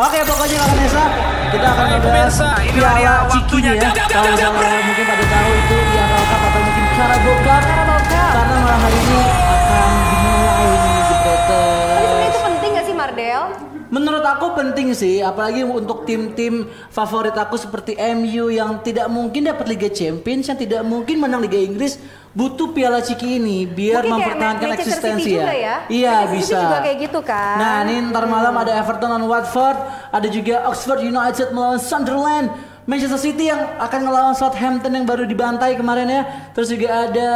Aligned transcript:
Oke 0.00 0.16
pokoknya 0.24 0.56
kalau 0.64 0.76
Nesa 0.80 1.04
kita 1.52 1.66
akan 1.76 1.86
membahas 1.92 2.36
Piala 2.72 2.96
dia 2.96 3.14
Ciki 3.28 3.56
waktunya. 3.60 3.72
ya. 3.76 3.90
Kalau 4.08 4.32
dap. 4.32 4.52
mungkin 4.56 5.04
pada 5.04 5.24
tahu 5.28 5.50
itu 5.52 5.76
Piala 5.92 6.18
Cup 6.24 6.40
atau 6.40 6.60
mungkin 6.64 6.84
Carabao 6.96 7.36
Cup. 7.44 7.62
Karena 8.08 8.56
malam 8.64 8.80
hari 8.80 8.96
ini 8.96 9.20
akan 9.28 9.90
dimulai 10.08 10.68
nih 10.72 10.80
Tapi 10.80 11.04
jebreters. 11.04 12.00
sebenarnya 12.00 12.24
itu 12.32 12.40
penting 12.40 12.70
gak 12.72 12.84
sih 12.88 12.96
Mardel? 12.96 13.42
Menurut 13.90 14.24
aku 14.24 14.46
penting 14.54 14.88
sih, 14.96 15.18
apalagi 15.20 15.66
untuk 15.66 16.06
tim-tim 16.08 16.64
favorit 16.88 17.34
aku 17.34 17.58
seperti 17.60 17.98
MU 18.16 18.48
yang 18.48 18.80
tidak 18.86 19.10
mungkin 19.12 19.50
dapat 19.50 19.66
Liga 19.68 19.90
Champions, 19.92 20.46
yang 20.46 20.56
tidak 20.56 20.80
mungkin 20.86 21.18
menang 21.18 21.42
Liga 21.42 21.58
Inggris, 21.58 21.98
butuh 22.30 22.70
Piala 22.70 23.02
Ciki 23.02 23.42
ini 23.42 23.66
biar 23.66 24.06
Mungkin 24.06 24.22
mempertahankan 24.22 24.68
City 24.70 24.78
eksistensi 24.78 25.30
ya. 25.34 25.50
ya? 25.50 25.76
Iya 25.90 26.14
Manchester 26.14 26.30
City 26.30 26.38
bisa. 26.38 26.58
juga 26.62 26.78
kayak 26.86 26.98
gitu 27.02 27.20
kan? 27.26 27.56
Nah 27.58 27.74
ini 27.86 27.94
ntar 28.10 28.24
malam 28.30 28.54
ada 28.54 28.72
Everton 28.78 29.08
lawan 29.10 29.26
Watford, 29.26 29.78
ada 30.14 30.28
juga 30.30 30.54
Oxford 30.70 31.02
United 31.02 31.50
melawan 31.50 31.80
Sunderland. 31.82 32.48
Manchester 32.88 33.20
City 33.22 33.52
yang 33.52 33.78
akan 33.78 34.00
ngelawan 34.02 34.34
Southampton 34.34 34.90
yang 34.90 35.06
baru 35.06 35.22
dibantai 35.22 35.78
kemarin 35.78 36.10
ya. 36.10 36.22
Terus 36.56 36.74
juga 36.74 37.06
ada 37.06 37.30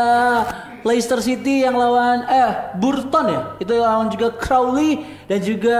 Leicester 0.82 1.20
City 1.22 1.62
yang 1.62 1.78
lawan 1.78 2.26
eh 2.26 2.74
Burton 2.78 3.26
ya. 3.30 3.40
Itu 3.62 3.78
lawan 3.78 4.10
juga 4.10 4.34
Crowley 4.34 5.04
dan 5.30 5.38
juga 5.42 5.78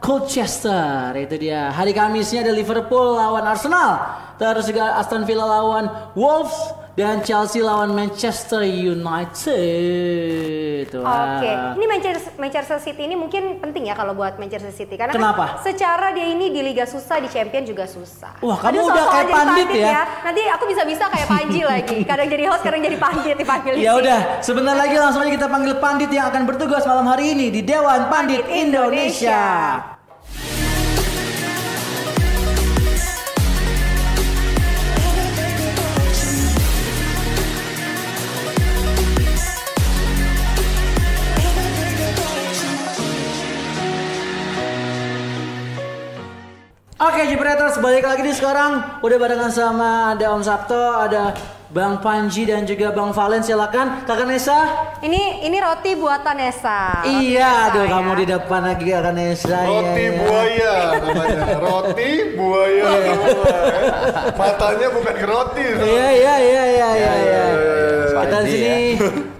Colchester. 0.00 1.16
Itu 1.20 1.36
dia. 1.36 1.72
Hari 1.72 1.92
Kamisnya 1.92 2.48
ada 2.48 2.52
Liverpool 2.52 3.16
lawan 3.16 3.44
Arsenal. 3.44 4.20
Terus 4.40 4.68
juga 4.72 4.96
Aston 4.96 5.24
Villa 5.28 5.44
lawan 5.48 5.88
Wolves 6.16 6.83
dan 6.94 7.26
Chelsea 7.26 7.58
lawan 7.58 7.90
Manchester 7.90 8.62
United. 8.62 9.34
Oke, 10.94 11.50
ini 11.74 11.84
Manchester, 11.90 12.32
Manchester 12.38 12.78
City 12.78 13.02
ini 13.10 13.18
mungkin 13.18 13.58
penting 13.58 13.90
ya 13.90 13.98
kalau 13.98 14.14
buat 14.14 14.38
Manchester 14.38 14.70
City 14.70 14.94
karena 14.94 15.10
Kenapa? 15.10 15.58
Kan 15.58 15.74
secara 15.74 16.14
dia 16.14 16.30
ini 16.30 16.54
di 16.54 16.62
Liga 16.62 16.86
susah, 16.86 17.18
di 17.18 17.26
Champion 17.26 17.66
juga 17.66 17.90
susah. 17.90 18.38
Wah, 18.38 18.58
kamu 18.62 18.78
Aduh, 18.78 18.86
udah 18.94 19.04
kayak 19.10 19.26
jadi 19.26 19.34
pandit 19.34 19.68
ya. 19.74 20.06
Nanti 20.22 20.42
aku 20.46 20.64
bisa-bisa 20.70 21.04
kayak 21.10 21.26
Panji 21.26 21.60
lagi. 21.74 21.98
Kadang 22.06 22.28
jadi 22.30 22.44
host, 22.46 22.62
kadang 22.62 22.82
jadi 22.82 22.96
pandit 22.96 23.34
dipanggil. 23.42 23.74
di 23.74 23.82
Ya 23.82 23.98
udah, 23.98 24.38
sebentar 24.38 24.78
lagi 24.78 24.94
langsung 24.94 25.26
aja 25.26 25.32
kita 25.34 25.50
panggil 25.50 25.74
pandit 25.82 26.10
yang 26.14 26.30
akan 26.30 26.46
bertugas 26.46 26.86
malam 26.86 27.10
hari 27.10 27.34
ini 27.34 27.50
di 27.50 27.66
Dewan 27.66 28.06
Pandit 28.06 28.46
Pandit 28.46 28.70
Indonesia. 28.70 29.42
Indonesia. 29.42 29.93
Oke, 46.94 47.26
Jepreters 47.26 47.82
balik 47.82 48.06
lagi 48.06 48.22
nih 48.22 48.38
sekarang. 48.38 49.02
Udah 49.02 49.18
barengan 49.18 49.50
sama 49.50 50.14
ada 50.14 50.30
Om 50.30 50.46
Sabto, 50.46 50.78
ada 50.78 51.34
Bang 51.74 51.98
Panji 51.98 52.46
dan 52.46 52.62
juga 52.62 52.94
Bang 52.94 53.10
Valen 53.10 53.42
silakan. 53.42 54.06
Kakak 54.06 54.30
Nesa. 54.30 54.58
Ini 55.02 55.42
ini 55.42 55.58
roti 55.58 55.98
buatan 55.98 56.38
Nesa. 56.38 57.02
Roti 57.02 57.34
iya, 57.34 57.50
Nesa 57.50 57.66
aduh 57.74 57.82
ya. 57.82 57.90
kamu 57.98 58.12
di 58.14 58.26
depan 58.30 58.60
lagi 58.62 58.86
Kakak 58.94 59.10
Nesa. 59.10 59.58
Roti 59.66 59.90
iya, 59.90 60.06
iya. 60.06 60.18
buaya 60.22 60.74
namanya. 61.02 61.42
Roti 61.58 62.10
buaya. 62.38 62.90
Matanya 64.38 64.88
bukan 64.94 65.14
ke 65.18 65.26
roti. 65.26 65.66
Iya, 65.66 66.08
iya, 66.14 66.34
iya, 66.38 66.62
iya, 66.62 66.88
iya, 66.94 67.14
iya. 67.18 67.44
Kita 68.22 68.38
di 68.46 68.50
sini 68.54 68.86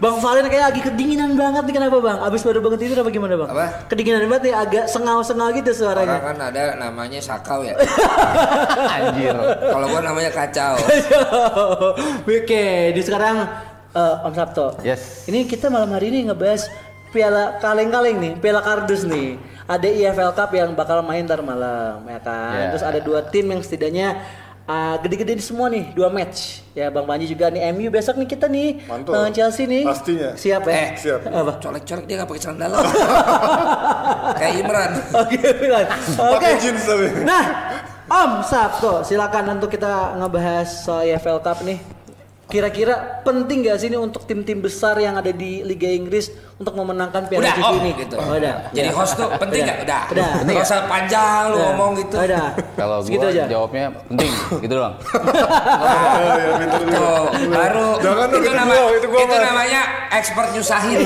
Bang 0.02 0.18
Valen 0.18 0.50
kayak 0.50 0.74
lagi 0.74 0.80
kedinginan 0.82 1.38
banget 1.38 1.62
nih 1.70 1.74
kenapa 1.78 1.96
Bang? 2.02 2.18
Abis 2.26 2.42
baru 2.42 2.58
banget 2.58 2.82
tidur 2.82 3.06
apa 3.06 3.10
gimana 3.14 3.34
Bang? 3.38 3.50
Apa? 3.54 3.66
Kedinginan 3.86 4.26
banget 4.26 4.50
nih 4.50 4.54
agak 4.54 4.84
sengau-sengau 4.90 5.54
gitu 5.54 5.70
Orang 5.70 5.78
suaranya. 5.78 6.18
kan 6.18 6.38
ada 6.40 6.62
namanya 6.74 7.20
sakau 7.22 7.62
ya. 7.62 7.78
Anjir. 8.98 9.36
Kalau 9.38 9.86
gua 9.86 10.00
namanya 10.02 10.30
kacau. 10.34 10.74
Oke, 12.26 12.90
di 12.90 13.00
sekarang 13.06 13.46
eh, 13.94 14.26
Om 14.26 14.34
Sabto. 14.34 14.66
Yes. 14.82 15.30
Ini 15.30 15.46
kita 15.46 15.70
malam 15.70 15.88
hari 15.94 16.10
ini 16.10 16.26
ngebahas 16.26 16.66
piala 17.14 17.62
kaleng-kaleng 17.62 18.18
nih, 18.18 18.32
piala 18.42 18.60
kardus 18.66 19.06
nih. 19.06 19.38
Ada 19.64 19.88
EFL 19.88 20.32
Cup 20.36 20.50
yang 20.52 20.76
bakal 20.76 21.00
main 21.00 21.24
ntar 21.24 21.40
malam, 21.40 22.02
ya 22.04 22.20
kan. 22.20 22.52
Yeah. 22.52 22.70
Terus 22.74 22.84
ada 22.84 22.98
dua 23.00 23.24
tim 23.24 23.48
yang 23.48 23.62
setidaknya 23.64 24.20
ah, 24.64 24.96
gede-gede 24.98 25.36
semua 25.38 25.68
nih, 25.68 25.92
dua 25.92 26.08
match. 26.08 26.64
Ya 26.74 26.90
Bang 26.90 27.06
Panji 27.06 27.30
juga 27.30 27.48
nih 27.48 27.70
MU 27.70 27.86
besok 27.86 28.18
nih 28.18 28.26
kita 28.26 28.50
nih 28.50 28.82
Mantul. 28.90 29.14
lawan 29.14 29.30
Chelsea 29.30 29.64
nih. 29.64 29.86
Pastinya. 29.86 30.30
Siap 30.34 30.62
ya? 30.66 30.74
Eh, 30.74 30.88
Siap. 30.98 31.20
Apa? 31.30 31.52
Colek-colek 31.62 32.04
dia 32.04 32.14
nggak 32.18 32.28
pakai 32.28 32.42
celana 32.42 32.58
dalam. 32.66 32.82
Kayak 34.40 34.54
Imran. 34.58 34.90
Oke, 35.14 35.38
Milan. 35.62 35.86
Oke. 36.18 36.34
Pakai 36.34 36.52
jeans 36.58 36.82
tapi. 36.82 37.06
Nah, 37.22 37.44
Om 38.04 38.32
Sabto, 38.44 39.00
silakan 39.00 39.56
untuk 39.56 39.72
kita 39.72 40.18
ngebahas 40.20 40.68
soal 40.84 41.08
EFL 41.08 41.40
Cup 41.40 41.64
nih. 41.64 41.93
Kira-kira 42.44 43.24
penting 43.24 43.64
gak 43.64 43.80
sih 43.80 43.88
ini 43.88 43.96
untuk 43.96 44.28
tim-tim 44.28 44.60
besar 44.60 45.00
yang 45.00 45.16
ada 45.16 45.32
di 45.32 45.64
Liga 45.64 45.88
Inggris 45.88 46.28
untuk 46.54 46.76
memenangkan 46.76 47.26
Piala 47.26 47.50
Udah, 47.50 47.56
Om, 47.66 47.74
ini? 47.80 47.90
gitu. 47.98 48.14
Oh, 48.20 48.36
udah. 48.36 48.54
Jadi 48.70 48.88
host 48.92 49.16
tuh 49.16 49.26
penting 49.40 49.64
nggak? 49.64 49.78
Udah. 49.82 50.00
Udah. 50.12 50.28
Nggak 50.44 50.62
usah 50.62 50.80
panjang 50.86 51.40
lu 51.50 51.56
Udah. 51.56 51.66
ngomong 51.72 51.90
gitu. 51.98 52.16
Udah. 52.20 52.46
Kalau 52.78 52.98
gua 53.02 53.26
aja. 53.32 53.44
jawabnya 53.48 53.84
penting, 54.06 54.30
gitu 54.60 54.74
doang. 54.76 54.94
Oh, 54.94 56.36
ya, 56.38 56.52
pinter 56.60 56.78
juga. 56.84 56.94
Tuh, 56.94 57.24
baru 57.48 57.88
Jangan 57.98 58.26
itu, 58.28 58.36
itu 58.38 58.50
nama, 58.54 58.74
itu 58.92 59.06
gua, 59.08 59.22
Mas. 59.24 59.40
namanya 59.40 59.80
expert 60.14 60.48
nyusahin. 60.54 60.98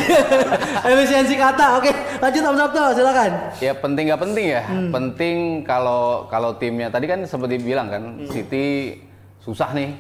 Efisiensi 0.91 1.35
kata. 1.39 1.67
Oke, 1.81 1.91
lanjut 2.19 2.43
Om 2.45 2.57
Sabto, 2.59 2.83
silakan. 2.93 3.31
Ya 3.63 3.73
penting 3.73 4.05
nggak 4.11 4.21
penting 4.21 4.45
ya. 4.53 4.63
Penting 4.69 5.37
kalau 5.63 6.29
kalau 6.29 6.59
timnya 6.61 6.93
tadi 6.93 7.09
kan 7.09 7.25
seperti 7.25 7.57
bilang 7.57 7.89
kan, 7.89 8.03
City 8.29 8.99
susah 9.49 9.73
nih 9.73 9.97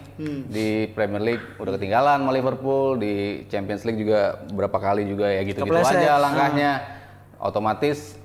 di 0.52 0.92
Premier 0.92 1.24
League 1.24 1.44
udah 1.56 1.72
ketinggalan 1.80 2.20
sama 2.20 2.36
Liverpool 2.36 3.00
di 3.00 3.48
Champions 3.48 3.80
League 3.88 4.04
juga 4.04 4.44
berapa 4.52 4.76
kali 4.76 5.08
juga 5.08 5.24
ya 5.32 5.40
gitu-gitu 5.40 5.72
Kepleset. 5.72 6.04
aja 6.04 6.20
langkahnya. 6.20 6.70
Otomatis 7.40 8.20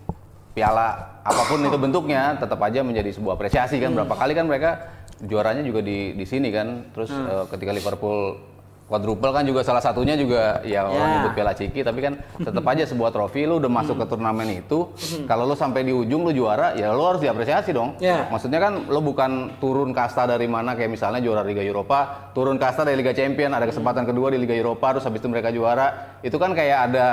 piala 0.52 1.22
apa 1.24 1.48
pun 1.48 1.64
itu 1.64 1.78
bentuknya 1.80 2.36
tetap 2.36 2.60
aja 2.60 2.84
menjadi 2.84 3.16
sebuah 3.16 3.40
apresiasi 3.40 3.80
kan. 3.80 3.96
Berapa 3.96 4.20
kali 4.20 4.36
kan 4.36 4.52
mereka 4.52 4.92
juaranya 5.24 5.64
juga 5.64 5.80
di 5.80 6.12
di 6.12 6.26
sini 6.28 6.52
kan. 6.52 6.92
Terus 6.92 7.16
eh, 7.16 7.46
ketika 7.56 7.72
Liverpool 7.72 8.44
quadruple 8.84 9.32
kan 9.32 9.42
juga 9.42 9.64
salah 9.64 9.80
satunya 9.80 10.14
juga 10.14 10.60
ya 10.62 10.84
orang 10.84 11.00
Ya. 11.00 11.14
nyebut 11.18 11.32
Piala 11.34 11.54
Ciki 11.54 11.82
tapi 11.82 12.00
kan 12.00 12.14
tetap 12.38 12.62
aja 12.64 12.84
sebuah 12.84 13.10
trofi 13.10 13.44
lu 13.44 13.58
udah 13.58 13.72
masuk 13.72 13.96
ke 13.96 14.06
turnamen 14.06 14.46
itu 14.54 14.92
kalau 15.24 15.44
lu 15.44 15.56
sampai 15.56 15.82
di 15.82 15.92
ujung 15.92 16.22
lu 16.22 16.32
juara 16.32 16.72
ya 16.74 16.92
lu 16.92 17.02
harus 17.02 17.20
diapresiasi 17.20 17.72
dong. 17.72 17.96
Ya. 17.98 18.28
maksudnya 18.28 18.60
kan 18.60 18.86
lu 18.86 19.00
bukan 19.00 19.32
turun 19.58 19.92
kasta 19.92 20.26
dari 20.26 20.46
mana 20.46 20.74
kayak 20.74 20.92
misalnya 20.92 21.20
juara 21.20 21.42
Liga 21.42 21.64
Eropa 21.64 22.30
turun 22.32 22.56
kasta 22.56 22.84
dari 22.84 22.96
Liga 22.96 23.12
Champion 23.12 23.52
ada 23.52 23.64
kesempatan 23.64 24.04
kedua 24.04 24.30
di 24.30 24.38
Liga 24.38 24.54
Eropa 24.54 24.92
terus 24.92 25.04
habis 25.04 25.20
itu 25.20 25.28
mereka 25.28 25.50
juara. 25.50 26.20
Itu 26.20 26.36
kan 26.36 26.52
kayak 26.52 26.92
ada 26.92 27.08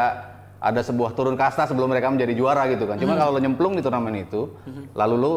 ada 0.61 0.81
sebuah 0.83 1.15
turun 1.15 1.35
kasta 1.35 1.65
sebelum 1.65 1.89
mereka 1.89 2.11
menjadi 2.11 2.35
juara 2.35 2.69
gitu 2.69 2.85
kan. 2.85 2.99
Cuma 2.99 3.15
kalau 3.15 3.33
lu 3.33 3.41
nyemplung 3.41 3.73
di 3.73 3.81
turnamen 3.81 4.13
itu 4.19 4.53
lalu 4.93 5.15
lu 5.17 5.33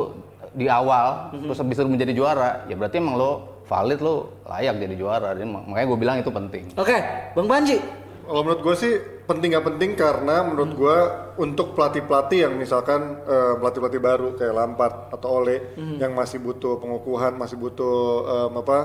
di 0.51 0.65
awal 0.65 1.29
terus 1.31 1.57
habis 1.57 1.77
itu 1.77 1.88
menjadi 1.88 2.11
juara 2.11 2.50
ya 2.65 2.75
berarti 2.75 2.97
emang 2.97 3.15
lu 3.15 3.31
valid 3.68 4.00
lu 4.03 4.28
layak 4.46 4.75
jadi 4.79 4.96
juara 4.96 5.29
Jadi 5.35 5.47
makanya 5.47 5.88
gue 5.88 6.00
bilang 6.00 6.18
itu 6.19 6.31
penting 6.31 6.63
Oke, 6.75 6.97
Bang 7.34 7.47
Panji. 7.47 7.78
Kalau 8.24 8.40
menurut 8.40 8.62
gue 8.63 8.75
sih 8.79 8.94
penting 9.28 9.51
nggak 9.51 9.68
penting 9.68 9.91
karena 10.00 10.47
menurut 10.47 10.72
gue 10.75 10.97
untuk 11.44 11.75
pelatih-pelatih 11.75 12.47
yang 12.47 12.53
misalkan 12.56 13.19
eh, 13.28 13.53
pelatih-pelatih 13.59 14.00
baru 14.00 14.29
kayak 14.40 14.53
Lampard 14.56 14.96
atau 15.12 15.44
Ole 15.44 15.75
yang 16.00 16.16
masih 16.16 16.40
butuh 16.40 16.79
pengukuhan, 16.79 17.35
masih 17.35 17.59
butuh 17.59 18.24
em, 18.24 18.63
apa 18.63 18.78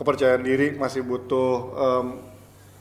kepercayaan 0.00 0.40
diri, 0.40 0.72
masih 0.80 1.04
butuh 1.04 1.48
em, 1.76 2.06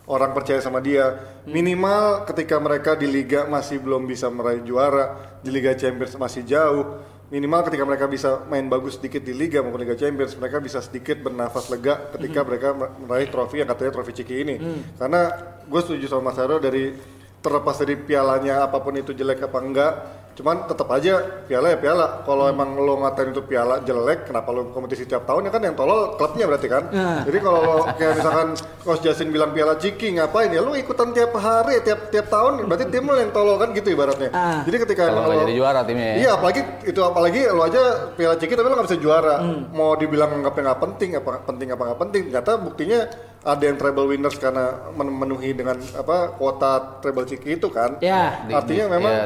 orang 0.07 0.31
percaya 0.31 0.63
sama 0.63 0.79
dia. 0.79 1.19
Minimal 1.49 2.23
ketika 2.29 2.63
mereka 2.63 2.95
di 2.95 3.11
liga 3.11 3.43
masih 3.49 3.81
belum 3.81 4.07
bisa 4.07 4.31
meraih 4.31 4.63
juara, 4.63 5.39
di 5.43 5.49
Liga 5.51 5.73
Champions 5.75 6.15
masih 6.15 6.45
jauh. 6.47 6.85
Minimal 7.25 7.65
ketika 7.65 7.83
mereka 7.89 8.05
bisa 8.05 8.45
main 8.45 8.69
bagus 8.69 9.01
sedikit 9.01 9.25
di 9.25 9.33
liga 9.33 9.65
maupun 9.65 9.81
Liga 9.81 9.97
Champions, 9.97 10.37
mereka 10.37 10.61
bisa 10.61 10.77
sedikit 10.77 11.25
bernafas 11.25 11.73
lega 11.73 12.13
ketika 12.13 12.45
mereka 12.45 12.67
meraih 12.77 13.33
trofi 13.33 13.65
yang 13.65 13.69
katanya 13.69 13.97
trofi 13.97 14.13
Ciki 14.13 14.35
ini. 14.45 14.55
Karena 14.93 15.33
gue 15.65 15.81
setuju 15.81 16.05
sama 16.05 16.29
Mas 16.29 16.37
Hero 16.37 16.61
dari 16.61 16.93
terlepas 17.41 17.81
dari 17.81 17.97
pialanya 17.97 18.69
apa 18.69 18.77
pun 18.77 18.93
itu 18.93 19.13
jelek 19.13 19.41
apa 19.41 19.57
enggak, 19.57 19.93
cuman 20.35 20.65
tetap 20.65 20.87
aja 20.89 21.13
piala 21.43 21.67
ya 21.69 21.77
piala. 21.77 22.21
Kalau 22.21 22.45
emang 22.45 22.75
lo 22.75 22.99
ngatain 22.99 23.31
itu 23.31 23.41
piala 23.41 23.79
jelek, 23.79 24.27
kenapa 24.27 24.51
lo 24.51 24.67
kompetisi 24.67 25.03
tiap 25.03 25.23
tahun 25.23 25.47
ya 25.47 25.51
kan 25.51 25.61
yang 25.61 25.73
tolol 25.73 26.13
klubnya 26.13 26.43
berarti 26.45 26.67
kan. 26.67 26.83
Jadi 27.23 27.37
kalau 27.39 27.59
lo 27.59 27.75
kayak 27.89 28.13
misalkan 28.15 28.47
Coach 28.79 29.01
Jasin 29.01 29.29
bilang 29.29 29.49
piala 29.49 29.75
Ciki 29.75 30.11
ngapain 30.13 30.49
ya 30.49 30.59
lo 30.59 30.73
ikutan 30.73 31.09
tiap 31.09 31.31
hari 31.33 31.79
tiap 31.81 32.09
tiap 32.09 32.27
tahun 32.27 32.65
berarti 32.65 32.85
tim 32.85 33.03
lo 33.03 33.15
yang 33.15 33.31
tolol 33.31 33.55
kan 33.55 33.71
gitu 33.71 33.89
ibaratnya. 33.89 34.29
Ah. 34.29 34.59
Jadi 34.61 34.77
ketika 34.81 35.07
kalau 35.07 35.23
nggak 35.23 35.31
lo- 35.31 35.41
jadi 35.41 35.53
juara 35.55 35.81
timnya 35.81 36.05
ya 36.05 36.15
Iya, 36.17 36.29
apalagi 36.35 36.61
itu 36.85 37.01
apalagi 37.01 37.41
lo 37.47 37.61
aja 37.61 37.81
Piala 38.11 38.35
Ciki 38.35 38.53
tapi 38.53 38.67
lo 38.67 38.75
nggak 38.75 38.87
bisa 38.87 38.99
juara. 38.99 39.35
Mau 39.71 39.95
dibilang 39.95 40.35
anggapnya 40.35 40.61
nggak 40.67 40.81
penting 40.81 41.09
apa 41.15 41.29
penting 41.41 41.67
apa 41.69 41.81
nggak 41.85 41.99
penting, 42.01 42.21
ternyata 42.27 42.51
buktinya 42.57 42.99
ada 43.41 43.61
yang 43.61 43.77
treble 43.77 44.05
winners 44.05 44.35
karena 44.35 44.65
memenuhi 44.91 45.53
dengan 45.53 45.77
apa 45.93 46.33
kuota 46.33 46.71
treble 46.99 47.23
Ciki 47.23 47.55
itu 47.55 47.69
kan. 47.69 47.95
Ya. 47.99 48.41
Di- 48.41 48.51
Artinya 48.51 48.85
di- 48.85 48.91
memang 48.91 49.13
ya, 49.13 49.25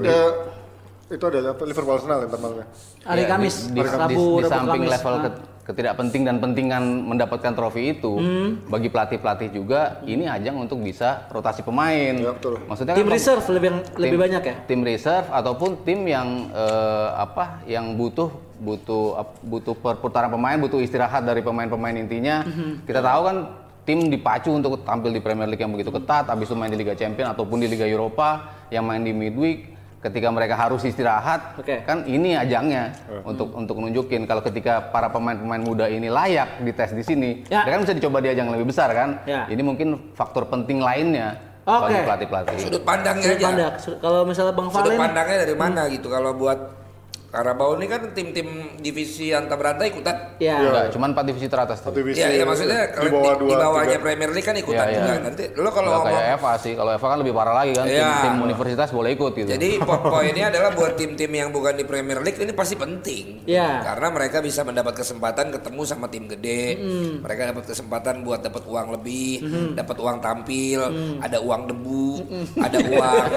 ya, 0.00 0.20
itu 1.08 1.24
ada 1.24 1.38
apa? 1.50 1.62
Liverpool 1.64 1.94
Arsenal 1.94 2.18
yang 2.20 2.30
malamnya. 2.30 2.66
Hari 3.02 3.22
Ya, 3.22 3.28
Kamis, 3.28 3.54
di, 3.66 3.72
di, 3.72 3.80
Rabu, 3.80 3.96
di, 4.04 4.14
di 4.36 4.44
Rabu, 4.44 4.44
samping 4.44 4.82
Kamis. 4.82 4.92
level 4.92 5.14
Nah. 5.14 5.22
ke- 5.24 5.40
ketidakpenting 5.68 6.24
dan 6.24 6.36
pentingan 6.38 6.80
mendapatkan 7.04 7.52
trofi 7.52 7.92
itu 7.92 8.16
bagi 8.64 8.88
pelatih 8.88 9.20
pelatih 9.20 9.52
juga 9.52 10.00
ini 10.02 10.24
ajang 10.24 10.56
untuk 10.58 10.80
bisa 10.80 11.28
rotasi 11.28 11.60
pemain. 11.60 12.16
Ya, 12.16 12.32
betul. 12.32 12.56
Maksudnya 12.64 12.96
Tim 12.96 13.04
kan 13.04 13.12
reserve 13.12 13.44
lebih 13.50 13.70
lebih 13.94 14.08
tim- 14.10 14.16
banyak 14.18 14.42
ya? 14.42 14.54
Tim 14.64 14.80
reserve 14.82 15.28
ataupun 15.28 15.84
tim 15.84 16.00
yang 16.02 16.48
eh, 16.48 17.08
apa 17.14 17.60
yang 17.64 17.92
butuh 17.94 18.32
butuh 18.58 19.04
butuh 19.44 19.76
perputaran 19.76 20.28
pemain, 20.28 20.56
butuh 20.56 20.80
istirahat 20.80 21.20
dari 21.22 21.44
pemain-pemain 21.44 21.94
intinya. 21.94 22.42
Mhm. 22.42 22.84
Kita 22.84 22.98
tahu 22.98 23.20
kan 23.22 23.36
tim 23.84 24.08
dipacu 24.08 24.50
untuk 24.50 24.80
tampil 24.82 25.12
di 25.12 25.20
Premier 25.20 25.46
League 25.46 25.60
yang 25.60 25.70
begitu 25.70 25.88
ketat, 25.90 26.26
habis 26.26 26.48
itu 26.48 26.56
main 26.56 26.68
di 26.68 26.76
Liga 26.76 26.92
Champions 26.92 27.28
ataupun 27.30 27.56
di 27.56 27.68
Liga 27.68 27.84
Eropa 27.84 28.40
yang 28.68 28.82
main 28.82 29.00
di 29.00 29.12
midweek 29.12 29.77
ketika 30.00 30.30
mereka 30.30 30.54
harus 30.54 30.82
istirahat 30.82 31.58
Oke. 31.58 31.82
kan 31.82 32.06
ini 32.06 32.32
ajangnya 32.32 32.94
untuk 33.24 33.50
untuk 33.50 33.76
nunjukin 33.76 34.24
kalau 34.24 34.38
ketika 34.40 34.78
para 34.88 35.10
pemain-pemain 35.10 35.58
muda 35.58 35.86
ini 35.86 36.06
layak 36.08 36.62
dites 36.62 36.92
di 36.92 37.02
sini 37.02 37.30
Ya. 37.44 37.62
mereka 37.62 37.74
kan 37.74 37.82
bisa 37.82 37.96
dicoba 37.98 38.18
di 38.18 38.28
ajang 38.28 38.46
yang 38.46 38.54
lebih 38.54 38.68
besar 38.68 38.88
kan 38.92 39.18
Ya. 39.24 39.44
ini 39.46 39.58
mungkin 39.60 40.14
faktor 40.14 40.46
penting 40.46 40.78
lainnya 40.78 41.34
Oke. 41.64 41.82
bagi 41.84 41.98
pelatih-pelatih 42.00 42.56
Sudut 42.60 42.82
pandangnya 42.82 43.26
Sudut 43.26 43.36
aja. 43.36 43.46
pandang. 43.46 43.72
Sudut- 43.76 44.00
Kalau 44.00 44.20
misalnya 44.22 44.54
Bang 44.54 44.68
Sudut 44.70 44.86
Valen, 44.88 45.00
pandangnya 45.02 45.36
dari 45.42 45.54
mana 45.54 45.80
gitu 45.88 46.06
kalau 46.06 46.30
buat 46.32 46.58
Karabau 47.28 47.76
ini 47.76 47.84
kan 47.86 48.08
tim-tim 48.10 48.48
divisi 48.78 49.30
antar 49.30 49.54
berantai 49.54 49.92
ikutan. 49.92 50.16
ya. 50.38 50.56
Enggak, 50.58 50.84
cuman 50.90 51.12
empat 51.12 51.24
divisi 51.24 51.44
teratas 51.44 51.78
tuh. 51.78 51.92
Divisi 51.92 52.16
Iya, 52.16 52.32
iya 52.32 52.44
maksudnya 52.44 52.88
di 52.88 52.92
kalau 52.94 53.10
bawah 53.12 53.28
di, 53.28 53.36
dua 53.38 53.48
di 53.48 53.54
bawahnya 53.58 53.90
tiga. 53.92 54.00
Premier 54.00 54.30
League 54.30 54.46
kan 54.46 54.56
ikutan 54.56 54.80
Iya, 54.80 54.88
iya. 54.88 54.98
juga. 54.98 55.14
Nanti 55.20 55.42
lo 55.52 55.68
kalau 55.68 55.88
ngomong 55.90 56.08
kayak 56.08 56.24
Eva 56.34 56.52
sih, 56.56 56.72
kalau 56.72 56.90
Eva 56.90 57.06
kan 57.06 57.18
lebih 57.18 57.32
parah 57.32 57.54
lagi 57.54 57.72
kan, 57.74 57.84
tim, 57.84 58.00
Iya. 58.00 58.12
tim 58.24 58.34
universitas 58.40 58.88
boleh 58.88 59.10
ikut 59.12 59.32
gitu. 59.34 59.48
Jadi 59.50 59.68
po- 59.78 60.00
poinnya 60.14 60.46
adalah 60.48 60.70
buat 60.72 60.92
tim-tim 60.94 61.28
yang 61.30 61.48
bukan 61.50 61.74
di 61.74 61.84
Premier 61.84 62.18
League 62.18 62.38
ini 62.38 62.52
pasti 62.52 62.74
penting. 62.74 63.44
Iya. 63.44 63.68
Karena 63.84 64.08
mereka 64.08 64.40
bisa 64.40 64.60
mendapat 64.62 64.94
kesempatan 64.96 65.52
ketemu 65.52 65.80
sama 65.84 66.06
tim 66.06 66.24
gede. 66.26 66.64
Hmm. 66.74 67.12
Mereka 67.20 67.52
dapat 67.52 67.64
kesempatan 67.66 68.24
buat 68.24 68.40
dapat 68.40 68.64
uang 68.64 68.88
lebih, 68.94 69.44
dapat 69.74 69.96
uang 69.96 70.16
tampil, 70.18 70.80
Hmm. 70.80 71.20
ada 71.20 71.38
uang 71.38 71.62
debu, 71.66 72.08
ada 72.56 72.78
uang. 72.80 73.24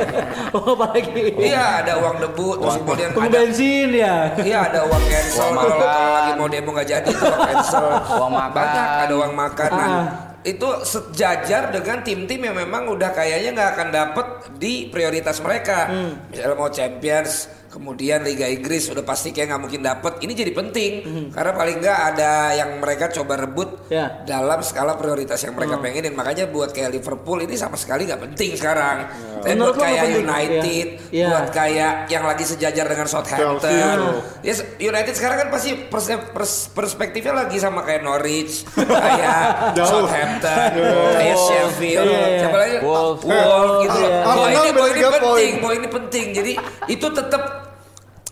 Oh, 0.51 0.75
apalagi? 0.75 1.31
Iya, 1.33 1.81
ada 1.81 1.93
uang 1.97 2.17
debu, 2.21 2.47
terus 2.57 2.75
kemudian 2.77 3.09
ada 3.09 3.29
bensin 3.33 3.80
ya. 3.91 4.15
Iya 4.37 4.57
ada 4.63 4.79
uang 4.83 5.03
cancel 5.03 5.41
Uang 5.41 5.53
kalau 5.55 5.69
makan. 5.71 5.87
kalau 5.87 6.11
lagi 6.13 6.31
mau 6.35 6.47
demo 6.47 6.69
nggak 6.71 6.87
jadi 6.87 7.09
itu 7.09 7.23
uang 7.23 7.41
cancel. 7.47 7.85
Uang 8.19 8.33
makan. 8.35 8.55
Banyak 8.55 8.87
ada 8.99 9.13
uang 9.15 9.33
makan. 9.33 9.69
Nah, 9.71 9.87
Ah. 9.87 10.05
itu 10.41 10.67
sejajar 10.83 11.63
dengan 11.69 11.97
tim-tim 12.01 12.41
yang 12.41 12.55
memang 12.55 12.85
udah 12.87 13.09
kayaknya 13.09 13.49
nggak 13.51 13.69
akan 13.71 13.87
dapet 13.89 14.25
di 14.55 14.73
prioritas 14.87 15.37
mereka. 15.37 15.85
Hmm. 15.87 16.13
Misalnya 16.27 16.55
mau 16.55 16.69
Champions, 16.69 17.31
kemudian 17.71 18.19
Liga 18.21 18.45
Inggris 18.45 18.85
udah 18.85 19.01
pasti 19.01 19.31
kayak 19.31 19.47
nggak 19.49 19.61
mungkin 19.61 19.81
dapet. 19.81 20.19
Ini 20.19 20.33
jadi 20.35 20.51
penting 20.51 20.91
karena 21.31 21.51
paling 21.51 21.77
nggak 21.79 21.99
ada 22.11 22.31
yang 22.53 22.69
mereka 22.77 23.07
coba 23.09 23.39
rebut 23.39 23.69
Hmm. 23.81 23.99
Hmm. 24.01 24.23
dalam 24.23 24.59
skala 24.59 24.93
prioritas 24.93 25.39
yang 25.39 25.51
mereka 25.53 25.75
pengenin. 25.77 26.11
Makanya 26.11 26.45
buat 26.45 26.69
kayak 26.69 26.91
Liverpool 26.91 27.39
ini 27.39 27.55
sama 27.55 27.75
sekali 27.75 28.03
nggak 28.03 28.21
penting 28.25 28.53
sekarang. 28.53 29.07
Tapi 29.41 29.47
Menurut 29.51 29.73
buat 29.73 29.83
kayak 29.83 30.03
penting? 30.05 30.21
United, 30.21 30.85
Ya. 31.09 31.17
Ya. 31.17 31.27
buat 31.27 31.47
kayak 31.49 31.93
yang 32.07 32.23
lagi 32.23 32.43
sejajar 32.43 32.85
dengan 32.85 33.07
Southampton. 33.07 33.99
Yes, 34.41 34.59
United 34.77 35.13
sekarang 35.13 35.37
kan 35.39 35.49
pasti 35.49 35.69
pers- 35.81 36.23
pers- 36.29 36.67
perspektifnya 36.69 37.33
lagi 37.37 37.55
sama 37.55 37.81
kayak 37.81 38.01
Norwich, 38.01 38.67
kayak. 38.75 39.73
Southampton, 39.77 40.69
kayak 41.15 41.37
Sheffield, 41.37 42.05
iya. 42.05 42.25
siapa 42.39 42.57
lagi? 42.57 42.75
Wolves. 42.81 43.23
Wolves 43.23 43.75
gitu 43.81 43.97
loh. 43.97 44.09
Iya. 44.09 44.19
Bahwa 44.23 44.45
ini, 44.45 44.59
ini 44.61 44.73
penting, 45.01 45.51
poin. 45.57 45.77
ini 45.77 45.89
penting. 45.89 46.25
Jadi 46.31 46.51
itu 46.87 47.07
tetap 47.07 47.43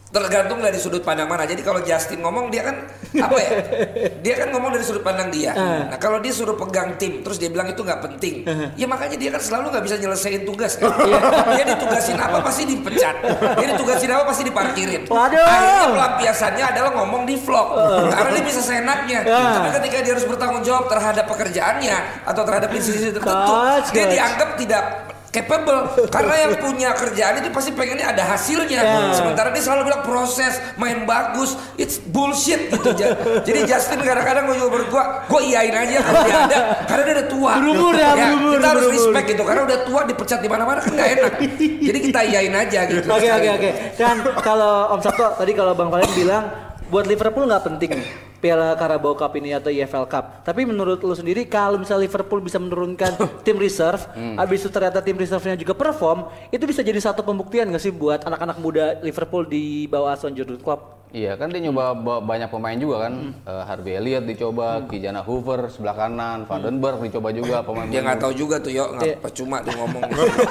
tergantung 0.10 0.58
dari 0.58 0.78
sudut 0.82 1.06
pandang 1.06 1.30
mana. 1.30 1.46
Jadi 1.46 1.62
kalau 1.62 1.86
Justin 1.86 2.26
ngomong 2.26 2.50
dia 2.50 2.66
kan 2.66 2.76
apa 3.22 3.38
ya? 3.38 3.52
Dia 4.26 4.34
kan 4.46 4.48
ngomong 4.54 4.74
dari 4.74 4.84
sudut 4.86 5.02
pandang 5.06 5.30
dia. 5.30 5.54
Nah 5.56 5.98
kalau 5.98 6.20
dia 6.20 6.34
suruh 6.34 6.58
pegang 6.58 6.98
tim, 7.00 7.24
terus 7.24 7.40
dia 7.40 7.48
bilang 7.50 7.70
itu 7.72 7.82
nggak 7.82 8.02
penting, 8.04 8.44
ya 8.76 8.86
makanya 8.86 9.16
dia 9.16 9.30
kan 9.32 9.42
selalu 9.42 9.72
nggak 9.74 9.86
bisa 9.86 9.96
nyelesain 9.98 10.42
tugas. 10.44 10.76
Kan? 10.76 10.92
dia 11.56 11.66
ditugasin 11.66 12.20
apa 12.20 12.44
pasti 12.44 12.64
dipecat, 12.68 13.16
dia 13.58 13.68
ditugasin 13.74 14.10
apa 14.12 14.24
pasti 14.28 14.44
diparkirin. 14.46 15.02
Waduh. 15.08 15.40
Akhirnya 15.40 15.88
pelampiasannya 15.96 16.66
adalah 16.76 16.92
ngomong 17.00 17.24
di 17.26 17.36
vlog, 17.40 17.68
karena 18.12 18.30
dia 18.36 18.44
bisa 18.44 18.62
seenaknya. 18.62 19.20
Ya. 19.24 19.40
Tapi 19.58 19.70
ketika 19.82 19.98
dia 20.04 20.12
harus 20.18 20.26
bertanggung 20.28 20.64
jawab 20.66 20.86
terhadap 20.92 21.26
pekerjaannya 21.32 21.98
atau 22.28 22.42
terhadap 22.44 22.70
institusi 22.76 23.10
tertentu, 23.16 23.52
Coach, 23.56 23.88
dia 23.96 24.06
dianggap 24.12 24.50
tidak 24.60 25.09
capable. 25.30 26.10
Karena 26.10 26.36
yang 26.48 26.54
punya 26.66 26.90
kerjaan 26.94 27.42
itu 27.42 27.50
pasti 27.50 27.72
pengennya 27.74 28.14
ada 28.14 28.24
hasilnya. 28.26 28.80
Ya. 28.80 29.14
sementara 29.14 29.50
dia 29.50 29.62
selalu 29.62 29.90
bilang 29.90 30.02
proses 30.02 30.58
main 30.76 31.06
bagus 31.06 31.54
it's 31.78 32.02
bullshit 32.02 32.70
gitu. 32.70 32.90
Ja- 32.98 33.16
jadi 33.42 33.66
Justin 33.66 34.02
kadang-kadang 34.02 34.50
gue 34.50 34.56
juga 34.58 34.70
berdua 34.70 35.04
gue 35.26 35.42
iyain 35.46 35.74
aja 35.74 35.98
kalau 36.02 36.22
dia 36.26 36.38
ada 36.46 36.60
karena 36.86 37.02
dia 37.06 37.14
udah 37.16 37.28
tua. 37.30 37.52
Berumur 37.62 37.94
ya, 37.94 38.10
berumur, 38.14 38.52
kita 38.58 38.68
harus 38.68 38.82
berumur. 38.84 38.98
respect 39.00 39.26
gitu 39.30 39.44
karena 39.46 39.62
udah 39.66 39.78
tua 39.86 40.02
dipecat 40.06 40.40
di 40.40 40.50
mana-mana 40.50 40.80
kan 40.82 40.92
nggak 40.94 41.10
enak. 41.16 41.32
Jadi 41.80 42.00
kita 42.02 42.20
iyain 42.26 42.54
aja 42.54 42.80
gitu. 42.88 43.08
Oke 43.08 43.28
oke 43.30 43.50
oke. 43.56 43.70
Dan 43.96 44.16
kalau 44.42 44.94
Om 44.98 45.02
Sabto 45.02 45.28
tadi 45.38 45.52
kalau 45.54 45.74
Bang 45.74 45.90
Valen 45.90 46.12
bilang 46.14 46.44
buat 46.90 47.06
Liverpool 47.06 47.46
nggak 47.46 47.64
penting. 47.66 47.92
nih 48.02 48.29
Piala 48.40 48.76
Carabao 48.76 49.16
Cup 49.16 49.32
ini 49.40 49.56
atau 49.56 49.72
EFL 49.72 50.08
Cup. 50.08 50.44
Tapi 50.44 50.68
menurut 50.68 51.00
lu 51.00 51.16
sendiri 51.16 51.48
kalau 51.48 51.80
misalnya 51.80 52.08
Liverpool 52.08 52.44
bisa 52.44 52.60
menurunkan 52.60 53.16
tim 53.46 53.56
reserve, 53.60 54.04
habis 54.36 54.64
itu 54.64 54.72
ternyata 54.72 55.00
tim 55.00 55.16
reserve-nya 55.16 55.56
juga 55.56 55.76
perform, 55.76 56.28
itu 56.52 56.64
bisa 56.68 56.84
jadi 56.84 57.00
satu 57.00 57.24
pembuktian 57.24 57.72
nggak 57.72 57.84
sih 57.84 57.92
buat 57.96 58.24
anak-anak 58.28 58.58
muda 58.60 58.86
Liverpool 59.00 59.48
di 59.48 59.88
bawah 59.88 60.16
asuhan 60.16 60.36
Jurgen 60.36 60.60
Klopp? 60.60 60.99
Iya 61.10 61.34
kan 61.34 61.50
dia 61.50 61.58
nyoba 61.60 61.98
ba- 61.98 62.22
banyak 62.22 62.48
pemain 62.48 62.78
juga 62.78 63.02
kan. 63.04 63.34
Eh, 63.34 63.64
Harvey 63.66 63.98
Elliott 63.98 64.24
dicoba, 64.24 64.86
Kijana 64.86 65.20
Hoover 65.20 65.66
sebelah 65.68 65.98
kanan, 65.98 66.46
Vandenberg 66.46 67.02
dicoba 67.02 67.34
juga 67.34 67.60
pemain. 67.60 67.90
dia 67.90 68.00
nggak 68.00 68.20
tahu 68.20 68.34
juga 68.36 68.56
tuh 68.58 68.70
yo 68.70 68.94
nggak 68.94 69.18
percuma 69.20 69.58
dia 69.60 69.74
ngomong 69.74 70.06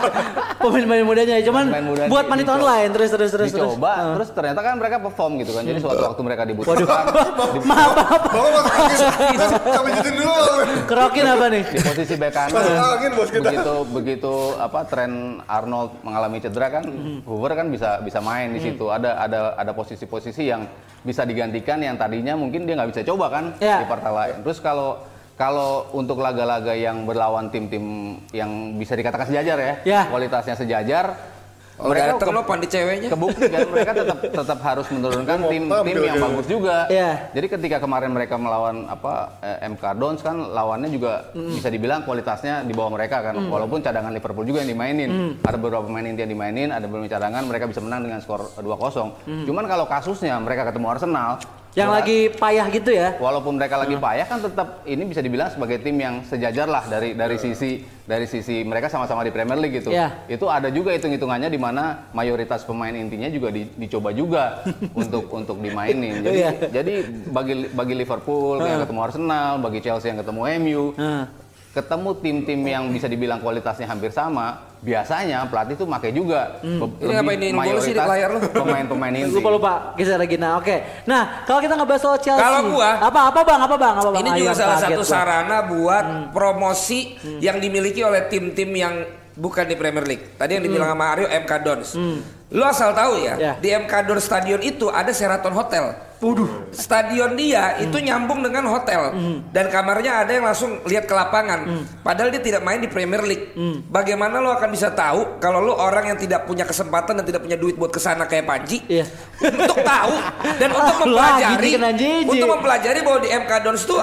Pemain-pemain 0.58 1.04
mudanya 1.04 1.38
ya, 1.38 1.46
cuman 1.46 1.64
Pemain 1.64 1.86
muda 1.86 2.02
buat 2.04 2.26
dicoba. 2.26 2.58
online 2.58 2.90
terus 2.90 3.08
terus 3.08 3.30
terus 3.30 3.48
terus. 3.48 3.70
dicoba, 3.70 3.90
Ah. 3.92 4.14
terus 4.18 4.28
ternyata 4.30 4.58
kan 4.60 4.74
mereka 4.74 4.96
perform 4.98 5.32
gitu 5.38 5.52
kan. 5.52 5.62
Jadi 5.62 5.78
suatu 5.78 6.02
waktu 6.04 6.20
mereka 6.20 6.42
dibutuhkan 6.42 7.04
di, 7.06 7.58
Maaf, 7.70 7.92
maaf. 7.94 8.22
Kami 9.70 9.88
jitin 9.94 10.14
dulu. 10.16 10.34
Kerokin 10.84 11.24
apa 11.28 11.46
nih? 11.48 11.62
di 11.64 11.78
posisi 11.80 12.14
bek 12.16 12.32
kanan. 12.32 12.50
Masuk 12.50 12.74
angin, 12.74 13.10
bos 13.14 13.30
kita. 13.30 13.46
begitu 13.46 13.74
begitu 13.92 14.34
apa 14.58 14.80
tren 14.84 15.12
Arnold 15.46 16.02
mengalami 16.02 16.38
cedera 16.40 16.66
kan, 16.72 16.82
Hmm. 16.82 17.22
Hoover 17.22 17.54
kan 17.54 17.70
bisa 17.70 18.02
bisa 18.02 18.18
main 18.18 18.50
di 18.50 18.58
situ. 18.60 18.90
Ada 18.90 19.14
ada 19.20 19.38
ada 19.54 19.70
posisi-posisi 19.70 20.47
yang 20.48 20.62
bisa 21.04 21.22
digantikan 21.22 21.78
yang 21.78 21.94
tadinya 21.94 22.34
mungkin 22.34 22.66
dia 22.66 22.74
nggak 22.74 22.90
bisa 22.90 23.02
coba 23.06 23.30
kan 23.30 23.44
Ya. 23.60 23.80
di 23.80 23.86
partai 23.86 24.10
lain. 24.10 24.36
Terus 24.42 24.58
kalau 24.58 24.98
kalau 25.38 25.86
untuk 25.94 26.18
laga-laga 26.18 26.74
yang 26.74 27.06
berlawan 27.06 27.46
tim-tim 27.48 28.18
yang 28.34 28.74
bisa 28.74 28.98
dikatakan 28.98 29.30
sejajar 29.30 29.54
ya, 29.54 29.74
Ya. 29.86 30.00
kualitasnya 30.10 30.58
sejajar, 30.58 31.14
oh 31.78 31.86
mereka 31.90 32.26
lo 32.28 32.42
pandit 32.42 32.70
ceweknya 32.70 33.08
kebukti 33.08 33.46
kan 33.48 33.66
mereka 33.70 33.90
tetap 33.94 34.18
tetap 34.20 34.58
harus 34.66 34.86
menurunkan 34.90 35.38
tim 35.48 35.64
tim 35.70 35.96
yang 36.02 36.18
bagus 36.18 36.46
juga. 36.50 36.76
Iya. 36.90 37.30
Jadi 37.32 37.46
ketika 37.46 37.76
kemarin 37.78 38.10
mereka 38.10 38.34
melawan 38.34 38.90
apa 38.90 39.38
eh, 39.40 39.68
MK 39.70 39.84
Dons 39.98 40.20
kan 40.20 40.36
lawannya 40.36 40.90
juga 40.90 41.30
bisa 41.32 41.70
dibilang 41.70 42.02
kualitasnya 42.02 42.66
di 42.66 42.72
bawah 42.74 42.98
mereka 42.98 43.22
kan. 43.22 43.34
Walaupun 43.38 43.80
cadangan 43.80 44.10
Liverpool 44.10 44.44
juga 44.44 44.66
yang 44.66 44.74
dimainin. 44.74 45.10
Ada 45.42 45.56
beberapa 45.56 45.86
pemain 45.86 46.04
inti 46.04 46.20
yang 46.26 46.32
dimainin, 46.34 46.68
ada 46.74 46.84
beberapa 46.84 47.08
cadangan 47.08 47.42
mereka 47.46 47.64
bisa 47.70 47.80
menang 47.80 48.04
dengan 48.04 48.18
skor 48.20 48.50
2-0. 48.58 49.46
Cuman 49.46 49.64
kalau 49.70 49.86
kasusnya 49.86 50.36
mereka 50.42 50.68
ketemu 50.68 50.86
Arsenal 50.90 51.38
Yang 51.78 51.90
lagi 51.92 52.18
payah 52.34 52.66
gitu 52.68 52.90
ya. 52.90 53.08
Walaupun 53.16 53.54
mereka 53.54 53.78
lagi 53.78 53.94
payah 53.96 54.26
kan 54.26 54.38
tetap 54.40 54.82
ini 54.84 55.02
bisa 55.04 55.20
dibilang 55.20 55.46
sebagai 55.48 55.78
tim 55.78 55.94
yang 55.94 56.20
sejajar 56.22 56.66
lah 56.66 56.82
dari 56.84 57.14
dari 57.14 57.36
sisi 57.36 57.78
dari 58.02 58.24
sisi 58.24 58.60
mereka 58.62 58.88
sama-sama 58.88 59.22
di 59.22 59.30
Premier 59.30 59.54
League 59.56 59.78
gitu. 59.78 59.88
Iya. 59.88 60.26
Itu 60.26 60.48
ada 60.48 60.66
juga 60.68 60.90
hitung-hitungannya 60.90 61.46
di 61.46 61.56
mana 61.56 62.10
mayoritas 62.10 62.62
pemain 62.62 62.90
intinya 62.90 63.28
juga 63.28 63.48
di- 63.48 63.70
dicoba 63.70 64.10
juga 64.10 64.66
untuk 65.00 65.30
untuk 65.30 65.56
dimainin. 65.56 66.20
Jadi 66.20 66.36
Iya. 66.36 66.50
jadi 66.72 66.94
bagi 67.28 67.54
bagi 67.70 67.94
Liverpool 67.94 68.58
yang 68.60 68.82
ketemu 68.82 69.00
Arsenal, 69.00 69.52
bagi 69.58 69.78
Chelsea 69.78 70.08
yang 70.08 70.18
ketemu 70.18 70.40
MU, 70.58 70.84
ketemu 71.70 72.10
tim-tim 72.16 72.60
yang 72.60 72.84
bisa 72.88 73.06
dibilang 73.06 73.38
kualitasnya 73.38 73.86
hampir 73.86 74.10
sama, 74.10 74.66
biasanya 74.80 75.42
pelatih 75.44 75.74
tuh 75.74 75.86
pakai 75.86 76.10
juga 76.10 76.58
Hmm. 76.58 76.86
Ini 76.96 77.14
apa 77.16 77.30
ini? 77.32 77.46
Sih 77.46 77.50
di 77.50 77.58
mayoritas 77.58 78.06
layar 78.06 78.28
lu. 78.30 78.40
pemain-pemain 78.48 79.14
inti. 79.16 79.34
Lupa 79.36 79.50
lupa 79.50 79.72
geser 79.94 80.16
lagi. 80.16 80.34
Nah, 80.34 80.56
oke. 80.56 80.76
Nah, 81.04 81.42
kalau 81.42 81.58
kita 81.58 81.74
ngebahas 81.74 82.00
soal 82.00 82.18
Chelsea. 82.18 82.38
Kalau 82.38 82.60
gua- 82.70 82.98
apa 83.00 83.20
apa 83.26 83.40
Bang? 83.42 83.60
Apa 83.60 83.76
Bang? 83.76 83.94
Apa 83.96 84.08
Bang? 84.08 84.20
Ini 84.20 84.30
Ayo, 84.30 84.40
juga 84.40 84.52
salah 84.54 84.78
satu 84.78 85.00
gua. 85.00 85.08
sarana 85.08 85.58
buat 85.64 86.04
promosi 86.32 87.00
yang 87.38 87.58
dimiliki 87.58 88.00
oleh 88.00 88.26
tim-tim 88.26 88.70
yang 88.70 88.94
bukan 89.38 89.64
di 89.64 89.74
Premier 89.74 90.02
League. 90.02 90.34
Tadi 90.34 90.50
yang 90.52 90.64
dibilang 90.64 90.90
sama 90.90 91.14
Aryo 91.14 91.30
MK 91.30 91.52
Dons. 91.62 91.88
Lu 92.48 92.64
asal 92.64 92.90
tahu 92.92 93.20
ya, 93.20 93.34
Ya. 93.36 93.52
di 93.54 93.68
MK 93.70 93.92
Dons 94.04 94.20
Stadion 94.20 94.58
itu 94.58 94.88
ada 94.88 95.08
Sheraton 95.08 95.52
Hotel. 95.52 95.94
Waduh. 96.18 96.66
Stadion 96.74 97.38
dia 97.38 97.78
itu 97.78 97.94
nyambung 97.96 98.42
dengan 98.42 98.66
hotel 98.66 99.14
dan 99.48 99.70
kamarnya 99.70 100.26
ada 100.26 100.32
yang 100.32 100.42
langsung 100.42 100.82
lihat 100.82 101.06
ke 101.06 101.14
lapangan. 101.14 101.62
Padahal 102.00 102.26
dia 102.28 102.42
tidak 102.42 102.58
main 102.60 102.80
di 102.80 102.88
Premier 102.88 103.22
League. 103.22 103.54
Bagaimana 103.86 104.36
lo 104.36 104.50
akan 104.50 104.66
bisa 104.66 104.90
tahu 104.90 105.38
kalau 105.38 105.62
lo 105.62 105.78
orang 105.78 106.10
yang 106.10 106.18
tidak 106.18 106.42
punya 106.42 106.66
kesempatan 106.66 107.14
dan 107.14 107.24
tidak 107.24 107.38
punya 107.40 107.54
duit 107.54 107.78
buat 107.78 107.88
ke 107.88 108.00
sana 108.00 108.26
kayak 108.26 108.44
Panji? 108.44 108.82
Iya. 108.88 109.06
Untuk 109.38 109.78
tahu 109.78 110.12
dan 110.56 110.70
untuk 110.74 110.90
Ah, 110.90 110.98
mempelajari, 110.98 111.70
JJ. 111.70 112.02
untuk 112.26 112.48
mempelajari 112.50 112.98
bahwa 113.00 113.18
di 113.20 113.28
MK 113.30 113.52
Dons 113.60 113.82
itu 113.84 113.96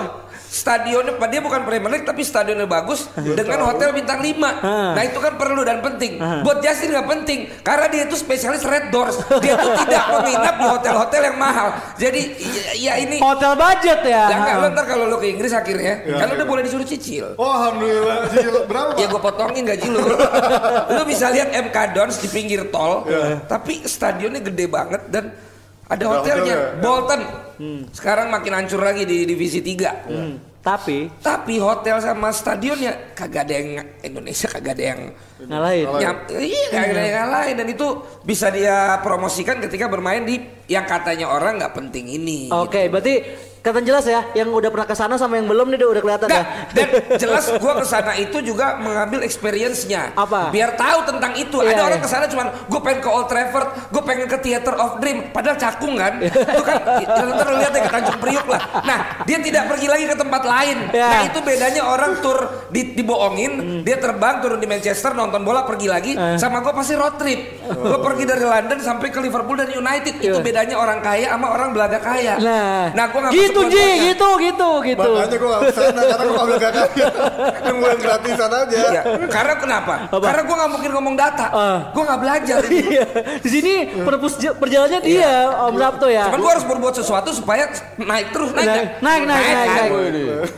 stadionnya 0.45 1.17
dia 1.27 1.41
bukan 1.41 1.61
Premier 1.65 1.91
League 1.91 2.07
tapi 2.07 2.21
stadionnya 2.21 2.69
bagus 2.69 3.09
dengan 3.17 3.65
hotel 3.67 3.91
bintang 3.91 4.21
5. 4.21 4.37
Ah. 4.39 4.93
Nah, 4.95 5.03
itu 5.03 5.19
kan 5.19 5.33
perlu 5.35 5.61
dan 5.65 5.81
penting. 5.81 6.17
Buat 6.45 6.63
Justin 6.63 6.95
nggak 6.95 7.07
penting 7.09 7.39
karena 7.61 7.85
dia 7.91 8.01
itu 8.07 8.15
spesialis 8.15 8.63
Red 8.63 8.89
Doors. 8.93 9.17
Dia 9.45 9.61
tuh 9.61 9.77
tidak 9.85 10.03
menginap 10.09 10.55
di 10.57 10.67
hotel-hotel 10.67 11.21
yang 11.21 11.37
mahal. 11.37 11.67
Jadi 11.99 12.21
ya, 12.39 12.71
ya 12.73 12.93
ini 12.97 13.17
Hotel 13.21 13.53
budget 13.53 13.99
ya. 14.05 14.23
Ya 14.31 14.35
enggak, 14.41 14.55
lo 14.57 14.67
ntar 14.73 14.85
kalau 14.89 15.05
lo 15.05 15.17
ke 15.21 15.27
Inggris 15.29 15.51
akhirnya 15.53 16.01
Kan 16.01 16.25
lo 16.31 16.33
udah 16.39 16.47
boleh 16.47 16.63
disuruh 16.65 16.87
cicil 16.87 17.35
Oh 17.37 17.51
alhamdulillah. 17.51 18.31
Cicil 18.31 18.53
berapa 18.65 18.97
Ya 18.97 19.05
gue 19.11 19.21
potongin 19.21 19.63
gaji 19.67 19.87
lu 19.91 20.01
Lo 20.95 21.01
bisa 21.05 21.29
lihat 21.29 21.53
MK 21.53 21.77
Dons 21.93 22.15
di 22.21 22.27
pinggir 22.31 22.67
tol 22.73 23.05
Tapi 23.45 23.85
stadionnya 23.85 24.41
gede 24.41 24.65
banget 24.65 25.01
dan 25.11 25.35
ada 25.85 26.01
Ada 26.01 26.05
hotelnya 26.09 26.55
hotelnya. 26.57 26.81
Bolton 26.81 27.21
Sekarang 27.89 28.27
makin 28.27 28.53
hancur 28.53 28.79
lagi 28.79 29.03
di 29.03 29.23
divisi 29.23 29.59
3 29.59 29.91
Hmm. 30.05 30.35
Tapi? 30.59 31.13
Tapi 31.15 31.55
hotel 31.55 32.01
sama 32.01 32.29
stadionnya 32.29 33.13
Kagak 33.13 33.45
ada 33.45 33.53
yang 33.53 33.69
Indonesia 34.01 34.49
kagak 34.49 34.73
ada 34.73 34.85
yang 34.87 35.01
ngalahin. 35.39 35.85
Nyam- 35.93 36.25
iya 36.35 36.65
kagak 36.67 36.89
ada 36.91 37.03
yang 37.05 37.29
lain 37.29 37.53
Dan 37.55 37.67
itu 37.69 37.87
bisa 38.21 38.49
dia 38.49 38.97
promosikan 38.99 39.61
ketika 39.61 39.85
bermain 39.85 40.21
di 40.21 40.41
Yang 40.65 40.85
katanya 40.89 41.29
orang 41.29 41.61
nggak 41.61 41.69
penting 41.71 42.09
ini 42.09 42.49
Oke, 42.49 42.89
berarti 42.89 43.21
kelihatan 43.65 43.81
jelas 43.89 44.05
ya 44.05 44.21
yang 44.37 44.53
udah 44.53 44.69
pernah 44.69 44.85
ke 44.85 44.93
sana 44.93 45.17
sama 45.17 45.41
yang 45.41 45.49
belum 45.49 45.73
nih 45.73 45.81
udah 45.81 46.03
kelihatan 46.05 46.27
Nggak, 46.29 46.45
ya. 46.45 46.53
dan 46.77 46.87
jelas 47.25 47.45
gua 47.57 47.73
ke 47.81 47.85
sana 47.89 48.13
itu 48.13 48.37
juga 48.45 48.77
mengambil 48.77 49.25
experience-nya. 49.25 50.13
Apa? 50.13 50.53
Biar 50.53 50.77
tahu 50.77 51.01
tentang 51.09 51.33
itu. 51.33 51.65
Iya, 51.65 51.73
Ada 51.73 51.81
orang 51.81 51.99
iya. 51.99 52.05
ke 52.05 52.09
sana 52.13 52.25
cuman 52.29 52.47
gue 52.69 52.79
pengen 52.85 52.99
ke 53.01 53.09
Old 53.09 53.25
Trafford, 53.25 53.67
gue 53.89 54.03
pengen 54.05 54.27
ke 54.29 54.37
Theater 54.37 54.75
of 54.77 55.01
Dream, 55.01 55.33
padahal 55.33 55.57
cakung 55.57 55.97
kan. 55.97 56.21
itu 56.21 56.61
kan 56.61 56.75
ya, 57.01 57.25
ntar 57.25 57.49
lihat 57.57 57.73
ya 57.73 57.81
ke 57.81 57.91
Tanjung 57.91 58.19
Priuk 58.21 58.45
lah. 58.45 58.61
Nah, 58.85 58.99
dia 59.25 59.37
tidak 59.41 59.63
pergi 59.65 59.87
lagi 59.89 60.05
ke 60.05 60.15
tempat 60.19 60.43
lain. 60.45 60.77
Iya. 60.93 61.07
Nah, 61.09 61.21
itu 61.25 61.39
bedanya 61.41 61.81
orang 61.89 62.11
tur 62.21 62.37
di, 62.69 62.93
dibohongin, 62.93 63.81
dia 63.81 63.97
terbang 63.97 64.45
turun 64.45 64.61
di 64.61 64.67
Manchester 64.69 65.17
nonton 65.17 65.41
bola 65.41 65.65
pergi 65.65 65.87
lagi, 65.89 66.11
Eh. 66.13 66.37
sama 66.37 66.61
gue 66.61 66.69
pasti 66.69 66.93
road 66.93 67.17
trip. 67.17 67.65
Gue 67.65 67.99
pergi 68.03 68.23
dari 68.29 68.45
London 68.45 68.77
sampai 68.77 69.09
ke 69.09 69.17
Liverpool 69.17 69.57
dan 69.57 69.73
United. 69.73 70.21
Itu 70.21 70.37
Iya. 70.37 70.45
bedanya 70.45 70.75
orang 70.77 70.99
kaya 71.01 71.31
sama 71.31 71.47
orang 71.49 71.73
belaga 71.73 71.97
kaya. 71.97 72.35
Nah, 72.37 72.93
nah 72.93 73.05
gue 73.09 73.19
nggak 73.19 73.33
gitu 73.33 73.54
masuk 73.55 73.71
Ji, 73.71 73.87
gitu, 74.11 74.29
gitu, 74.43 74.69
gitu. 74.83 75.11
Makanya 75.15 75.37
gue 75.39 75.49
gak 75.49 75.61
ke 75.63 75.73
sana 75.73 76.01
karena 76.03 76.23
gue 76.23 76.35
gak 76.35 76.47
boleh 76.47 76.59
kaya. 76.59 76.83
Nungguin 77.71 77.99
gratisan 78.03 78.51
aja. 78.51 78.77
Ya, 78.91 79.01
karena 79.31 79.53
kenapa? 79.55 79.93
Apa? 80.11 80.25
Karena 80.25 80.41
gue 80.43 80.55
nggak 80.55 80.71
mungkin 80.71 80.89
ngomong 80.91 81.15
data. 81.15 81.45
Ah. 81.51 81.79
Gue 81.95 82.03
nggak 82.03 82.21
belajar. 82.21 82.61
Iya, 82.75 83.05
di 83.39 83.49
sini 83.49 83.73
perpus 84.03 84.33
perjalanannya 84.37 84.99
dia 85.01 85.33
Om 85.71 85.75
Sabto 85.79 86.07
ya. 86.11 86.27
Cuman 86.29 86.39
gue 86.43 86.51
harus 86.59 86.65
berbuat 86.67 86.93
sesuatu 86.99 87.29
supaya 87.31 87.71
naik 87.95 88.35
terus 88.35 88.51
naik. 88.51 88.67
Naik, 88.67 88.87
naik, 88.99 89.23
naik, 89.23 89.47
naik, 89.47 89.69
naik. 89.71 89.91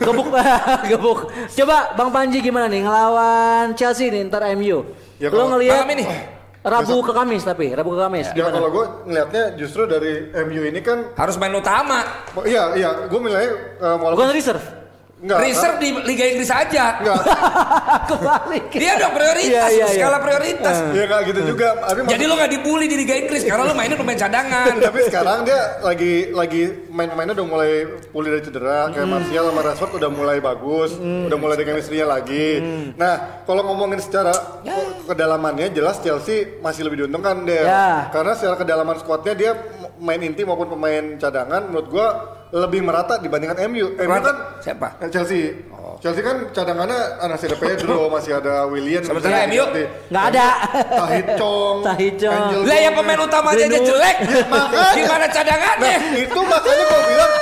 Gebuk, 0.02 0.28
gebuk. 0.90 1.18
Coba 1.54 1.76
Bang 1.94 2.10
Panji 2.10 2.38
gimana 2.42 2.66
nih 2.66 2.82
ngelawan 2.82 3.72
Chelsea 3.78 4.10
nih 4.10 4.26
ntar 4.26 4.42
MU. 4.58 4.82
Ya, 5.18 5.34
Lo 5.34 5.50
ngelihat 5.50 5.82
Malam 5.86 5.94
ini. 5.98 6.37
Rabu 6.68 7.00
ke 7.02 7.12
Kamis 7.12 7.42
tapi 7.42 7.66
Rabu 7.74 7.90
ke 7.96 8.00
Kamis. 8.04 8.26
Ya 8.30 8.44
Gimana? 8.44 8.54
kalau 8.60 8.68
gue 8.70 8.84
ngeliatnya 9.08 9.44
justru 9.56 9.88
dari 9.88 10.28
MU 10.46 10.62
ini 10.68 10.80
kan 10.84 11.12
Harus 11.16 11.34
main 11.40 11.52
utama. 11.56 12.04
oh, 12.36 12.44
Iya, 12.44 12.76
iya, 12.76 12.88
gue 13.08 13.18
nilainya 13.18 13.52
uh, 13.80 13.96
walaupun 13.98 14.20
Bukan 14.20 14.30
reserve. 14.30 14.77
Enggak, 15.18 15.38
Reserve 15.40 15.76
di 15.78 15.88
Liga 16.04 16.24
Inggris 16.26 16.48
aja. 16.48 16.84
enggak, 16.96 17.20
Kebalik. 18.08 18.64
Dia 18.70 18.92
dong 18.96 19.12
prioritas, 19.12 19.68
Iya, 19.68 19.74
iya, 19.74 19.86
iya. 19.86 19.96
skala 19.96 20.18
prioritas. 20.18 20.76
ya 20.88 21.02
enggak 21.04 21.20
gitu 21.26 21.40
juga. 21.46 21.68
Tapi 21.80 21.98
Jadi 22.06 22.24
lo 22.24 22.34
nggak 22.34 22.52
dibully 22.52 22.86
di 22.86 22.96
Liga 22.96 23.14
Inggris 23.16 23.42
karena 23.42 23.62
lo 23.62 23.72
mainin 23.72 23.96
pemain 23.96 24.16
cadangan. 24.16 24.72
tapi 24.88 24.98
sekarang 25.04 25.38
dia 25.42 25.60
lagi 25.80 26.12
lagi 26.30 26.62
main-mainnya 26.88 27.34
udah 27.34 27.46
mulai 27.46 27.72
pulih 28.08 28.28
dari 28.30 28.42
cedera 28.42 28.88
kayak 28.88 29.06
Martial 29.06 29.44
sama 29.44 29.60
Rashford 29.62 29.92
udah 29.96 30.10
mulai 30.10 30.38
bagus 30.38 30.90
udah 30.98 31.34
mulai 31.34 31.54
dengan 31.54 31.76
istrinya 31.76 32.06
lagi 32.10 32.58
nah 32.94 33.14
kalau 33.44 33.62
ngomongin 33.64 33.98
secara 33.98 34.32
ko- 34.60 34.86
kedalamannya 35.06 35.70
jelas 35.70 35.98
Chelsea 35.98 36.58
masih 36.58 36.82
lebih 36.82 37.04
diuntungkan 37.04 37.42
deh 37.42 37.60
Ya. 37.60 38.08
karena 38.08 38.32
secara 38.32 38.56
kedalaman 38.56 38.96
skuadnya 38.96 39.34
dia 39.34 39.52
main 39.96 40.18
inti 40.18 40.42
maupun 40.42 40.68
pemain 40.68 41.14
cadangan 41.16 41.62
menurut 41.64 41.88
gua 41.88 42.06
lebih 42.48 42.80
merata 42.80 43.16
dibandingkan 43.16 43.60
MU 43.68 43.92
MU 43.92 43.96
Merata? 44.00 44.24
kan 44.24 44.36
Siapa? 44.58 44.86
Chelsea 45.08 45.52
Chelsea 45.98 46.22
kan 46.22 46.48
cadangannya 46.48 47.00
masih 47.32 47.46
ada 47.46 47.58
Pedro 47.58 48.08
masih 48.08 48.32
ada 48.34 48.64
William 48.66 49.02
Sementara 49.02 49.44
MU? 49.44 49.64
Nggak 50.08 50.24
ada. 50.30 50.46
Tahit 50.86 51.26
Chong 51.34 51.76
Tahith 51.82 52.16
Chong. 52.16 52.64
Lah 52.64 52.78
yang 52.78 52.94
pemain 52.94 53.18
utamanya 53.18 53.64
aja 53.64 53.78
jelek. 53.78 54.16
makanya. 54.46 54.94
Gimana 54.98 55.26
cadangannya? 55.28 55.94
Nah, 55.98 56.16
itu 56.16 56.40
makanya 56.40 56.84
gue 56.84 57.00
bilang 57.04 57.32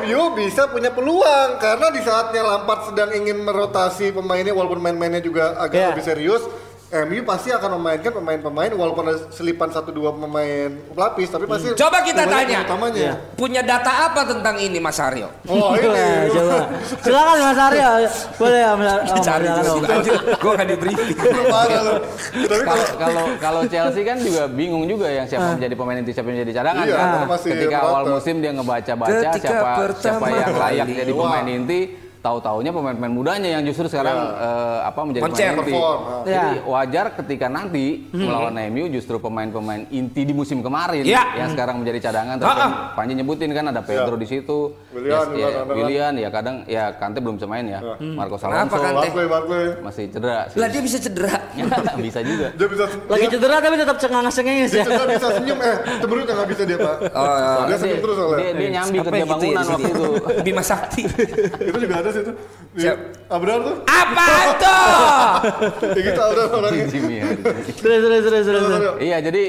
MU 0.00 0.22
bisa 0.34 0.62
punya 0.66 0.90
peluang 0.90 1.48
karena 1.58 1.86
di 1.92 2.00
saatnya 2.00 2.42
Lampard 2.42 2.80
sedang 2.88 3.10
ingin 3.12 3.38
merotasi 3.38 4.10
pemainnya 4.10 4.50
walaupun 4.50 4.80
main-mainnya 4.80 5.20
juga 5.20 5.54
agak 5.56 5.76
Iya. 5.76 5.88
lebih 5.92 6.04
serius. 6.04 6.42
MU 6.90 7.22
pasti 7.22 7.54
akan 7.54 7.78
memainkan 7.78 8.10
pemain-pemain 8.10 8.74
walaupun 8.74 9.06
ada 9.06 9.30
selipan 9.30 9.70
satu 9.70 9.94
dua 9.94 10.10
pemain 10.10 10.66
pelapis 10.90 11.30
tapi 11.30 11.46
pasti 11.46 11.70
Coba 11.78 12.02
kita 12.02 12.26
tanya. 12.26 12.66
utamanya. 12.66 13.14
Punya 13.38 13.62
data 13.62 14.10
apa 14.10 14.26
tentang 14.26 14.58
ini 14.58 14.82
Mas 14.82 14.98
Aryo? 14.98 15.30
Oh 15.46 15.78
ini 15.78 15.86
coba. 16.34 16.66
Silakan 16.98 17.36
Mas 17.38 17.60
Aryo. 17.62 17.90
Boleh 18.34 18.60
Om 18.66 18.80
Cari 19.22 19.46
Aryo. 19.46 19.74
anjir, 19.80 20.14
gue 20.18 20.50
gak 20.50 20.66
di 20.66 20.76
briefing. 20.76 21.14
Kalau 21.14 21.94
kalau 22.98 23.24
kalau 23.38 23.62
Chelsea 23.70 24.02
kan 24.02 24.18
juga 24.18 24.50
bingung 24.50 24.82
juga 24.90 25.06
yang 25.06 25.30
siapa 25.30 25.54
menjadi 25.54 25.74
pemain 25.78 25.98
inti 26.02 26.10
siapa 26.10 26.26
yang 26.26 26.42
jadi 26.42 26.52
cadangan 26.58 26.84
Iya, 26.90 26.96
kan. 26.98 27.38
Ketika 27.38 27.78
awal 27.80 28.02
musim 28.10 28.42
dia 28.42 28.50
ngebaca-baca 28.50 29.30
siapa 29.38 29.70
pertama 29.78 29.94
siapa 29.94 30.26
yang 30.28 30.54
layak 30.58 30.86
jadi 30.98 31.12
pemain 31.14 31.46
inti, 31.46 31.80
tahu-taunya 32.20 32.68
pemain-pemain 32.68 33.08
mudanya 33.10 33.48
yang 33.50 33.62
justru 33.62 33.86
sekarang 33.86 34.12
eh, 34.36 34.78
apa 34.82 35.00
menjadi 35.02 35.22
pemain 35.22 35.40
inti. 35.40 35.72
Perform, 35.72 36.00
ah. 36.02 36.22
Jadi 36.22 36.36
Ya. 36.52 36.62
wajar 36.62 37.06
ketika 37.14 37.46
nanti 37.46 37.86
melawan 38.10 38.54
MU 38.68 38.84
justru 38.88 39.16
pemain-pemain 39.16 39.88
inti 39.88 40.22
di 40.22 40.30
musim 40.30 40.60
kemarin 40.60 41.00
Ya. 41.02 41.32
yang 41.34 41.50
sekarang 41.50 41.80
menjadi 41.80 41.98
cadangan. 42.02 42.36
Ah, 42.36 42.42
Tapi 42.42 42.60
ah. 42.60 42.70
Panji 42.92 43.12
nyebutin 43.14 43.50
kan 43.50 43.64
ada 43.66 43.80
Pedro 43.80 44.14
di 44.14 44.24
situ, 44.24 44.76
Willian 44.90 45.16
ya, 45.32 45.48
juga 45.48 45.48
ya. 45.50 45.62
Willian 45.66 46.14
ya 46.16 46.28
kadang 46.28 46.56
ya 46.64 46.84
Kante 46.92 47.18
belum 47.18 47.34
bisa 47.34 47.46
main 47.46 47.64
ya. 47.64 47.80
Marcos 47.98 48.38
Kenapa 48.38 48.68
Alonso 48.68 48.76
Kante? 48.76 49.06
Barkley 49.08 49.26
Barkley 49.26 49.64
masih 49.80 50.04
cedera. 50.08 50.38
sih. 50.46 50.56
Lah 50.56 50.68
dia 50.68 50.82
bisa 50.82 50.98
cedera. 50.98 51.34
bisa 52.04 52.20
juga. 52.20 52.46
dia 52.52 52.68
bisa 52.68 52.84
Lagi 53.06 53.20
dia, 53.22 53.32
cedera 53.32 53.56
tapi 53.58 53.74
tetap 53.76 53.96
cengang-cengengis 53.96 54.68
dia 54.68 54.78
ya. 54.78 54.84
cedera 54.84 55.04
bisa 55.08 55.26
senyum 55.32 55.58
eh 55.58 55.76
cemberut 55.98 56.24
nggak 56.26 56.48
bisa 56.48 56.62
dia 56.64 56.78
pak. 56.78 56.96
Oh, 57.10 57.24
dia 57.24 57.40
Soalnya 57.40 57.76
senyum 57.78 57.90
dia, 57.90 58.04
terus 58.04 58.16
soalnya. 58.16 58.36
dia, 58.36 58.50
dia 58.52 58.68
nyambi 58.70 58.90
yang 58.90 59.00
gitu 59.00 59.16
ya 59.16 59.24
bangunan 59.24 59.64
waktu 59.66 59.88
itu. 59.88 60.04
Bima 60.42 60.62
Sakti. 60.62 61.02
itu 61.60 61.78
juga 61.78 61.94
ada 61.96 62.09
sih 62.10 62.22
itu. 62.22 62.32
Di 62.70 62.80
Siap. 62.82 62.96
Abrar 63.26 63.58
tuh. 63.60 63.76
Apa 63.84 64.28
tuh? 64.56 64.84
Ya 65.96 66.00
gitu 66.02 66.20
ada 66.20 66.42
orangnya. 66.48 66.86
Terus 67.74 68.00
terus 68.00 68.22
terus 68.24 68.44
terus. 68.46 68.64
Iya, 68.98 69.18
jadi 69.20 69.42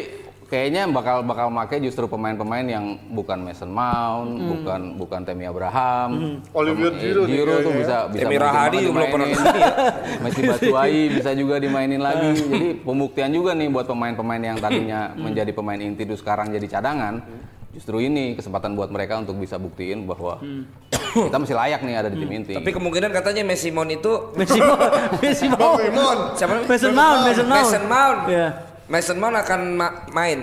kayaknya 0.46 0.84
bakal 0.92 1.24
bakal 1.24 1.48
make 1.48 1.80
justru 1.80 2.04
pemain-pemain 2.06 2.68
yang 2.68 2.86
bukan 3.10 3.40
Mason 3.40 3.72
Mount, 3.72 4.36
bukan 4.52 4.82
bukan 5.00 5.20
Temi 5.24 5.48
Abraham. 5.48 6.44
Olivier 6.52 6.92
Pem- 6.92 7.00
Giroud 7.00 7.28
nih 7.28 7.36
Giroud 7.40 7.48
tuh 7.48 7.72
kayaknya. 7.72 7.80
bisa 7.80 7.96
bisa 8.12 8.22
Temi 8.22 8.36
Rahadi 8.36 8.78
belum 8.84 9.08
pernah 9.08 9.28
dimainin. 9.28 9.64
Messi 10.28 10.42
Batshuayi 10.44 11.02
bisa 11.10 11.32
juga 11.32 11.56
dimainin 11.56 12.02
lagi. 12.04 12.30
Jadi 12.36 12.70
pembuktian 12.84 13.32
juga 13.32 13.56
nih 13.56 13.72
buat 13.72 13.88
pemain-pemain 13.88 14.44
yang 14.44 14.58
tadinya 14.60 15.16
menjadi 15.16 15.52
pemain 15.56 15.80
inti 15.80 16.04
itu 16.04 16.20
sekarang 16.20 16.52
jadi 16.52 16.68
cadangan. 16.68 17.24
Justru 17.72 18.04
ini 18.04 18.36
kesempatan 18.36 18.76
buat 18.76 18.92
mereka 18.92 19.16
untuk 19.16 19.40
bisa 19.40 19.56
buktiin 19.56 20.04
bahwa 20.04 20.44
kita 21.28 21.38
masih 21.38 21.56
layak 21.56 21.80
nih 21.82 21.96
ada 21.96 22.10
di 22.12 22.20
tim 22.20 22.32
inti. 22.32 22.54
Tapi 22.54 22.72
kemungkinan 22.72 23.12
katanya 23.12 23.44
Messi 23.44 23.72
Mount 23.72 23.90
itu 23.90 24.12
Messi 24.40 24.60
Mount, 24.60 24.92
Messi. 25.20 25.48
Simon. 25.48 26.18
siapa? 26.36 26.54
Mason 26.68 26.92
Mount, 26.92 27.20
Mason 27.24 27.48
Mount. 27.48 27.64
Mason 27.64 27.84
Mount. 27.88 28.20
Iya. 28.28 28.48
Mason 28.88 29.18
Mount 29.18 29.36
akan 29.40 29.60
ma- 29.72 29.96
main. 30.12 30.40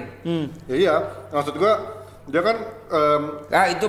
Ya 0.64 0.74
iya, 0.74 0.94
maksud 1.28 1.52
gua 1.54 2.00
dia 2.24 2.40
kan 2.40 2.56
em, 2.90 3.22
Ah 3.48 3.66
itu 3.66 3.84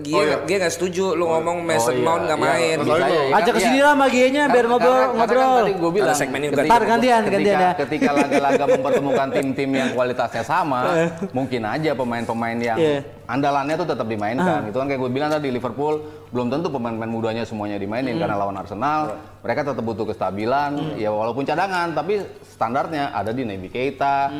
dia 0.00 0.14
Oh, 0.14 0.22
iya. 0.22 0.36
dia 0.42 0.56
nggak 0.58 0.72
setuju 0.72 1.12
lu 1.12 1.24
ngomong 1.24 1.60
Mason 1.60 1.90
Oh, 1.90 1.96
iya. 1.96 2.04
Mount 2.04 2.22
nggak 2.24 2.38
Iya, 2.38 2.46
main. 2.46 2.76
bisa 2.78 2.94
Iya. 2.94 3.06
ya? 3.06 3.22
Ajak 3.34 3.52
ke 3.52 3.58
Iya. 3.58 3.66
sini 3.66 3.80
lah 3.80 3.94
magianya 3.94 4.42
biar 4.44 4.52
Karena- 4.54 4.70
ngobrol 4.70 4.92
karena- 4.92 5.06
kan 5.06 5.16
ngobrol. 5.18 5.56
tadi 5.58 5.72
gue 5.74 5.90
bilang 5.92 6.14
segmen 6.14 6.38
ini 6.38 6.48
ketika- 6.50 6.68
gantian, 6.82 7.20
ketika, 7.20 7.34
gantian 7.34 7.58
ya. 7.58 7.70
ketika 7.76 8.10
laga-laga 8.12 8.64
mempertemukan 8.74 9.28
tim-tim 9.30 9.70
yang 9.70 9.88
kualitasnya 9.90 10.42
sama, 10.42 10.80
mungkin 11.30 11.62
aja 11.64 11.90
pemain-pemain 11.92 12.58
yang 12.58 12.76
Iya. 12.76 12.98
andalannya 13.26 13.74
tuh 13.74 13.88
tetap 13.88 14.06
dimainkan. 14.06 14.60
Itu 14.66 14.76
kan 14.76 14.86
kayak 14.86 15.00
gue 15.00 15.10
bilang 15.10 15.30
tadi 15.30 15.48
Liverpool 15.48 15.94
belum 16.28 16.48
tentu 16.48 16.68
pemain-pemain 16.68 17.08
mudanya 17.08 17.42
semuanya 17.42 17.76
dimainin 17.76 18.16
karena 18.16 18.34
lawan 18.34 18.56
Arsenal. 18.56 19.00
Mereka 19.42 19.66
tetap 19.66 19.82
butuh 19.82 20.06
kestabilan. 20.06 20.96
Ya 20.96 21.10
walaupun 21.10 21.42
cadangan, 21.42 21.92
tapi 21.92 22.22
standarnya 22.46 23.10
ada 23.10 23.30
di 23.30 23.42
Naby 23.42 23.68
Keita, 23.68 24.30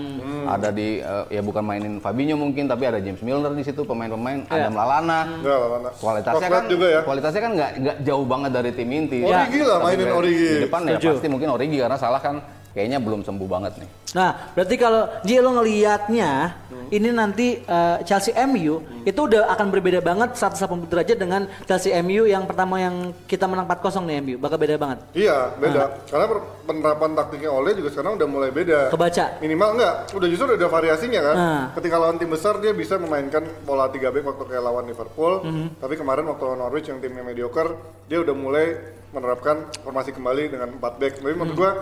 ada 0.46 0.68
di 0.70 0.98
eh, 0.98 1.24
ya 1.28 1.40
bukan 1.40 1.60
mainin 1.60 1.98
Fabinho 1.98 2.34
mungkin, 2.34 2.64
tapi 2.64 2.86
ada 2.86 2.96
James 2.96 3.20
Milner 3.20 3.50
di 3.50 3.60
situ 3.60 3.82
pemain-pemain, 4.02 4.38
Adam 4.50 4.74
Lallana. 4.74 5.20
Enggak 5.38 5.56
lah, 5.56 5.68
mana. 5.70 5.90
Kualitasnya 5.94 6.48
kan 6.50 6.64
juga 6.66 6.86
ya. 6.90 7.00
kualitasnya 7.06 7.42
kan 7.42 7.52
nggak 7.54 7.70
nggak 7.78 7.96
jauh 8.02 8.26
banget 8.26 8.50
dari 8.50 8.70
tim 8.74 8.90
inti. 8.90 9.18
Origi 9.22 9.60
lah 9.62 9.76
Tapi 9.78 9.86
mainin 9.86 10.10
Origi. 10.10 10.48
Di 10.50 10.58
depan 10.66 10.80
ya 10.82 10.96
Setuju. 10.98 11.08
pasti 11.14 11.28
mungkin 11.30 11.48
Origi 11.54 11.78
karena 11.78 11.98
salah 11.98 12.20
kan 12.20 12.36
kayaknya 12.72 12.98
belum 12.98 13.20
sembuh 13.22 13.48
banget 13.48 13.72
nih. 13.80 13.90
Nah, 14.12 14.52
berarti 14.52 14.76
kalau 14.76 15.08
Ji 15.24 15.40
lo 15.40 15.56
ngelihatnya 15.56 16.32
ini 16.92 17.08
nanti 17.08 17.64
eh, 17.64 17.96
Chelsea 18.04 18.36
MU 18.44 18.84
itu 19.08 19.20
udah 19.24 19.48
akan 19.56 19.72
berbeda 19.72 20.04
banget 20.04 20.36
180 20.36 20.92
derajat 20.92 21.16
dengan 21.16 21.48
Chelsea 21.64 21.96
MU 22.04 22.28
yang 22.28 22.44
pertama 22.44 22.76
yang 22.76 23.16
kita 23.24 23.48
menang 23.48 23.64
4-0 23.64 24.04
nih 24.04 24.16
MU. 24.20 24.36
Bakal 24.36 24.60
beda 24.60 24.76
banget. 24.76 24.98
Iya, 25.16 25.56
beda. 25.56 26.04
Karena 26.12 26.26
per- 26.28 26.44
penerapan 26.68 27.10
taktiknya 27.16 27.50
Ole 27.50 27.72
juga 27.72 27.88
sekarang 27.88 28.20
udah 28.20 28.28
mulai 28.28 28.50
beda. 28.52 28.92
Kebaca. 28.92 29.40
Minimal 29.40 29.68
enggak, 29.80 29.94
udah 30.12 30.28
justru 30.28 30.44
udah 30.52 30.58
ada 30.60 30.68
variasinya 30.68 31.20
kan. 31.24 31.34
Nah. 31.36 31.62
Ketika 31.80 31.96
lawan 31.96 32.16
tim 32.20 32.28
besar 32.28 32.60
dia 32.60 32.72
bisa 32.76 33.00
memainkan 33.00 33.48
pola 33.64 33.88
3 33.88 34.12
back 34.12 34.24
waktu 34.28 34.44
kayak 34.44 34.62
lawan 34.62 34.84
Liverpool. 34.84 35.40
Mhm. 35.40 35.80
Tapi 35.80 35.94
kemarin 35.96 36.28
waktu 36.28 36.42
lawan 36.44 36.60
Norwich 36.60 36.92
yang 36.92 37.00
timnya 37.00 37.24
mediocre, 37.24 37.72
dia 38.12 38.20
udah 38.20 38.36
mulai 38.36 38.76
menerapkan 39.12 39.68
formasi 39.80 40.12
kembali 40.12 40.52
dengan 40.52 40.68
4 40.76 41.00
back. 41.00 41.12
Tapi 41.20 41.32
menurut 41.32 41.56
gua 41.56 41.72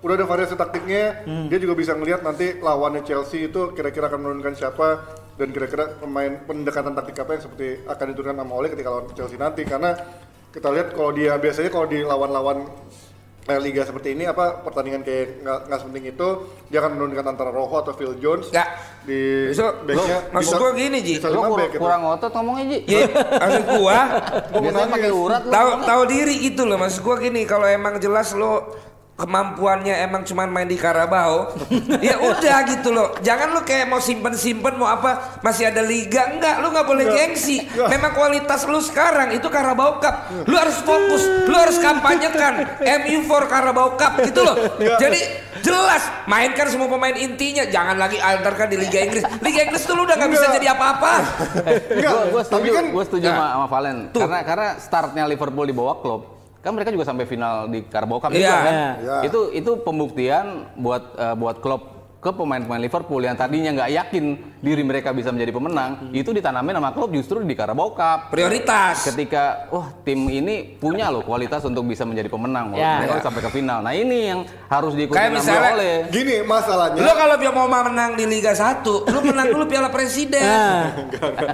udah 0.00 0.14
ada 0.14 0.24
variasi 0.24 0.54
taktiknya. 0.54 1.24
Dia 1.46 1.58
juga 1.58 1.74
bisa 1.74 1.92
ngelihat 1.92 2.20
nanti 2.20 2.56
lawannya 2.56 3.02
Chelsea 3.02 3.44
itu 3.44 3.70
kira-kira 3.70 4.06
akan 4.06 4.18
menurunkan 4.18 4.54
siapa 4.54 5.04
dan 5.34 5.48
kira-kira 5.50 5.94
pemain 5.94 6.40
pendekatan 6.40 6.92
taktik 6.92 7.16
apa 7.18 7.30
yang 7.32 7.42
seperti 7.42 7.66
akan 7.84 8.04
diturunkan 8.06 8.36
sama 8.38 8.52
Ole 8.54 8.68
ketika 8.68 8.88
lawan 8.90 9.06
Chelsea 9.10 9.36
nanti 9.36 9.62
karena 9.62 9.96
kita 10.50 10.68
lihat 10.68 10.92
kalau 10.92 11.10
dia 11.10 11.36
biasanya 11.36 11.68
kalau 11.68 11.86
di 11.86 12.00
lawan-lawan 12.00 12.66
eh, 13.42 13.56
liga 13.56 13.82
seperti 13.82 14.12
ini 14.12 14.24
apa 14.24 14.60
pertandingan 14.60 15.00
kayak 15.00 15.40
nggak 15.40 15.58
nggak 15.64 15.78
sepenting 15.78 16.06
itu 16.08 16.28
dia 16.66 16.78
akan 16.78 16.90
menurunkan 16.92 17.26
antara 17.26 17.50
Rojo 17.50 17.76
atau 17.78 17.92
Phil 17.92 18.16
Jones 18.16 18.48
Nggak. 18.48 18.68
di 19.02 19.20
So, 19.50 19.64
backnya 19.80 20.18
maksud 20.28 20.54
gua 20.56 20.70
gini, 20.72 20.98
Ji. 21.00 21.14
Lo 21.22 21.40
kur- 21.46 21.56
back 21.56 21.70
gitu. 21.70 21.80
kurang 21.80 22.02
otot 22.06 22.30
ngomongnya 22.30 22.64
Ji. 22.68 22.78
Ya, 22.86 23.04
maksud 23.32 23.64
gua 23.70 23.96
Biasanya 24.50 24.88
pakai 24.90 25.12
urat 25.14 25.42
lo. 25.42 25.50
tahu 25.50 25.68
tahu 25.82 26.02
diri 26.06 26.34
gitu 26.42 26.62
loh 26.64 26.76
maksud 26.76 27.00
gua 27.00 27.16
gini 27.16 27.44
kalau 27.44 27.64
emang 27.64 27.96
jelas 27.96 28.32
lo 28.34 28.74
kemampuannya 29.20 29.94
emang 30.08 30.24
cuman 30.24 30.48
main 30.48 30.64
di 30.64 30.80
Karabau 30.80 31.52
ya 32.08 32.16
udah 32.16 32.56
gitu 32.64 32.88
loh. 32.90 33.12
Jangan 33.20 33.52
lu 33.52 33.60
kayak 33.62 33.86
mau 33.92 34.00
simpen 34.00 34.32
simpen 34.32 34.80
mau 34.80 34.88
apa 34.88 35.40
masih 35.44 35.68
ada 35.68 35.84
liga. 35.84 36.32
Enggak 36.32 36.64
lu 36.64 36.72
nggak 36.72 36.86
boleh 36.88 37.04
gengsi. 37.12 37.60
Memang 37.76 38.16
kualitas 38.16 38.64
lu 38.64 38.80
sekarang 38.80 39.36
itu 39.36 39.46
Karabau 39.52 40.00
Cup. 40.00 40.32
Lu 40.48 40.56
harus 40.56 40.80
fokus 40.80 41.22
lu 41.44 41.54
harus 41.54 41.76
kampanyekan 41.76 42.80
MU 43.04 43.20
for 43.28 43.44
Karabau 43.44 44.00
Cup 44.00 44.24
gitu 44.24 44.40
loh. 44.40 44.56
Jadi 44.96 45.20
jelas 45.60 46.02
mainkan 46.24 46.66
semua 46.72 46.88
pemain 46.88 47.14
intinya. 47.14 47.68
Jangan 47.68 48.00
lagi 48.00 48.16
antarkan 48.16 48.72
di 48.72 48.76
Liga 48.80 49.04
Inggris. 49.04 49.24
Liga 49.44 49.60
Inggris 49.68 49.84
tuh 49.84 49.94
lu 49.94 50.08
udah 50.08 50.16
nggak 50.16 50.30
bisa 50.32 50.46
jadi 50.56 50.72
apa-apa. 50.72 51.12
Gue 52.30 52.42
setuju, 52.46 52.70
kan 52.72 52.86
gue 52.88 53.04
setuju 53.04 53.26
sama, 53.28 53.46
sama 53.52 53.66
Valen. 53.68 53.96
Tuh. 54.14 54.20
Karena 54.24 54.38
karena 54.46 54.68
startnya 54.80 55.24
Liverpool 55.28 55.66
di 55.68 55.74
bawah 55.76 55.96
klub, 56.00 56.39
kan 56.60 56.72
mereka 56.72 56.92
juga 56.92 57.04
sampai 57.04 57.24
final 57.24 57.66
di 57.66 57.80
Carabao 57.84 58.20
Cup 58.20 58.30
Iya. 58.30 58.38
juga 58.38 58.58
kan. 58.60 58.74
Iya. 58.96 59.16
Itu 59.24 59.40
itu 59.50 59.70
pembuktian 59.80 60.46
buat 60.76 61.02
eh, 61.16 61.34
buat 61.34 61.56
klub 61.58 61.99
ke 62.20 62.30
pemain-pemain 62.30 62.76
Liverpool 62.76 63.24
yang 63.24 63.32
tadinya 63.32 63.72
nggak 63.72 63.90
yakin 63.96 64.24
diri 64.60 64.84
mereka 64.84 65.08
bisa 65.08 65.32
menjadi 65.32 65.56
pemenang, 65.56 66.12
itu 66.12 66.36
ditanamin 66.36 66.76
sama 66.76 66.92
klub 66.92 67.08
justru 67.16 67.40
di 67.40 67.56
Carabao 67.56 67.96
Cup. 67.96 68.28
prioritas 68.28 69.08
Ketika 69.08 69.72
wah 69.72 69.88
tim 70.04 70.28
ini 70.28 70.76
punya 70.76 71.08
loh 71.08 71.24
kualitas 71.24 71.64
untuk 71.64 71.88
bisa 71.88 72.04
menjadi 72.04 72.28
pemenang, 72.28 72.76
Ya. 72.76 73.00
mereka 73.00 73.24
sampai 73.24 73.40
ke 73.40 73.50
final. 73.50 73.80
Nah 73.80 73.96
ini 73.96 74.18
yang 74.28 74.40
harus 74.68 74.92
diikuti 74.92 75.16
Kayak 75.16 75.32
misalnya- 75.32 75.72
oleh 75.72 75.94
gini 76.12 76.36
masalahnya 76.44 77.00
Lo 77.00 77.12
kalau 77.16 77.36
dia 77.40 77.52
mau 77.56 77.64
menang 77.64 78.12
di 78.12 78.24
Liga 78.28 78.52
1, 78.52 79.08
lu 79.08 79.18
menang 79.24 79.48
dulu 79.48 79.64
Piala 79.64 79.88
Presiden. 79.88 80.44
Nah. 80.44 80.92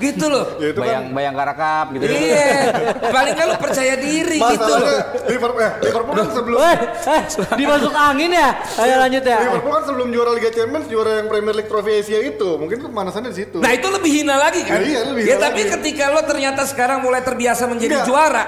gitu 0.02 0.26
loh. 0.26 0.58
ya 0.58 0.74
itu 0.74 0.80
kan 0.82 1.14
bayang 1.14 1.34
Cup 1.54 1.86
gitu. 1.94 2.04
Iya. 2.10 2.74
Paling 3.14 3.34
lu 3.38 3.54
percaya 3.54 3.94
diri 3.94 4.38
gitu 4.42 4.66
loh. 4.66 4.82
masalahnya 4.82 4.98
Liverpool 5.30 5.62
eh, 5.62 5.72
Liverpool 5.78 6.14
kan 6.16 6.28
sebelum 6.34 6.58
Weh, 6.58 6.78
eh, 7.06 7.22
dimasuk 7.54 7.94
angin 7.94 8.30
ya. 8.34 8.50
Ayo 8.82 8.94
lanjut 8.98 9.22
ya. 9.22 9.38
Liverpool 9.46 9.70
kan 9.70 9.84
sebelum 9.86 10.08
juara 10.10 10.30
Liga 10.34 10.50
Champions 10.56 10.88
juara 10.88 11.20
yang 11.20 11.28
Premier 11.28 11.52
League 11.52 11.68
Trophy 11.68 12.00
Asia 12.00 12.18
itu 12.18 12.56
mungkin 12.56 12.80
pemanasannya 12.80 13.28
di 13.28 13.38
situ 13.44 13.60
Nah 13.60 13.68
itu 13.70 13.84
lebih 13.86 14.08
hina 14.10 14.40
lagi 14.40 14.64
kan? 14.64 14.80
Iya, 14.80 15.00
lebih 15.04 15.22
ya 15.22 15.36
hina 15.36 15.44
tapi 15.44 15.60
lagi. 15.62 15.72
ketika 15.76 16.04
lo 16.08 16.24
ternyata 16.24 16.64
sekarang 16.64 17.04
mulai 17.04 17.20
terbiasa 17.20 17.68
menjadi 17.68 18.00
Enggak. 18.00 18.08
juara, 18.08 18.44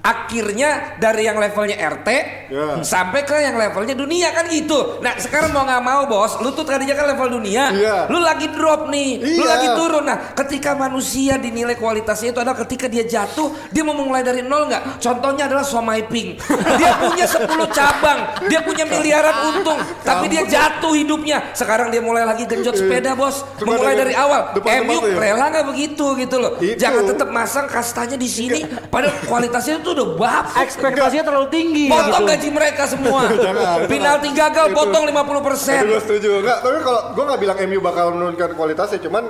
akhirnya 0.00 0.96
dari 0.96 1.28
yang 1.28 1.36
levelnya 1.36 1.76
RT 1.76 2.08
Ya. 2.50 2.82
sampai 2.82 3.22
ke 3.22 3.36
yang 3.38 3.54
levelnya 3.54 3.94
dunia 3.94 4.34
kan 4.34 4.50
gitu. 4.50 4.98
Nah 4.98 5.14
sekarang 5.14 5.54
mau 5.54 5.62
nggak 5.62 5.84
mau 5.86 6.02
bos, 6.04 6.42
lu 6.42 6.50
tuh 6.50 6.66
tadinya 6.66 6.98
kan 6.98 7.06
level 7.06 7.38
dunia, 7.38 7.70
Iya. 7.70 7.96
lu 8.10 8.18
lagi 8.18 8.50
drop 8.50 8.90
nih, 8.90 9.22
lu 9.22 9.44
Iya. 9.46 9.50
lagi 9.54 9.68
turun. 9.78 10.02
Nah 10.02 10.34
ketika 10.34 10.74
manusia 10.74 11.38
dinilai 11.38 11.78
kualitasnya 11.78 12.34
itu 12.34 12.40
adalah 12.42 12.58
ketika 12.58 12.90
dia 12.90 13.06
jatuh, 13.06 13.54
dia 13.70 13.86
mau 13.86 13.94
mulai 13.94 14.26
dari 14.26 14.42
nol 14.42 14.66
nggak? 14.66 14.98
Contohnya 14.98 15.46
adalah 15.46 15.62
Somai 15.62 16.02
Ping, 16.10 16.34
dia 16.74 16.90
punya 16.98 17.22
10 17.22 17.70
cabang, 17.70 18.18
dia 18.50 18.60
punya 18.66 18.82
miliaran 18.82 19.54
untung, 19.54 19.78
tapi 20.02 20.26
dia 20.26 20.42
jatuh 20.42 20.90
hidupnya. 20.90 21.54
Sekarang 21.54 21.94
dia 21.94 22.02
mulai 22.02 22.26
lagi 22.26 22.50
genjot 22.50 22.74
sepeda 22.74 23.14
bos, 23.14 23.46
Cuma 23.62 23.78
dengan 23.78 23.94
dari 23.94 24.14
awal. 24.18 24.58
MU 24.58 24.98
ya? 25.06 25.14
rela 25.14 25.46
nggak 25.54 25.66
begitu 25.70 26.18
gitu 26.18 26.36
loh. 26.42 26.58
Itu. 26.58 26.74
Jangan 26.74 27.06
tetap 27.06 27.28
masang 27.30 27.70
kastanya 27.70 28.18
di 28.18 28.26
sini, 28.26 28.66
padahal 28.90 29.14
kualitasnya 29.30 29.78
itu 29.78 29.89
udah 29.92 30.06
bapuk. 30.14 30.56
Ekspektasinya 30.58 31.24
terlalu 31.24 31.48
tinggi 31.48 31.84
Potong 31.86 32.22
gitu. 32.22 32.30
gaji 32.30 32.48
mereka 32.50 32.82
semua. 32.84 33.20
Penalti 33.90 34.28
gagal, 34.30 34.66
Itu. 34.70 34.76
potong 34.76 35.04
50%. 35.04 35.10
Tapi 35.10 35.86
gue 35.86 36.00
setuju 36.00 36.28
enggak 36.40 36.58
tapi 36.60 36.76
kalau 36.80 37.00
gue 37.12 37.24
nggak 37.24 37.40
bilang 37.40 37.56
MU 37.64 37.80
bakal 37.80 38.04
menurunkan 38.12 38.50
kualitasnya 38.54 39.00
cuman 39.00 39.24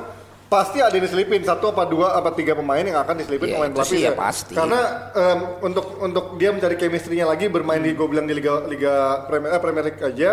pasti 0.47 0.83
ada 0.83 0.91
yang 0.91 1.07
diselipin 1.07 1.41
satu 1.41 1.71
apa 1.71 1.87
dua 1.87 2.11
apa 2.13 2.35
tiga 2.35 2.53
pemain 2.53 2.83
yang 2.83 2.99
akan 2.99 3.15
diselipin 3.17 3.47
Iya, 3.47 3.55
pemain 3.55 3.71
itu 3.71 3.79
pelapis 3.79 3.95
ya. 3.97 4.11
ya 4.11 4.13
pasti. 4.19 4.53
Karena 4.53 4.81
em, 5.13 5.39
untuk 5.63 5.87
untuk 6.01 6.25
dia 6.37 6.51
mencari 6.51 6.75
chemistry-nya 6.75 7.23
lagi 7.25 7.47
bermain 7.47 7.79
di 7.79 7.95
gue 7.95 8.07
bilang 8.07 8.27
di 8.27 8.35
liga 8.35 8.67
liga 8.67 8.95
Premier, 9.25 9.51
eh, 9.55 9.61
Premier 9.63 9.85
League 9.87 10.03
aja 10.03 10.31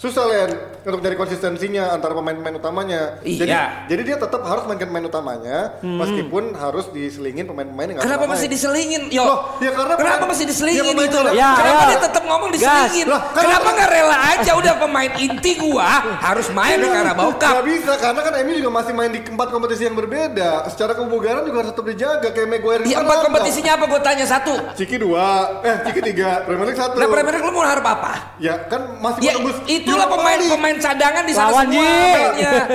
susah 0.00 0.24
Len 0.24 0.50
untuk 0.80 1.04
cari 1.04 1.12
konsistensinya 1.12 1.92
antara 1.92 2.16
pemain-pemain 2.16 2.56
utamanya. 2.56 3.20
Jadi 3.20 3.44
Iya. 3.44 3.84
jadi 3.84 4.00
dia 4.02 4.16
tetap 4.16 4.40
harus 4.40 4.64
mainkan 4.64 4.88
pemain 4.88 5.04
utamanya 5.04 5.76
meskipun 5.84 6.56
harus 6.56 6.88
diselingin 6.88 7.44
pemain-pemain 7.44 7.92
yang 7.92 7.98
Kenapa 8.00 8.24
masih 8.24 8.48
main. 8.48 8.56
diselingin? 8.56 9.02
Yo, 9.12 9.28
Loh, 9.28 9.60
ya 9.60 9.76
karena 9.76 9.94
kenapa 9.94 10.16
pemain- 10.16 10.30
masih 10.32 10.44
ya 10.44 10.50
diselingin 10.50 10.84
gitu 10.96 11.18
loh? 11.20 11.32
Ya, 11.36 11.52
kenapa 11.52 11.76
ya. 11.76 11.88
dia 11.92 12.00
tetap 12.00 12.22
ngomong 12.24 12.48
diselingin? 12.48 13.06
Karena- 13.12 13.28
kenapa 13.36 13.68
nggak 13.76 13.90
rela 13.92 14.16
aja 14.32 14.52
udah 14.56 14.74
pemain 14.80 15.12
inti 15.20 15.52
gua 15.60 15.88
harus 16.16 16.48
main 16.48 16.76
di 16.80 16.88
Carabao 16.88 17.30
Cup? 17.36 17.52
Gak 17.52 17.66
bisa 17.68 17.92
karena 18.00 18.20
kan 18.24 18.34
MU 18.40 18.52
juga 18.56 18.70
masih 18.72 18.92
main 18.96 19.10
di 19.12 19.20
empat 19.20 19.48
kompetisi 19.52 19.82
yang 19.84 19.96
berbeda. 20.00 20.50
Secara 20.72 20.96
kebugaran 20.96 21.44
juga 21.44 21.60
harus 21.60 21.76
tetap 21.76 21.84
dijaga 21.84 22.28
kayak 22.32 22.48
Maguire 22.48 22.82
Di 22.82 22.96
empat 22.96 23.20
kompetisinya 23.20 23.76
apa 23.76 23.84
gue 23.84 24.00
tanya 24.00 24.24
satu? 24.24 24.54
Ciki 24.72 24.96
dua, 24.96 25.60
eh 25.60 25.76
Ciki 25.84 26.00
tiga, 26.02 26.40
Premier 26.48 26.72
League 26.72 26.80
satu. 26.80 26.96
Nah 26.96 27.04
Premier 27.04 27.36
League 27.36 27.44
lu 27.44 27.52
mau 27.52 27.68
harap 27.68 27.84
apa? 27.84 28.12
Ya 28.40 28.56
kan 28.64 28.96
masih 28.96 29.20
Ya 29.20 29.36
menembus 29.36 29.60
itulah 29.90 30.06
Europa 30.06 30.14
pemain 30.22 30.38
League. 30.38 30.52
pemain 30.54 30.76
cadangan 30.78 31.24
di 31.26 31.34
sana 31.34 31.50
semua. 31.50 31.94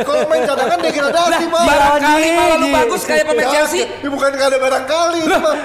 Kalau 0.03 0.21
main 0.27 0.43
cadangan 0.43 0.77
degradasi 0.83 1.45
mah. 1.47 1.63
barangkali 1.65 2.27
malah 2.35 2.57
lu 2.59 2.67
bagus 2.69 3.01
kayak 3.07 3.23
pemain 3.25 3.47
Chelsea. 3.49 3.83
Ya 3.87 4.09
bukan 4.11 4.29
ada 4.35 4.57
barangkali, 4.59 5.19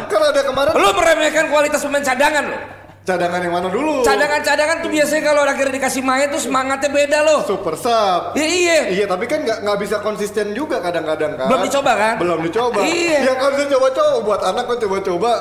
kan 0.07 0.21
ada 0.23 0.41
kemarin 0.47 0.73
Lu 0.79 0.89
meremehkan 0.95 1.45
kualitas 1.51 1.81
pemain 1.83 2.01
cadangan 2.01 2.45
lo. 2.47 2.59
cadangan 3.01 3.41
yang 3.43 3.55
mana 3.57 3.69
dulu? 3.73 4.07
Cadangan-cadangan 4.07 4.87
tuh 4.87 4.91
biasanya 4.93 5.23
kalau 5.25 5.43
akhirnya 5.43 5.75
dikasih 5.83 6.03
main 6.05 6.31
tuh 6.31 6.39
semangatnya 6.39 6.91
beda 6.95 7.19
loh. 7.27 7.41
Super 7.43 7.75
sub. 7.75 8.39
Ya 8.39 8.47
iya. 8.47 8.79
Iya 8.93 9.05
tapi 9.11 9.25
kan 9.27 9.43
nggak 9.43 9.67
nggak 9.67 9.79
bisa 9.83 9.97
konsisten 9.99 10.55
juga 10.55 10.79
kadang-kadang 10.79 11.35
kan. 11.35 11.49
Belum 11.51 11.65
dicoba 11.65 11.93
kan? 11.97 12.15
Belum 12.23 12.39
dicoba. 12.45 12.81
Iya. 12.87 13.19
Ya 13.25 13.35
kan 13.41 13.51
coba-coba 13.57 14.15
buat 14.23 14.41
anak 14.47 14.65
kan 14.69 14.77
coba-coba. 14.79 15.33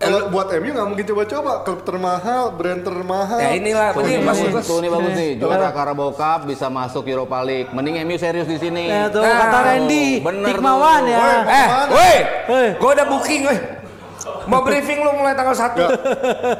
Kalau 0.00 0.32
buat 0.32 0.48
MU 0.54 0.72
nggak 0.72 0.88
mungkin 0.88 1.04
coba-coba. 1.04 1.52
Klub 1.60 1.80
termahal, 1.84 2.42
brand 2.50 2.80
termahal. 2.80 3.36
Ya 3.36 3.52
inilah, 3.52 3.92
Tuh 3.92 4.00
ini 4.02 4.16
gua. 4.18 4.62
tuh 4.64 4.78
nih 4.80 4.88
bagus 4.88 5.12
nih, 5.12 5.30
juara 5.36 5.68
Carabao 5.70 6.10
Cup 6.10 6.48
bisa 6.48 6.66
masuk 6.66 7.04
Europa 7.04 7.36
League. 7.40 7.68
Mending 7.68 8.00
MU 8.02 8.16
serius 8.16 8.48
di 8.48 8.56
sini. 8.56 8.88
Ya 8.88 9.06
tuh 9.06 9.20
Nah, 9.20 9.36
kata 9.38 9.58
Randy 9.62 10.24
bener 10.24 10.48
Hikmawan 10.50 11.00
tuh. 11.04 11.12
ya. 11.12 11.20
Woi, 11.86 12.00
Eh, 12.00 12.18
woi, 12.48 12.66
gua 12.74 12.90
udah 12.96 13.06
booking, 13.06 13.42
woi. 13.44 13.58
Mau 14.42 14.60
briefing 14.60 14.98
lu 14.98 15.12
mulai 15.14 15.32
tanggal 15.32 15.52
1 15.54 15.84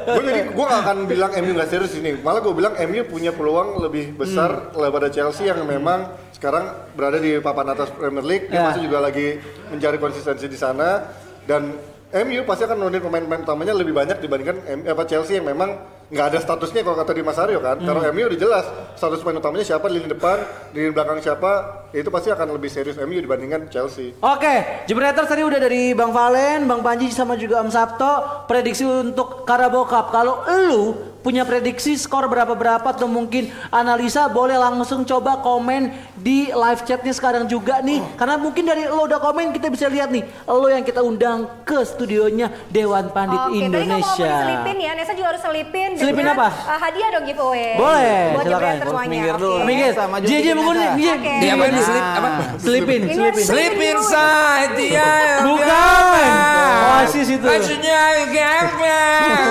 gue 0.07 0.23
jadi 0.23 0.41
gue 0.49 0.65
gak 0.65 0.81
akan 0.81 0.97
bilang 1.05 1.29
MU 1.35 1.51
nggak 1.53 1.69
serius 1.69 1.93
ini 1.93 2.13
malah 2.15 2.39
gue 2.39 2.53
bilang 2.53 2.73
MU 2.79 3.05
punya 3.05 3.29
peluang 3.29 3.77
lebih 3.79 4.15
besar 4.15 4.69
daripada 4.71 5.09
Chelsea 5.09 5.45
yang 5.45 5.61
memang 5.61 6.09
sekarang 6.31 6.65
berada 6.91 7.17
di 7.17 7.37
papan 7.37 7.67
atas 7.69 7.89
Premier 7.91 8.23
League 8.23 8.45
dia 8.47 8.57
Ya. 8.57 8.63
masih 8.67 8.81
juga 8.81 8.97
lagi 8.99 9.37
mencari 9.67 9.97
konsistensi 9.97 10.45
di 10.45 10.55
sana 10.55 11.05
dan 11.43 11.73
MU 12.11 12.43
pasti 12.43 12.63
akan 12.63 12.75
nurunin 12.75 12.99
pemain-pemain 12.99 13.41
utamanya 13.41 13.71
lebih 13.71 13.95
banyak 13.95 14.19
dibandingkan 14.19 14.57
M- 14.67 14.83
apa 14.85 15.07
Chelsea 15.07 15.39
yang 15.39 15.47
memang 15.47 15.79
nggak 16.11 16.27
ada 16.27 16.39
statusnya 16.43 16.83
kalau 16.83 16.99
kata 16.99 17.15
di 17.15 17.23
Mas 17.23 17.39
Aryo 17.39 17.63
kan. 17.63 17.79
Kalau 17.79 18.03
MU 18.11 18.27
udah 18.27 18.35
jelas 18.35 18.65
status 18.93 19.23
pemain 19.23 19.39
utamanya 19.39 19.63
siapa 19.63 19.87
di 19.87 19.95
lini 19.95 20.11
depan, 20.11 20.43
di 20.69 20.91
belakang 20.91 21.23
siapa, 21.23 21.51
ya 21.95 22.03
itu 22.03 22.11
pasti 22.11 22.27
akan 22.27 22.51
lebih 22.51 22.67
serius 22.67 22.99
MU 22.99 23.15
dibandingkan 23.15 23.71
Chelsea. 23.71 24.11
Oke, 24.19 24.83
Jebreters 24.85 25.31
tadi 25.31 25.39
udah 25.39 25.55
dari 25.55 25.95
Bang 25.95 26.11
Valen, 26.11 26.67
Bang 26.67 26.83
Panji 26.83 27.07
sama 27.09 27.39
juga 27.39 27.63
Om 27.63 27.71
Sabto 27.71 28.43
prediksi 28.43 28.83
untuk 28.83 29.47
Carabao 29.47 29.87
Cup. 29.87 30.11
Kalau 30.11 30.43
lu 30.67 31.10
punya 31.21 31.41
prediksi 31.41 31.95
skor 31.95 32.25
berapa-berapa 32.25 32.83
atau 32.83 33.05
mungkin 33.05 33.47
analisa 33.69 34.27
boleh 34.27 34.53
langsung 34.55 35.01
coba 35.01 35.39
komen 35.39 35.89
di 36.13 36.49
live 36.49 36.81
chatnya 36.83 37.09
sekarang 37.09 37.45
juga 37.45 37.79
nih. 37.79 38.01
Karena 38.13 38.35
mungkin 38.35 38.61
dari 38.63 38.85
lo 38.85 39.05
udah 39.05 39.17
komen 39.17 39.49
kita 39.51 39.67
bisa 39.67 39.87
lihat 39.87 40.09
nih 40.09 40.21
lo 40.45 40.67
yang 40.67 40.81
kita 40.81 40.99
undang 40.99 41.63
ke 41.63 41.81
studionya 41.81 42.51
Dewan 42.67 43.09
Pandit 43.09 43.39
Oke, 43.39 43.47
tadi 43.47 43.57
kalau 43.57 43.97
mau 43.97 43.97
Indonesia. 44.03 44.33
selipin 44.43 44.77
ya, 44.77 44.91
Nesa 44.93 45.13
juga 45.13 45.27
harus 45.31 45.41
selipin. 45.41 45.89
Selipin 45.95 46.25
apa? 46.27 46.47
uh, 46.49 46.79
hadiah 46.79 47.09
dong 47.09 47.25
giveaway. 47.25 47.73
Boleh, 47.73 48.21
Buat 48.33 48.45
silakan. 48.45 48.73
semuanya. 48.77 49.09
Minggir 49.09 49.33
Oke. 49.33 49.41
dulu. 49.41 49.63
Minggir, 49.63 49.91
Sama 49.93 50.17
JJ 50.19 50.45
mengundi, 50.53 50.85
JJ. 50.97 51.07
Oke. 51.11 51.33
Dia 51.39 51.51
apa 51.53 51.65
ini 51.65 51.81
slip 51.81 52.03
apa? 52.03 52.29
Selipin, 52.57 53.01
selipin. 53.07 53.45
Slip 53.45 53.61
Sleep 53.61 53.73
in 53.77 53.95
inside 53.95 54.71
the 54.75 54.89
eye 54.97 55.29
of 55.31 55.45
Bukan. 55.45 55.67
mind. 55.69 56.37
Oasis 56.81 57.27
itu. 57.29 57.45
Maksudnya 57.45 57.99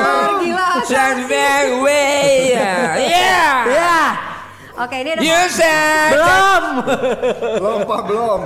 Oh, 0.01 0.39
gila. 0.41 0.69
Shine 0.85 1.23
away. 1.69 2.57
Yeah. 2.57 2.97
Ya, 3.69 4.01
Oke, 4.81 4.97
ini 5.05 5.11
ada 5.13 5.21
You 5.21 5.41
said. 5.53 6.17
belum. 6.17 6.63
Belum 7.61 7.79
Pak, 7.85 8.01
belum. 8.09 8.39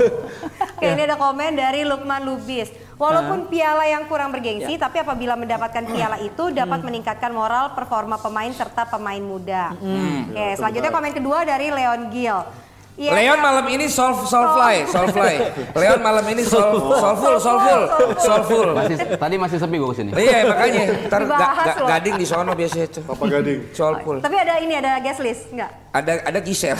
Oke, 0.74 0.87
ini 0.90 1.03
ada 1.07 1.14
komen 1.14 1.53
dari 1.55 1.87
Lukman 1.87 2.27
Lubis. 2.27 2.74
Walaupun 2.94 3.50
piala 3.50 3.87
yang 3.90 4.07
kurang 4.07 4.31
bergengsi, 4.31 4.79
tapi 4.79 5.03
apabila 5.03 5.35
mendapatkan 5.35 5.83
piala 5.83 6.18
itu 6.22 6.55
dapat 6.55 6.83
meningkatkan 6.83 7.31
moral 7.35 7.74
performa 7.74 8.18
pemain 8.18 8.50
serta 8.55 8.87
pemain 8.87 9.22
muda. 9.22 9.74
Oke, 10.31 10.46
selanjutnya 10.59 10.90
komen 10.90 11.12
kedua 11.14 11.42
dari 11.46 11.70
Leon 11.70 12.11
Gil. 12.11 12.38
Iya, 12.94 13.11
Leon 13.11 13.42
malam 13.42 13.66
ini 13.66 13.90
solve 13.90 14.22
solve 14.22 14.54
fly, 14.54 14.87
solve 14.87 15.11
fly. 15.11 15.35
Leon 15.74 15.98
malam 15.98 16.22
ini 16.30 16.46
solve 16.46 16.78
solve 16.94 17.18
full, 17.18 17.37
solve 17.42 17.61
full, 17.61 17.85
solve 18.16 18.44
full. 18.46 18.70
Masih 18.70 18.96
tadi 19.18 19.35
masih 19.35 19.59
sepi 19.59 19.76
gue 19.83 19.90
ke 19.90 19.96
sini. 19.98 20.11
Iya 20.14 20.46
makanya 20.46 20.83
ntar 21.11 21.20
ga- 21.26 21.54
ga- 21.59 21.78
gading 21.90 22.14
di 22.14 22.22
sono 22.22 22.54
biasanya 22.54 22.87
itu. 22.87 23.02
Papa 23.02 23.26
Gading. 23.26 23.74
Solve 23.74 23.98
full. 24.07 24.18
Tapi 24.22 24.37
ada 24.38 24.62
ini 24.62 24.78
ada 24.78 25.02
guest 25.02 25.18
list, 25.18 25.50
enggak? 25.50 25.74
Ada 25.90 26.22
ada 26.22 26.38
Gisel. 26.38 26.74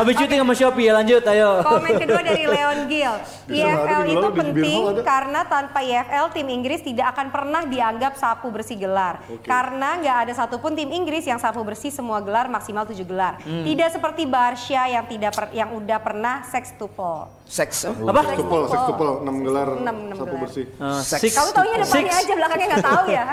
Habis 0.00 0.14
syuting 0.16 0.38
sama 0.40 0.52
Shopee 0.52 0.84
ya 0.84 0.92
lanjut 0.94 1.22
ayo. 1.24 1.60
Komen 1.60 1.92
kedua 1.96 2.20
dari 2.20 2.44
Leon 2.44 2.78
Gil. 2.88 3.14
IFL 3.48 4.02
itu 4.06 4.28
penting 4.32 4.80
karena 5.00 5.40
tanpa 5.44 5.78
IFL 5.80 6.26
tim 6.32 6.46
Inggris 6.48 6.80
tidak 6.80 7.12
akan 7.16 7.26
pernah 7.28 7.62
dianggap 7.64 8.16
sapu 8.16 8.48
bersih 8.52 8.76
gelar. 8.76 9.20
Karena 9.44 9.96
nggak 9.96 10.16
ada 10.28 10.32
satupun 10.36 10.72
tim 10.72 10.88
Inggris 10.88 11.24
yang 11.24 11.36
sapu 11.36 11.60
bersih 11.60 11.88
semua 11.88 12.20
gelar 12.20 12.48
maksimal 12.48 12.84
7 12.84 12.96
gelar. 13.00 13.40
Hmm. 13.40 13.64
Tidak 13.64 13.88
seperti 13.90 14.08
Barca 14.20 14.82
yang 14.84 15.04
tidak 15.04 15.30
per- 15.30 15.52
yang 15.52 15.70
udah 15.70 15.98
pernah 15.98 16.42
sextuple. 16.44 17.38
Seks. 17.44 17.82
oh. 17.82 18.06
Apa? 18.06 18.22
Sextuple, 18.24 18.62
sextuple, 18.64 19.10
6 19.20 19.42
gelar 19.42 19.68
Enam, 19.74 19.96
enam 20.06 20.16
gelar. 20.16 20.38
bersih. 20.38 20.70
Uh, 20.78 21.02
Six. 21.02 21.18
six- 21.18 21.34
Kamu 21.34 21.50
taunya 21.50 21.76
depannya 21.82 22.06
six. 22.08 22.22
aja 22.22 22.32
belakangnya 22.32 22.66
nggak 22.70 22.86
tahu 22.86 23.04
ya. 23.10 23.24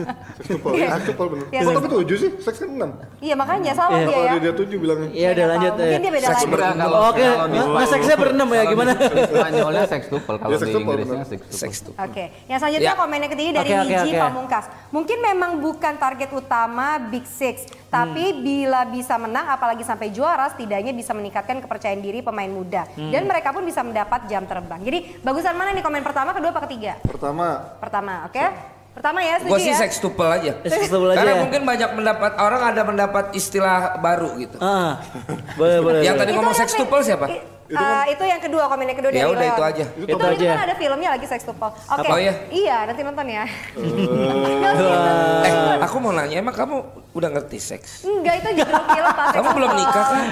Sextuple, 0.36 0.72
ya, 0.72 0.88
sextuple 0.96 1.26
bener. 1.28 1.46
Iya, 1.46 1.60
Kok 1.60 1.68
tapi 1.68 1.76
sextuple. 1.76 2.08
7 2.08 2.16
sih? 2.16 2.30
Seks 2.40 2.56
kan 2.56 2.70
6. 2.70 3.20
iya 3.20 3.34
makanya 3.34 3.72
salah 3.72 3.90
Iya. 3.92 4.00
dia 4.00 4.08
Kalau 4.08 4.24
ya. 4.24 4.32
dia, 4.32 4.40
dia 4.40 4.54
7 4.56 4.76
bilangnya. 4.76 5.08
Iya 5.10 5.28
udah 5.28 5.36
Nggak 5.36 5.46
lanjut. 5.52 5.68
tahu. 5.68 5.76
Mungkin 5.76 5.92
eh. 5.92 6.00
dia 6.00 6.12
beda 6.12 6.26
lagi. 6.26 6.44
Kalau- 6.46 7.00
Oke, 7.06 7.24
kalau 7.26 7.46
nggak 7.46 7.86
seksnya 7.86 8.16
berenam 8.16 8.48
ya 8.48 8.62
gimana? 8.64 8.92
Spanyolnya 8.96 9.82
sextuple 9.86 10.36
kalau 10.36 10.56
di 10.56 10.70
Inggrisnya 10.72 11.24
sextuple. 11.50 11.96
Oke, 12.00 12.24
yang 12.46 12.58
selanjutnya 12.58 12.92
Ya. 12.92 12.96
komen 12.96 13.18
yang 13.18 13.30
ketiga 13.30 13.50
dari 13.54 13.70
Niji. 13.76 14.10
Pamungkas. 14.16 14.64
Mungkin 14.88 15.18
memang 15.20 15.50
bukan 15.58 15.94
target 15.96 16.30
utama 16.32 16.96
Big 17.02 17.26
Six, 17.26 17.68
tapi 17.96 18.24
Hmm. 18.28 18.40
bila 18.42 18.80
bisa 18.84 19.14
menang, 19.16 19.46
apalagi 19.48 19.80
sampai 19.80 20.08
juara, 20.08 20.46
setidaknya 20.46 20.92
bisa 20.92 21.10
meningkatkan 21.10 21.58
kepercayaan 21.58 21.98
diri 21.98 22.20
pemain 22.20 22.48
muda. 22.48 22.84
Hmm. 22.92 23.08
Dan 23.08 23.24
mereka 23.24 23.50
pun 23.50 23.62
bisa 23.62 23.80
mendapat 23.80 24.26
jam 24.26 24.44
terbang. 24.44 24.80
Jadi 24.80 24.98
bagusan 25.20 25.52
mana 25.52 25.72
nih 25.72 25.80
komen 25.80 26.02
pertama, 26.02 26.30
kedua, 26.30 26.50
apa 26.50 26.62
ketiga? 26.62 27.00
Pertama, 27.00 27.72
Pertama, 27.78 28.26
oke? 28.26 28.44
Pertama 28.92 29.20
ya, 29.20 29.36
Gue 29.38 29.60
sih 29.60 29.72
ya? 29.72 29.76
sextuple 29.78 30.24
aja. 30.24 30.52
Sextuple 30.64 31.12
aja 31.12 31.20
Karena 31.20 31.34
ya? 31.36 31.40
mungkin 31.44 31.60
banyak 31.64 31.90
mendapat 31.92 32.32
orang 32.36 32.62
ada 32.64 32.80
mendapat 32.80 33.24
istilah 33.32 34.00
baru 34.00 34.40
gitu. 34.40 34.56
Ah, 34.56 35.04
boleh 35.54 35.78
boleh. 35.80 36.00
Yang 36.08 36.16
boleh. 36.16 36.20
tadi 36.24 36.30
ngomong 36.32 36.52
yang 36.52 36.62
sextuple 36.64 37.00
siapa? 37.00 37.26
i- 37.28 37.55
eh, 37.68 38.04
itu 38.10 38.22
yang 38.22 38.38
kedua, 38.38 38.64
komen 38.66 38.86
yang 38.86 38.96
kedua 38.96 39.10
Ya 39.10 39.16
dari 39.20 39.28
udah, 39.28 39.40
Leon. 39.40 39.52
itu 39.52 39.62
aja. 39.64 39.84
Itu, 39.88 40.04
Itu 40.06 40.14
itu 40.16 40.26
aja. 40.36 40.48
kan 40.48 40.62
ada 40.62 40.74
filmnya 40.74 41.08
lagi 41.10 41.26
sextuple. 41.26 41.70
Oke. 41.70 42.00
Apa? 42.00 42.02
Oh, 42.08 42.18
iya? 42.18 42.34
Iya, 42.48 42.76
nanti 42.84 43.00
nonton 43.02 43.26
ya. 43.26 43.44
Eh, 45.42 45.52
aku 45.78 45.96
mau 45.98 46.12
nanya, 46.12 46.36
emang 46.36 46.52
kamu 46.52 46.76
udah 47.12 47.30
ngerti 47.32 47.58
seks? 47.58 48.04
Enggak, 48.04 48.34
itu 48.40 48.60
judul 48.60 48.82
film 48.84 49.08
Pak. 49.08 49.28
Kamu 49.32 49.48
belum 49.52 49.70
nikah 49.72 50.04
kan? 50.04 50.24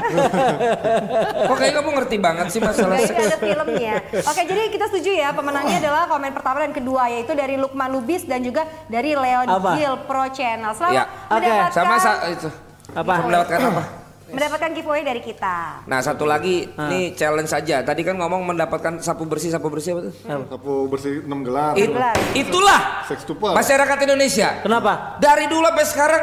Kok 1.44 1.56
kayak 1.56 1.74
kamu 1.74 1.88
ngerti 1.94 2.16
banget 2.18 2.46
sih 2.48 2.60
masalah 2.60 2.94
Enggak, 2.94 3.00
ini 3.00 3.08
seks? 3.10 3.26
ada 3.26 3.38
filmnya. 3.40 3.94
Oke, 4.22 4.42
jadi 4.44 4.62
kita 4.68 4.84
setuju 4.88 5.10
ya 5.12 5.28
pemenangnya 5.32 5.76
adalah 5.80 6.02
komen 6.06 6.30
pertama 6.30 6.58
dan 6.60 6.72
kedua 6.72 7.02
yaitu 7.08 7.32
dari 7.32 7.56
Lukman 7.56 7.88
Lubis 7.90 8.22
dan 8.22 8.40
juga 8.40 8.62
dari 8.86 9.12
Leon 9.12 9.46
Apa? 9.46 9.70
Gil 9.74 9.94
Pro 10.04 10.24
Channel. 10.28 10.72
Selamat 10.72 10.92
Ya. 10.92 11.04
Oke, 11.26 11.40
mendapatkan 11.42 11.72
Sama 11.72 11.94
sa 11.96 12.12
itu. 12.28 12.48
Apa? 12.92 13.12
Mendapatkan 13.22 13.60
apa? 13.64 13.82
Mendapatkan 14.26 14.70
giveaway 14.72 15.02
dari 15.02 15.20
kita. 15.20 15.84
Nah 15.84 16.00
satu 16.00 16.24
lagi 16.24 16.68
Ah. 16.74 16.88
nih 16.88 17.12
challenge 17.12 17.48
saja. 17.48 17.80
Tadi 17.80 18.00
kan 18.00 18.16
ngomong 18.16 18.44
mendapatkan 18.46 18.96
sapu 18.98 19.24
bersih 19.24 19.48
sapu 19.48 19.68
bersih 19.68 19.94
apa 19.94 20.02
tuh? 20.04 20.14
sapu 20.46 20.72
bersih 20.86 21.20
6 21.22 21.40
gelar. 21.42 21.74
It- 21.74 21.88
Gelar. 21.88 22.16
itulah 22.32 22.80
Sextuple. 23.04 23.52
masyarakat 23.52 23.98
Indonesia. 24.02 24.48
Kenapa? 24.60 25.18
Dari 25.18 25.44
dulu 25.44 25.64
sampai 25.64 25.86
sekarang 25.86 26.22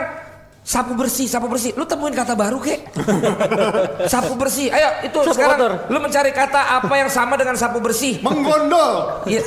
sapu 0.61 0.93
bersih, 0.93 1.25
sapu 1.25 1.49
bersih. 1.49 1.73
Lu 1.73 1.83
temuin 1.83 2.13
kata 2.13 2.37
baru 2.37 2.61
kek. 2.61 2.93
sapu 4.13 4.37
bersih. 4.37 4.69
Ayo 4.69 5.09
itu 5.09 5.17
Sapu 5.25 5.33
sekarang 5.33 5.57
kotor. 5.57 5.71
lu 5.89 5.97
mencari 5.99 6.31
kata 6.31 6.77
apa 6.77 6.93
yang 6.95 7.09
sama 7.09 7.33
dengan 7.35 7.57
sapu 7.57 7.81
bersih. 7.81 8.21
Menggondol. 8.21 9.25
Iya, 9.25 9.41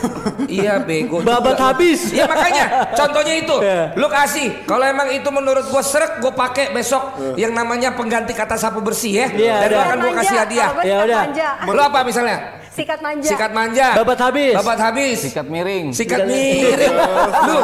iya 0.51 0.73
bego. 0.83 1.23
Babat 1.23 1.55
juga. 1.55 1.71
habis. 1.71 2.11
Iya 2.11 2.27
makanya 2.27 2.65
contohnya 2.93 3.35
itu. 3.39 3.57
Iya. 3.63 3.81
Lu 3.95 4.07
kasih. 4.11 4.67
Kalau 4.67 4.85
emang 4.85 5.09
itu 5.15 5.29
menurut 5.31 5.65
gua 5.71 5.83
serak, 5.87 6.19
gua 6.19 6.35
pakai 6.35 6.75
besok 6.75 7.15
yang 7.39 7.55
namanya 7.55 7.95
pengganti 7.95 8.35
kata 8.35 8.59
sapu 8.59 8.83
bersih 8.83 9.13
ya. 9.15 9.27
Iya, 9.31 9.55
Dan 9.71 9.79
akan 9.81 9.97
gua 10.03 10.11
Manja, 10.11 10.21
kasih 10.27 10.37
hadiah. 10.37 10.71
gua 10.75 10.83
Ya 10.83 10.97
udah. 11.07 11.23
Lu 11.71 11.81
apa 11.81 11.99
misalnya? 12.03 12.64
Sikat 12.75 12.99
manja. 12.99 13.31
Sikat 13.31 13.53
manja. 13.55 13.95
Babat 14.03 14.19
habis. 14.19 14.55
Babat 14.59 14.79
habis. 14.83 15.17
Sikat 15.23 15.47
miring. 15.47 15.95
Sikat 15.95 16.27
miring. 16.27 16.95
Lu 17.47 17.59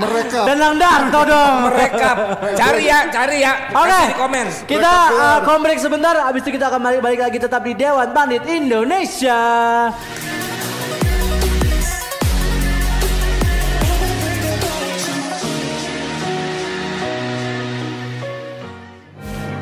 Mereka. 0.00 0.40
Dan 0.48 0.80
Darto 0.80 1.20
dong. 1.28 1.68
merekap. 1.68 2.16
Cari 2.56 2.88
ya, 2.88 3.12
cari 3.12 3.44
ya. 3.44 3.52
Oke, 3.76 4.00
di 4.08 4.16
komen. 4.16 4.46
kita 4.64 4.92
uh, 5.12 5.38
kombrek 5.44 5.76
sebentar, 5.76 6.16
abis 6.24 6.48
itu 6.48 6.56
kita 6.56 6.72
akan 6.72 6.80
balik, 6.80 7.00
balik 7.04 7.20
lagi 7.28 7.36
tetap 7.36 7.60
di 7.60 7.76
Dewan 7.76 8.08
Pandit 8.16 8.40
Indonesia. 8.48 9.36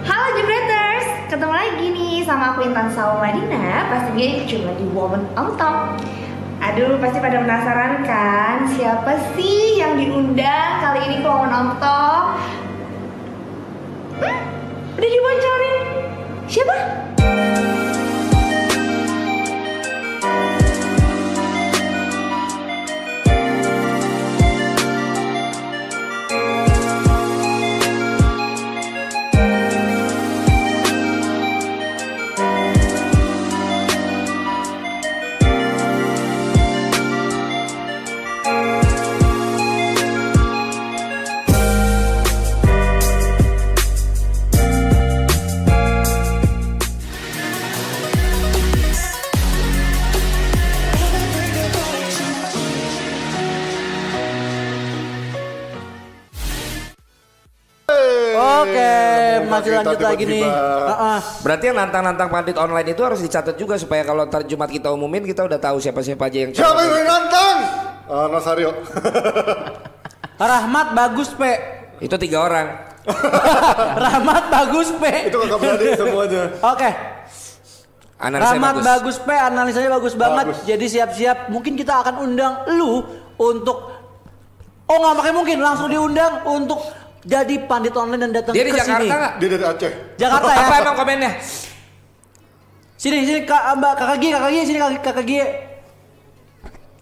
Halo 0.07 0.27
Jebreters, 0.39 1.07
ketemu 1.27 1.51
lagi 1.51 1.87
nih 1.91 2.06
sama 2.27 2.59
aku 2.59 2.67
Intan 2.67 2.91
Sauladina 2.91 3.87
Pastinya 3.87 4.43
cuma 4.51 4.71
di 4.75 4.87
Woman 4.91 5.23
on 5.39 5.55
Top 5.55 5.95
Aduh, 6.59 6.99
pasti 6.99 7.23
pada 7.23 7.39
penasaran 7.39 8.03
kan 8.03 8.67
Siapa 8.75 9.15
sih 9.39 9.79
yang 9.79 9.95
diundang 9.95 10.83
kali 10.83 11.01
ini 11.07 11.17
ke 11.23 11.29
Woman 11.31 11.55
on 11.55 11.69
Top? 11.79 12.43
Hmm? 14.19 14.39
Udah 14.99 15.09
dibocorin? 15.09 15.85
Siapa? 16.51 16.77
Lanjut 59.73 60.01
lagi 60.01 60.25
nih. 60.27 60.43
tiba-tiba. 60.43 60.95
Uh-uh. 60.95 61.19
Berarti 61.43 61.65
yang 61.71 61.77
nantang-nantang 61.79 62.29
pandit 62.31 62.57
online 62.59 62.89
itu 62.93 63.03
harus 63.03 63.21
dicatat 63.23 63.55
juga 63.59 63.75
supaya 63.77 64.03
kalau 64.07 64.27
ntar 64.27 64.47
Jumat 64.47 64.71
kita 64.71 64.93
umumin 64.93 65.27
kita 65.27 65.47
udah 65.47 65.59
tahu 65.59 65.83
siapa-siapa 65.83 66.29
aja 66.29 66.39
yang 66.47 66.51
Siapa 66.55 66.81
yang 66.83 67.07
nantang? 67.07 67.57
Ah, 68.07 68.27
Nasario. 68.31 68.71
Rahmat 70.55 70.87
bagus 70.95 71.29
P. 71.35 71.43
Itu 71.99 72.15
tiga 72.21 72.45
orang. 72.45 72.67
Rahmat 74.05 74.45
bagus 74.53 74.89
P. 74.95 75.05
Itu 75.33 75.37
kakak 75.43 75.59
beradik 75.59 75.91
semuanya. 75.97 76.43
Oke. 76.61 76.91
Analisa 78.17 78.57
Rahmat 78.57 78.75
bagus. 78.81 78.85
bagus. 78.85 79.17
P, 79.25 79.29
analisanya 79.33 79.91
bagus 79.97 80.15
banget. 80.17 80.45
Bagus. 80.53 80.59
Jadi 80.65 80.87
siap-siap. 80.89 81.39
Mungkin 81.53 81.77
kita 81.77 82.01
akan 82.05 82.15
undang 82.25 82.65
lu 82.73 83.05
untuk 83.37 83.97
Oh 84.87 84.97
nggak 85.03 85.19
pakai 85.19 85.35
mungkin 85.35 85.59
langsung 85.59 85.91
diundang 85.91 86.47
untuk 86.47 86.79
jadi 87.27 87.55
pandit 87.67 87.91
online 87.99 88.23
dan 88.23 88.31
datang 88.31 88.55
Dia 88.55 88.63
ke 88.63 88.71
di 88.71 88.79
Jakarta 88.79 89.03
sini. 89.03 89.11
nggak? 89.11 89.33
Dia 89.37 89.49
dari 89.51 89.65
Aceh. 89.67 89.93
Jakarta 90.15 90.49
ya. 90.49 90.59
Apa 90.63 90.75
emang 90.79 90.97
komennya? 90.97 91.33
Sini 92.97 93.17
sini 93.27 93.41
Kak 93.43 93.63
Mbak 93.77 93.93
Kakak 93.99 94.17
G, 94.17 94.25
Kakak 94.31 94.51
G 94.51 94.57
sini 94.63 94.79
Kakak, 94.79 95.01
Kakak 95.03 95.25
G. 95.27 95.33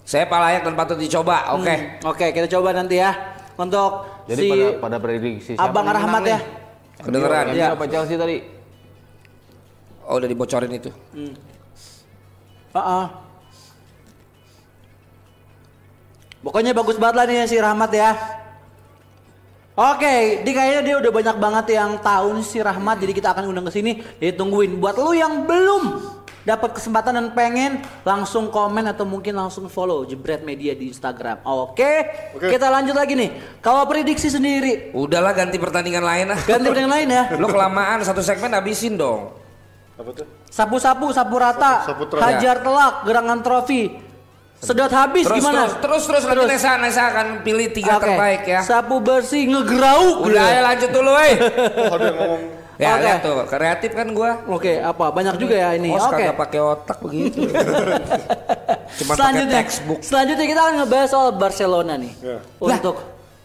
Saya 0.05 0.25
pak 0.29 0.37
layak 0.41 0.63
dan 0.65 0.75
patut 0.77 0.97
dicoba. 0.97 1.53
Oke. 1.57 1.75
Hmm, 1.77 2.09
Oke, 2.09 2.27
kita 2.33 2.49
coba 2.51 2.73
nanti 2.73 3.01
ya 3.01 3.13
untuk 3.57 4.05
Jadi 4.25 4.41
si 4.41 4.49
pada 4.51 4.67
pada 4.81 4.97
prediksi 4.99 5.53
siapa 5.55 5.65
Abang 5.65 5.87
Rahmat 5.87 6.25
ya. 6.25 6.39
Kedengeran. 7.05 7.45
Iya. 7.53 7.67
apa 7.77 7.85
Chelsea 7.85 8.17
tadi? 8.17 8.37
Oh 10.05 10.17
udah 10.17 10.29
dibocorin 10.29 10.73
itu. 10.73 10.89
Heeh. 12.73 13.05
Pokoknya 16.45 16.77
bagus 16.77 17.01
banget 17.01 17.17
lah 17.17 17.25
nih 17.25 17.49
si 17.49 17.57
Rahmat 17.57 17.91
ya. 17.93 18.11
Oke, 19.75 20.47
di 20.47 20.55
kayaknya 20.55 20.83
dia 20.87 20.97
udah 21.03 21.11
banyak 21.11 21.37
banget 21.43 21.67
yang 21.75 21.99
tahu 21.99 22.39
nih 22.39 22.47
si 22.47 22.63
Rahmat, 22.63 22.95
jadi 23.03 23.11
kita 23.11 23.35
akan 23.35 23.51
undang 23.51 23.67
ke 23.67 23.75
sini. 23.75 23.99
Jadi 24.23 24.39
tungguin. 24.39 24.79
Buat 24.79 25.03
lu 25.03 25.11
yang 25.19 25.51
belum 25.51 25.99
dapat 26.47 26.79
kesempatan 26.79 27.19
dan 27.19 27.27
pengen 27.35 27.83
langsung 28.07 28.55
komen 28.55 28.87
atau 28.87 29.03
mungkin 29.03 29.35
langsung 29.35 29.67
follow 29.67 30.07
Jebret 30.07 30.47
Media 30.47 30.79
di 30.79 30.95
Instagram. 30.95 31.43
Oke, 31.43 32.07
Oke. 32.39 32.55
kita 32.55 32.71
lanjut 32.71 32.95
lagi 32.95 33.19
nih. 33.19 33.59
Kalau 33.59 33.83
prediksi 33.91 34.31
sendiri, 34.31 34.95
Udahlah 34.95 35.35
ganti 35.35 35.59
pertandingan 35.59 36.07
lain 36.07 36.27
ah. 36.31 36.39
ganti 36.47 36.71
yang 36.71 36.95
lain 36.95 37.09
ya. 37.11 37.23
Lo 37.35 37.51
kelamaan 37.51 38.07
satu 38.07 38.23
segmen 38.23 38.55
habisin 38.55 38.95
dong. 38.95 39.35
Apa 39.99 40.11
tuh? 40.15 40.27
Sapu-sapu, 40.55 41.11
sapu 41.11 41.35
rata, 41.35 41.83
Sapu- 41.83 42.07
sapu 42.07 42.23
hajar 42.23 42.63
telak, 42.63 42.95
gerangan 43.11 43.43
trofi. 43.43 44.04
Sedot 44.57 44.89
habis 44.89 45.25
Terus 45.25 45.39
gimana? 45.39 45.67
terus 45.67 45.77
terus 45.79 46.05
terus 46.05 46.23
nanti 46.25 46.47
Nesa 46.47 46.71
Nesa 46.79 47.03
akan 47.07 47.27
pilih 47.43 47.69
tiga 47.71 47.97
Oke. 47.97 48.07
terbaik 48.07 48.43
ya. 48.45 48.61
Sapu 48.61 48.97
bersih 48.99 49.45
ngegerauk. 49.47 50.25
Udah 50.25 50.43
ayo 50.47 50.61
lanjut 50.63 50.91
dulu, 50.91 51.13
eh. 51.17 51.35
Oh, 51.93 51.99
ngomong 51.99 52.43
Ya 52.75 52.91
Oke. 52.93 53.03
lihat 53.03 53.21
tuh, 53.21 53.39
kreatif 53.47 53.91
kan 53.93 54.11
gua. 54.11 54.43
Oke, 54.47 54.77
apa? 54.77 55.07
Banyak 55.09 55.37
juga 55.37 55.55
ya 55.55 55.69
ini. 55.73 55.89
Oh, 55.89 56.01
Oke. 56.01 56.19
kagak 56.19 56.35
pakai 56.37 56.61
otak 56.61 56.99
begitu. 56.99 57.47
Cuma 58.99 59.13
Selanjutnya, 59.15 59.55
textbook. 59.61 60.01
selanjutnya 60.01 60.43
kita 60.45 60.61
akan 60.61 60.75
ngebahas 60.81 61.09
soal 61.09 61.29
Barcelona 61.33 61.95
nih. 61.95 62.13
Ya. 62.17 62.39
Untuk 62.57 62.97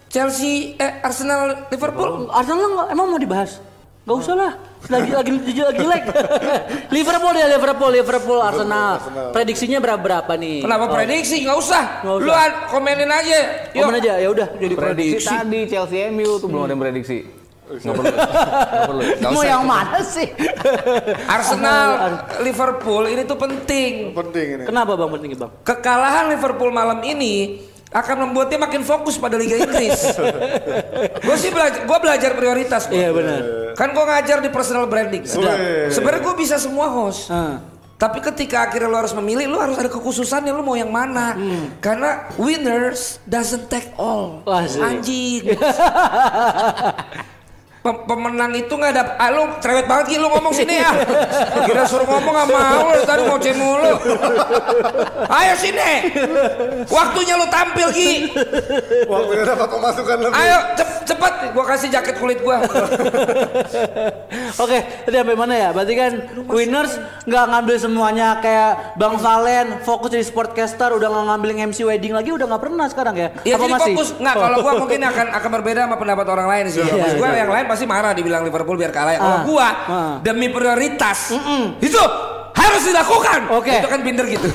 Chelsea, 0.07 0.73
eh 0.75 0.97
Arsenal, 0.99 1.69
Liverpool. 1.69 2.25
Arsenal 2.27 2.65
nggak- 2.69 2.89
emang 2.89 3.05
mau 3.07 3.19
dibahas? 3.19 3.61
Gak 4.09 4.17
usah 4.17 4.33
lah. 4.33 4.51
Lagi 4.89 5.11
lagi 5.11 5.29
lagi, 5.29 5.53
lagi 5.53 5.79
jelek. 5.79 6.03
Liverpool 6.97 7.35
ya 7.35 7.45
Liverpool, 7.47 7.91
Liverpool, 7.93 8.39
Arsenal. 8.41 8.97
Prediksinya 9.29 9.77
berapa 9.77 10.01
berapa 10.01 10.33
nih? 10.33 10.65
Kenapa 10.65 10.83
Oh, 10.83 10.89
prediksi? 10.89 11.45
Nggak 11.45 11.57
usah. 11.59 11.83
Nggak 12.01 12.15
usah. 12.17 12.25
Lu 12.25 12.31
an- 12.33 12.59
komenin 12.67 13.05
aja. 13.05 13.69
Yuk. 13.69 13.85
Komen 13.85 14.01
aja 14.01 14.11
ya 14.17 14.27
udah 14.27 14.47
jadi 14.57 14.73
Prediksi 14.73 15.13
prediksi. 15.13 15.29
tadi 15.29 15.59
Chelsea 15.67 16.09
MU 16.09 16.41
tuh 16.41 16.49
belum 16.49 16.65
ada 16.65 16.73
yang 16.73 16.81
prediksi. 16.81 17.17
Nggak 17.69 17.93
perlu. 17.93 18.09
Nggak 18.09 18.81
perlu. 18.89 19.01
Nggak 19.13 19.29
Mau 19.29 19.43
yang 19.45 19.63
mana 19.63 19.99
sih? 20.01 20.27
Arsenal, 21.37 21.87
Liverpool 22.41 23.03
ini 23.05 23.21
tuh 23.23 23.37
penting. 23.37 24.09
penting 24.09 24.47
ini. 24.51 24.63
Kenapa 24.65 24.97
bang 24.97 25.09
penting 25.11 25.29
bang? 25.37 25.51
Kekalahan 25.61 26.33
Liverpool 26.33 26.73
malam 26.73 26.97
ini 27.03 27.61
akan 27.89 28.25
membuat 28.25 28.49
dia 28.49 28.57
makin 28.57 28.81
fokus 28.81 29.17
pada 29.17 29.33
Liga 29.33 29.53
Inggris. 29.55 30.01
gue 31.25 31.35
sih 31.35 31.49
belajar, 31.49 31.85
gue 31.85 31.97
belajar 31.99 32.31
prioritas. 32.33 32.85
Iya 32.87 33.09
benar. 33.09 33.41
Kan 33.75 33.91
gue 33.91 34.05
ngajar 34.05 34.37
di 34.39 34.49
personal 34.49 34.85
branding. 34.85 35.23
Wih. 35.25 35.89
Sebenarnya 35.89 36.21
gue 36.21 36.35
bisa 36.35 36.55
semua 36.55 36.87
host. 36.87 37.27
Ah. 37.27 37.59
Tapi 37.99 38.23
ketika 38.23 38.63
akhirnya 38.63 38.87
lo 38.87 38.95
harus 38.95 39.11
memilih, 39.11 39.51
lo 39.51 39.59
harus 39.59 39.75
ada 39.75 39.91
kekhususannya 39.91 40.55
lo 40.55 40.63
mau 40.63 40.73
yang 40.73 40.87
mana. 40.87 41.35
Karena 41.79 42.31
winners 42.39 43.19
doesn't 43.27 43.67
take 43.67 43.91
all. 43.99 44.39
Wah, 44.47 44.63
sih. 44.63 44.79
Anjing. 44.79 45.43
Pem- 47.79 48.03
pemenang 48.03 48.51
itu 48.51 48.75
nggak 48.75 48.91
ada 48.91 49.15
ah, 49.15 49.31
lu 49.31 49.55
cerewet 49.63 49.87
banget 49.87 50.11
Gi, 50.11 50.17
lu 50.19 50.27
ngomong 50.27 50.51
sini 50.51 50.83
ya 50.83 50.91
kira 51.63 51.87
suruh 51.87 52.03
ngomong 52.03 52.35
nggak 52.35 52.49
mau 52.51 52.91
lu 52.91 53.03
tadi 53.07 53.23
mau 53.23 53.39
mulu 53.39 53.93
ayo 55.31 55.53
sini 55.55 55.91
waktunya 56.91 57.39
lu 57.39 57.47
tampil 57.47 57.87
Gi 57.95 58.35
Waktunya 59.07 59.43
dapat 59.47 59.67
pemasukan 59.71 60.17
lebih. 60.27 60.35
ayo 60.35 60.57
cep- 60.75 60.98
cepet 61.09 61.33
gua 61.51 61.65
kasih 61.65 61.89
jaket 61.89 62.15
kulit 62.17 62.39
gua 62.39 62.61
Oke, 64.59 64.77
tadi 65.05 65.15
sampai 65.15 65.37
mana 65.37 65.53
ya? 65.55 65.69
Berarti 65.71 65.93
kan 65.93 66.11
winners 66.45 66.93
nggak 67.23 67.45
ngambil 67.47 67.75
semuanya 67.79 68.27
kayak 68.37 68.97
Bang 68.99 69.15
Valen 69.15 69.81
fokus 69.81 70.11
jadi 70.11 70.21
sportcaster, 70.21 70.91
udah 70.91 71.07
nggak 71.07 71.25
ngambil 71.31 71.49
MC 71.69 71.79
wedding 71.81 72.11
lagi, 72.11 72.29
udah 72.29 72.45
nggak 72.45 72.61
pernah 72.61 72.85
sekarang 72.85 73.15
ya? 73.15 73.29
Ya 73.41 73.55
Apa 73.55 73.65
jadi 73.65 73.73
masih? 73.73 73.93
fokus 73.95 74.09
nggak 74.17 74.35
kalau 74.35 74.57
gua 74.59 74.73
mungkin 74.83 74.99
akan 75.01 75.27
akan 75.33 75.49
berbeda 75.59 75.79
sama 75.87 75.95
pendapat 75.95 76.25
orang 76.27 76.47
lain 76.47 76.65
sih. 76.69 76.81
Iya, 76.81 76.93
Maksud 76.93 77.17
gua 77.17 77.29
iya. 77.29 77.39
yang 77.41 77.49
lain 77.49 77.65
pasti 77.65 77.85
marah 77.85 78.11
dibilang 78.11 78.43
Liverpool 78.43 78.75
biar 78.75 78.91
kalah. 78.91 79.13
Kalau 79.15 79.29
Ah, 79.29 79.43
gua 79.45 79.67
ah. 79.87 80.15
demi 80.19 80.49
prioritas 80.49 81.31
itu 81.79 82.01
harus 82.51 82.83
dilakukan. 82.83 83.39
Oke. 83.55 83.71
Itu 83.71 83.87
kan 83.87 84.01
pinter 84.03 84.25
gitu. 84.27 84.49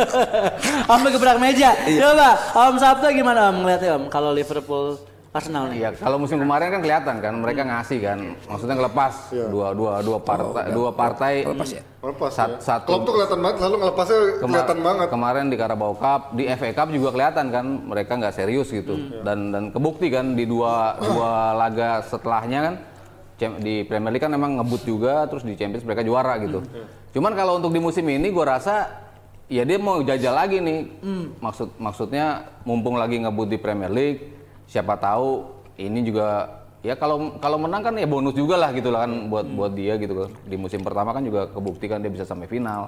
Sampai 0.88 1.10
gebrak 1.12 1.36
meja. 1.36 1.76
Iya. 1.84 1.98
Coba 2.06 2.28
Om 2.56 2.76
Sabtu 2.78 3.06
gimana 3.12 3.50
Om 3.50 3.56
ngeliatnya 3.60 3.90
Om 3.94 4.04
kalau 4.08 4.32
Liverpool 4.32 4.96
Arsenal 5.30 5.70
nih? 5.70 5.78
Iya, 5.78 5.88
kalau 5.94 6.18
musim 6.18 6.36
kemarin 6.36 6.68
kan 6.68 6.80
kelihatan 6.80 7.16
kan 7.18 7.32
mereka 7.32 7.62
ngasih 7.62 7.98
kan, 8.00 8.18
maksudnya 8.44 8.74
ngelepas 8.74 9.30
Iya. 9.30 9.46
dua 9.46 9.68
dua 9.70 9.92
dua 10.00 10.18
partai 10.18 10.64
dua 10.68 10.90
partai 10.90 11.32
Lepas 11.46 11.70
ya. 11.70 11.82
Ngelepas 12.02 12.30
Sat- 12.32 12.50
ya. 12.50 12.58
satu- 12.58 12.90
Klopp 12.90 13.04
tuh 13.04 13.12
kelihatan 13.14 13.38
banget, 13.38 13.56
lalu 13.60 13.76
ngelepasnya 13.78 14.18
Kema- 14.18 14.42
kelihatan 14.42 14.78
banget. 14.82 15.06
Kemarin 15.08 15.44
di 15.46 15.56
Carabao 15.56 15.92
Cup, 15.94 16.22
di 16.32 16.44
FA 16.48 16.70
Cup 16.72 16.88
juga 16.90 17.08
kelihatan 17.10 17.46
kan 17.48 17.62
mereka 17.62 18.12
nggak 18.16 18.34
serius 18.34 18.68
gitu. 18.68 18.94
Dan 19.22 19.38
dan 19.48 19.64
kebukti 19.70 20.08
kan 20.08 20.34
di 20.34 20.44
dua 20.44 20.74
dua 20.98 21.30
laga 21.54 22.02
setelahnya 22.02 22.60
kan 22.60 22.74
di 23.56 23.84
Premier 23.84 24.10
League 24.10 24.20
kan 24.20 24.28
memang 24.28 24.58
ngebut 24.58 24.82
juga 24.82 25.24
terus 25.24 25.40
di 25.40 25.54
Champions 25.54 25.80
mereka 25.82 26.02
juara 26.02 26.36
gitu. 26.38 26.58
Cuman 27.10 27.32
kalau 27.32 27.56
untuk 27.56 27.70
di 27.70 27.78
musim 27.78 28.02
ini 28.04 28.28
gue 28.28 28.42
rasa 28.42 28.98
ya 29.46 29.62
dia 29.62 29.78
mau 29.78 30.00
jajal 30.00 30.34
lagi 30.34 30.58
nih. 30.58 30.80
Maksud 31.38 31.76
maksudnya 31.76 32.26
mumpung 32.62 32.96
lagi 32.96 33.16
ngebut 33.16 33.46
di 33.46 33.56
Premier 33.56 33.88
League, 33.88 34.39
siapa 34.70 34.94
tahu 34.94 35.50
ini 35.74 36.06
juga 36.06 36.46
ya 36.86 36.94
kalau 36.94 37.34
kalau 37.42 37.58
menang 37.58 37.82
kan 37.82 37.94
ya 37.98 38.06
bonus 38.06 38.38
juga 38.38 38.54
lah 38.54 38.70
gitu 38.70 38.94
lah 38.94 39.04
kan 39.04 39.26
buat 39.26 39.46
buat 39.50 39.72
dia 39.74 39.98
gitu. 39.98 40.30
Di 40.46 40.54
musim 40.54 40.86
pertama 40.86 41.10
kan 41.10 41.26
juga 41.26 41.50
kebukti 41.50 41.90
kan 41.90 41.98
dia 41.98 42.12
bisa 42.14 42.22
sampai 42.22 42.46
final. 42.46 42.86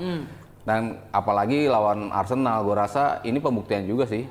Dan 0.62 0.94
apalagi 1.10 1.66
lawan 1.66 2.14
Arsenal, 2.14 2.62
gue 2.62 2.76
rasa 2.78 3.18
ini 3.26 3.42
pembuktian 3.42 3.82
juga 3.82 4.06
sih 4.06 4.22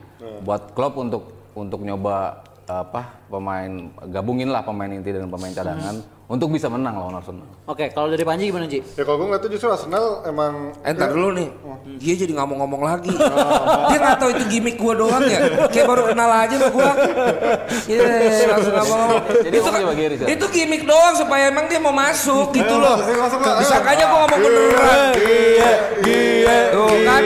buat 0.48 0.72
klub 0.72 0.96
untuk 0.96 1.52
untuk 1.60 1.84
nyoba 1.84 2.40
apa 2.72 3.20
pemain 3.28 3.92
gabungin 4.08 4.48
lah 4.48 4.64
pemain 4.64 4.88
inti 4.88 5.12
dan 5.12 5.28
pemain 5.28 5.52
cadangan 5.52 6.00
untuk 6.32 6.48
bisa 6.48 6.72
menang 6.72 6.96
lawan 6.96 7.20
Arsenal. 7.20 7.44
Oke, 7.68 7.92
kalau 7.92 8.08
dari 8.08 8.24
Panji 8.24 8.48
gimana 8.48 8.64
Ji? 8.64 8.80
Ya 8.96 9.04
kalau 9.04 9.20
gue 9.20 9.28
ngeliatnya 9.28 9.50
justru 9.52 9.68
Arsenal 9.68 10.24
emang 10.24 10.72
Eh, 10.80 10.96
Entar 10.96 11.12
dulu 11.12 11.36
nih, 11.36 11.50
dia 12.00 12.16
jadi 12.16 12.32
ngomong-ngomong 12.34 12.82
lagi. 12.82 13.12
dia 13.12 13.98
nggak 14.00 14.16
tahu 14.16 14.30
itu 14.32 14.44
gimmick 14.48 14.80
gua 14.80 14.96
doang 14.96 15.24
ya. 15.24 15.40
Kayak 15.68 15.86
baru 15.86 16.04
kenal 16.08 16.30
aja 16.32 16.56
sama 16.56 16.72
gua. 16.72 16.92
Iya, 17.84 18.04
langsung 18.48 18.74
ngomong. 18.74 19.08
Jadi 19.44 19.56
itu, 19.56 19.68
coba 19.68 19.94
Giri, 19.94 20.16
itu 20.18 20.46
gimmick 20.50 20.84
doang 20.84 21.14
supaya 21.14 21.52
emang 21.52 21.68
dia 21.68 21.78
mau 21.78 21.92
masuk 21.92 22.56
gitu 22.56 22.76
loh. 22.80 22.96
Disangkanya 23.60 24.06
gua 24.08 24.20
ngomong 24.24 24.40
beneran. 24.40 25.12
Iya, 25.20 25.72
iya, 26.02 26.56
Tuh 26.72 26.88
kan. 27.04 27.24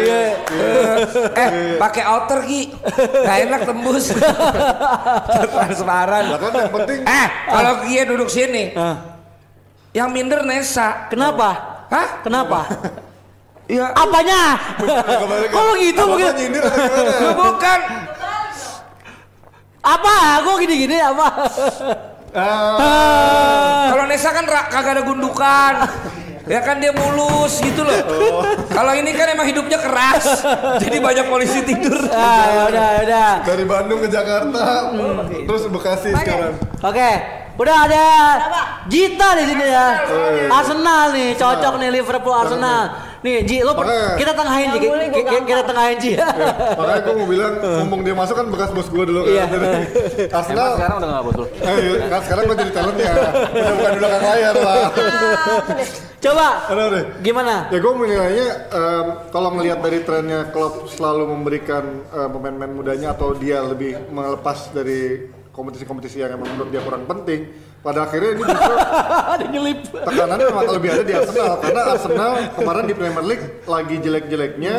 Eh, 1.36 1.50
pakai 1.78 2.04
outer 2.04 2.40
Ki. 2.42 2.74
Gak 2.98 3.38
enak 3.46 3.62
tembus. 3.64 4.06
Transparan. 5.54 6.24
Lah 6.32 6.40
kan 6.40 6.52
yang 6.56 6.74
penting 6.74 7.00
Eh, 7.06 7.28
kalau 7.46 7.74
dia 7.86 8.02
duduk 8.04 8.28
sini, 8.28 8.74
yang 9.96 10.12
minder 10.12 10.44
Nesa. 10.44 11.08
Kenapa? 11.08 11.56
Hah? 11.88 12.20
Kenapa? 12.20 12.68
Ya, 13.66 13.90
Apanya? 13.96 14.60
Kok 15.56 15.74
gitu 15.80 15.98
Apa 15.98 16.12
mungkin? 16.12 16.32
nyindir 16.36 16.62
atau 16.62 16.78
gimana? 16.78 17.14
lu 17.18 17.32
bukan. 17.34 17.80
Apa? 19.80 20.16
Kok 20.44 20.58
gini-gini 20.60 20.98
apa? 21.00 21.28
Ah, 22.36 23.90
Kalau 23.90 24.04
Nesa 24.06 24.30
kan 24.30 24.44
kagak 24.46 24.92
ada 25.00 25.04
gundukan. 25.04 25.74
Ya 26.46 26.62
kan 26.62 26.78
dia 26.78 26.94
mulus 26.94 27.58
gitu 27.58 27.82
loh. 27.82 27.98
Kalau 28.70 28.94
ini 28.94 29.18
kan 29.18 29.34
emang 29.34 29.50
hidupnya 29.50 29.82
keras. 29.82 30.46
Jadi 30.84 30.98
banyak 31.02 31.26
polisi 31.26 31.66
tidur. 31.66 32.06
Ah, 32.14 32.46
ya 32.46 32.62
udah, 32.70 32.88
ya 32.94 33.02
udah. 33.10 33.32
dari 33.42 33.66
Bandung 33.66 34.00
ke 34.06 34.10
Jakarta, 34.14 34.94
terus 35.50 35.64
Bekasi 35.74 36.14
sekarang. 36.14 36.54
Oke, 36.86 37.12
udah 37.58 37.76
ada 37.90 38.06
Gita 38.86 39.30
di 39.42 39.44
sini 39.50 39.66
ya. 39.66 39.88
Arsenal 40.54 41.18
nih, 41.18 41.34
cocok 41.34 41.74
nih 41.82 41.90
Liverpool 41.90 42.38
Arsenal. 42.38 42.94
Nih 43.26 43.42
Ji, 43.42 43.66
lo 43.66 43.74
Makanya- 43.74 44.22
kita 44.22 44.32
tengahin 44.38 44.68
Ji, 44.70 44.80
kita 45.50 45.64
tengahin 45.66 45.98
Ji. 45.98 46.14
Makanya 46.14 47.02
gue 47.02 47.14
mau 47.18 47.26
bilang, 47.26 47.54
mumpung 47.82 48.02
dia 48.06 48.14
masuk 48.14 48.38
kan 48.38 48.46
bekas 48.54 48.70
bos 48.70 48.86
gue 48.86 49.02
dulu 49.02 49.26
kan. 49.26 49.34
Iya. 49.34 49.46
Arsenal, 50.38 50.78
sekarang 50.78 50.96
udah 51.02 51.10
nggak 51.10 51.26
betul. 51.26 51.46
eh, 51.58 51.78
kan 52.06 52.22
sekarang 52.22 52.44
gue 52.46 52.58
jadi 52.62 52.72
talent 52.72 52.98
ya. 53.02 53.14
Udah 53.50 53.74
bukan 53.74 53.90
di 53.90 54.00
belakang 54.00 54.24
layar 54.24 54.56
lah. 54.56 54.86
Coba, 56.26 56.48
Aduh 56.70 56.86
deh. 56.90 57.04
gimana? 57.22 57.70
Ya 57.70 57.78
gue 57.78 57.94
menilainya 57.94 58.48
em, 58.68 59.06
kalau 59.30 59.50
ngelihat 59.54 59.78
dari 59.80 60.00
trennya 60.02 60.50
Klopp 60.50 60.90
selalu 60.90 61.26
memberikan 61.28 62.06
em, 62.06 62.30
pemain-pemain 62.30 62.74
mudanya 62.74 63.14
atau 63.14 63.34
dia 63.34 63.62
lebih 63.62 64.06
melepas 64.10 64.70
dari 64.70 65.30
kompetisi-kompetisi 65.50 66.22
yang 66.22 66.38
emang 66.38 66.50
menurut 66.52 66.70
dia 66.70 66.82
kurang 66.82 67.06
penting. 67.06 67.50
Pada 67.86 68.10
akhirnya 68.10 68.30
ini 68.34 68.42
justru 68.42 68.74
Ada 69.38 69.46
nyelip. 69.46 69.80
tekanannya 69.94 70.46
memang 70.50 70.66
lebih 70.74 70.90
ada 70.90 71.04
di 71.06 71.14
Arsenal 71.14 71.52
karena 71.62 71.82
Arsenal 71.86 72.32
kemarin 72.58 72.84
di 72.90 72.96
Premier 72.98 73.26
League 73.30 73.46
lagi 73.70 73.96
jelek-jeleknya 74.02 74.76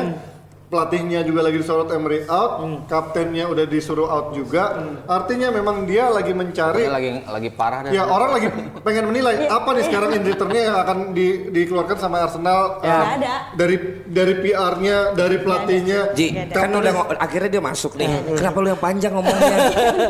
pelatihnya 0.77 1.25
juga 1.25 1.41
lagi 1.41 1.57
disuruh 1.57 1.89
Emery 1.89 2.29
out, 2.29 2.53
kaptennya 2.85 3.49
udah 3.49 3.65
disuruh 3.65 4.05
out 4.05 4.37
juga. 4.37 4.77
Artinya 5.09 5.49
memang 5.49 5.89
dia 5.89 6.12
lagi 6.12 6.37
mencari 6.37 6.85
Pokoknya 6.85 6.93
lagi 6.93 7.11
lagi 7.25 7.51
parah 7.57 7.81
deh. 7.81 7.97
Ya 7.97 8.05
orang 8.05 8.37
lagi 8.37 8.47
pengen 8.85 9.09
menilai 9.09 9.49
apa 9.49 9.73
nih 9.73 9.85
sekarang 9.89 10.12
in 10.12 10.23
returnnya 10.29 10.62
yang 10.69 10.77
akan 10.77 10.99
di- 11.17 11.49
dikeluarkan 11.49 11.97
sama 11.97 12.29
Arsenal 12.29 12.85
Ya. 12.85 12.93
um, 12.93 13.07
ada. 13.17 13.35
dari 13.57 13.77
dari 14.05 14.35
PR-nya 14.37 15.17
dari 15.17 15.37
pelatihnya 15.41 16.12
Ji, 16.12 16.37
kan 16.53 16.69
udah 16.69 16.93
akhirnya 17.17 17.49
dia 17.57 17.62
masuk 17.65 17.97
nih. 17.97 18.37
Kenapa 18.37 18.57
lu 18.61 18.69
yang 18.69 18.83
panjang 18.83 19.12
ngomongnya? 19.17 19.57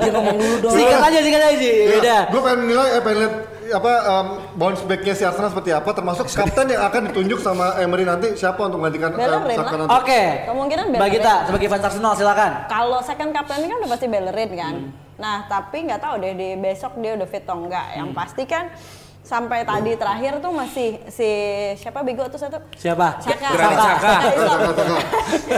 Dia 0.02 0.10
ngomong 0.10 0.34
dulu 0.34 0.56
dong. 0.66 0.74
Singkat 0.74 1.00
aja, 1.00 1.18
singkat 1.22 1.42
aja 1.46 1.56
Ji. 1.56 1.72
Beda. 1.86 2.16
gue 2.26 2.40
pengen 2.42 2.58
menilai 2.66 2.88
eh 2.90 3.02
pengen 3.06 3.18
lihat 3.22 3.34
apa 3.72 3.92
um, 4.06 4.26
bounce 4.54 4.82
back-nya 4.84 5.14
si 5.16 5.22
Arsenal 5.26 5.50
seperti 5.50 5.70
apa 5.72 5.90
termasuk 5.90 6.26
kapten 6.30 6.66
yang 6.70 6.82
akan 6.86 7.10
ditunjuk 7.10 7.38
sama 7.40 7.78
Emery 7.80 8.04
nanti 8.06 8.34
siapa 8.38 8.58
untuk 8.66 8.78
menggantikan 8.82 9.14
um, 9.14 9.18
Bellerin 9.18 9.58
Saka 9.58 9.68
lah. 9.70 9.78
nanti. 9.84 9.94
Oke. 9.98 10.22
Kemungkinan 10.46 10.84
Mbak 10.90 10.98
Bellerin. 10.98 11.14
Gita 11.18 11.34
sebagai 11.48 11.66
fans 11.72 11.84
Arsenal 11.88 12.12
silakan. 12.14 12.50
Kalau 12.68 13.00
second 13.02 13.30
captain 13.34 13.58
ini 13.62 13.68
kan 13.72 13.78
udah 13.82 13.90
pasti 13.90 14.06
Bellerin 14.06 14.50
kan. 14.54 14.74
Nah, 15.16 15.36
tapi 15.48 15.88
nggak 15.88 16.00
tahu 16.04 16.14
deh 16.20 16.32
di 16.36 16.48
besok 16.60 17.00
dia 17.00 17.16
udah 17.16 17.28
fit 17.28 17.44
atau 17.48 17.56
enggak. 17.56 17.86
Yang 17.96 18.10
pasti 18.12 18.42
kan 18.44 18.64
sampai 19.26 19.66
tadi 19.66 19.98
terakhir 19.98 20.38
tuh 20.38 20.54
masih 20.54 21.02
si 21.10 21.30
siapa 21.74 22.06
bego 22.06 22.30
tuh 22.30 22.38
satu 22.38 22.62
Siapa? 22.78 23.18
Saka. 23.18 23.48
Islam. 23.50 24.58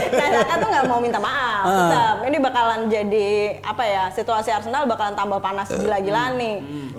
nah, 0.09 0.29
Saka 0.41 0.53
tuh 0.57 0.67
nggak 0.73 0.85
mau 0.89 0.97
minta 0.97 1.21
maaf. 1.21 1.63
Ah. 1.63 1.77
Tetap. 1.77 2.15
Ini 2.25 2.37
bakalan 2.41 2.79
jadi 2.89 3.29
apa 3.61 3.83
ya? 3.85 4.03
Situasi 4.09 4.49
Arsenal 4.49 4.89
bakalan 4.89 5.13
tambah 5.13 5.37
panas 5.37 5.69
gila-gilaan 5.69 6.41
nih. 6.41 6.55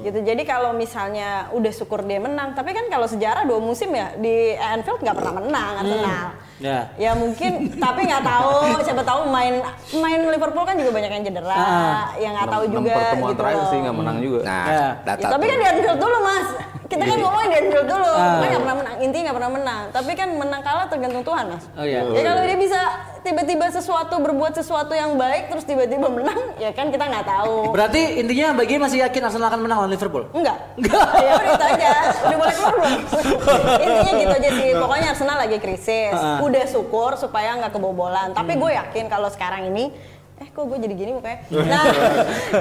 Gitu. 0.06 0.18
Jadi 0.22 0.42
kalau 0.46 0.70
misalnya 0.70 1.50
udah 1.50 1.72
syukur 1.74 2.06
dia 2.06 2.22
menang, 2.22 2.54
tapi 2.54 2.70
kan 2.70 2.87
kalau 2.87 3.11
sejarah 3.11 3.42
dua 3.42 3.59
musim 3.59 3.90
ya 3.90 4.14
di 4.14 4.54
Anfield 4.54 5.02
nggak 5.02 5.16
pernah 5.18 5.35
menang 5.42 5.72
Arsenal. 5.83 6.26
Ya. 6.61 6.92
Ya 6.94 7.16
mungkin, 7.16 7.53
tapi 7.75 8.05
nggak 8.05 8.20
tahu. 8.20 8.53
Siapa 8.85 9.01
tahu 9.01 9.20
main 9.27 9.64
main 9.90 10.20
Liverpool 10.23 10.62
kan 10.62 10.77
juga 10.77 10.92
banyak 10.92 11.11
yang 11.11 11.25
cedera, 11.25 11.57
Ah. 11.57 12.05
yang 12.14 12.37
nggak 12.37 12.53
tahu 12.53 12.64
juga 12.68 12.90
pertemuan 12.92 13.31
gitu 13.33 13.40
terakhir 13.40 13.59
loh. 13.59 13.70
sih 13.73 13.79
nggak 13.81 13.96
menang 13.96 14.18
juga. 14.20 14.38
Nah, 14.44 14.64
Ya. 14.68 14.88
Ya, 15.16 15.27
tapi 15.27 15.44
kan 15.46 15.57
di 15.57 15.66
Anfield 15.66 15.99
dulu 15.99 16.18
mas. 16.20 16.49
Kita 16.90 17.07
kan 17.07 17.18
ngomongin 17.22 17.48
di 17.48 17.57
Anfield 17.62 17.87
dulu. 17.87 18.11
Ah. 18.11 18.42
Kan 18.42 18.46
nggak 18.50 18.62
pernah 18.66 18.76
menang. 18.83 18.96
Intinya 18.98 19.22
nggak 19.31 19.37
pernah 19.38 19.53
menang. 19.55 19.83
Tapi 19.94 20.12
kan 20.18 20.29
menang 20.35 20.61
kalah 20.66 20.87
tergantung 20.90 21.22
Tuhan 21.22 21.44
mas. 21.46 21.64
Oh 21.79 21.87
iya. 21.87 22.03
Ya 22.03 22.22
kalau 22.26 22.42
dia 22.42 22.59
bisa 22.59 22.81
tiba-tiba 23.22 23.66
sesuatu 23.70 24.14
berbuat 24.18 24.53
sesuatu 24.59 24.92
yang 24.96 25.14
baik 25.14 25.55
terus 25.55 25.62
tiba-tiba 25.68 26.11
menang, 26.11 26.57
ya 26.59 26.74
kan 26.74 26.90
kita 26.90 27.07
nggak 27.07 27.26
tahu. 27.29 27.70
Berarti 27.70 28.18
intinya 28.18 28.59
Mbak 28.59 28.66
Gi 28.66 28.76
masih 28.83 28.98
yakin 29.07 29.20
Arsenal 29.22 29.46
akan 29.53 29.61
menang 29.62 29.79
lawan 29.85 29.92
Liverpool? 29.92 30.24
Enggak. 30.35 30.57
ya 31.22 31.31
udah 31.38 31.46
itu 31.55 31.64
aja. 31.79 31.90
Udah 32.26 32.38
boleh 32.42 32.55
keluar 32.59 32.74
belum? 32.74 32.92
Intinya 33.87 34.12
gitu 34.18 34.35
aja 34.35 34.50
sih. 34.50 34.70
Pokoknya 34.74 35.09
Arsenal 35.14 35.37
lagi 35.38 35.57
krisis. 35.62 36.16
Ah. 36.18 36.42
Udah 36.42 36.64
syukur 36.66 37.14
supaya 37.14 37.55
nggak 37.55 37.70
kebobolan. 37.70 38.35
Tapi 38.35 38.59
gue 38.59 38.70
yakin 38.74 39.07
kalau 39.07 39.31
sekarang 39.31 39.70
ini 39.70 39.94
eh 40.40 40.48
kok 40.48 40.64
gue 40.64 40.79
jadi 40.81 40.94
gini 40.94 41.11
mukanya. 41.12 41.38
Nah, 41.53 41.85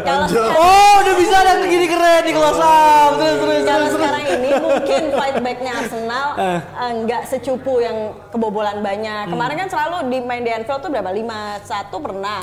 kalau 0.03 0.25
sekarang, 0.27 0.51
Oh, 0.53 0.93
udah 0.99 1.15
bisa 1.15 1.35
ada 1.37 1.63
gini 1.63 1.87
keren 1.87 2.21
di 2.21 2.33
kelas 2.33 2.59
up. 2.59 3.11
Terus 3.15 3.35
terus 3.39 3.63
kalau 3.63 3.87
sekarang 3.89 4.23
ini 4.29 4.49
mungkin 4.53 5.01
fight 5.13 5.37
backnya 5.39 5.71
Arsenal 5.73 6.27
Eh. 6.35 6.59
eh, 6.59 6.91
nggak 6.99 7.23
secupu 7.25 7.79
yang 7.79 7.97
kebobolan 8.29 8.79
banyak. 8.79 9.31
Kemarin 9.31 9.55
kan 9.57 9.69
selalu 9.69 9.95
di 10.07 10.17
main 10.19 10.43
di 10.43 10.51
Anfield 10.51 10.81
tuh 10.81 10.89
berapa? 10.89 11.07
5-1 11.09 11.63
pernah. 11.97 12.41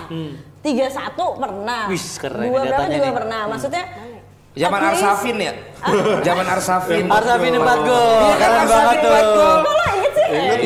3-1 0.65 1.37
pernah. 1.37 1.83
Wih, 1.87 2.01
keren 2.17 2.41
Dua 2.43 2.57
ini 2.59 2.67
berapa 2.67 2.89
juga 2.89 3.07
nih. 3.07 3.15
pernah. 3.15 3.41
Maksudnya 3.47 3.85
Zaman 4.57 4.81
Arsafin 4.83 5.37
ya? 5.37 5.53
Zaman 6.25 6.47
Arsafin. 6.49 7.05
Arsafin 7.07 7.53
4 7.55 7.61
gol. 7.85 8.09
Iya 8.25 8.35
kan, 8.35 8.49
Keren 8.49 8.67
banget 8.67 8.97
tuh. 8.97 9.13
Kok 9.13 9.69
lo 9.69 9.85
inget 9.93 10.13
sih? 10.17 10.27
Ingat 10.33 10.61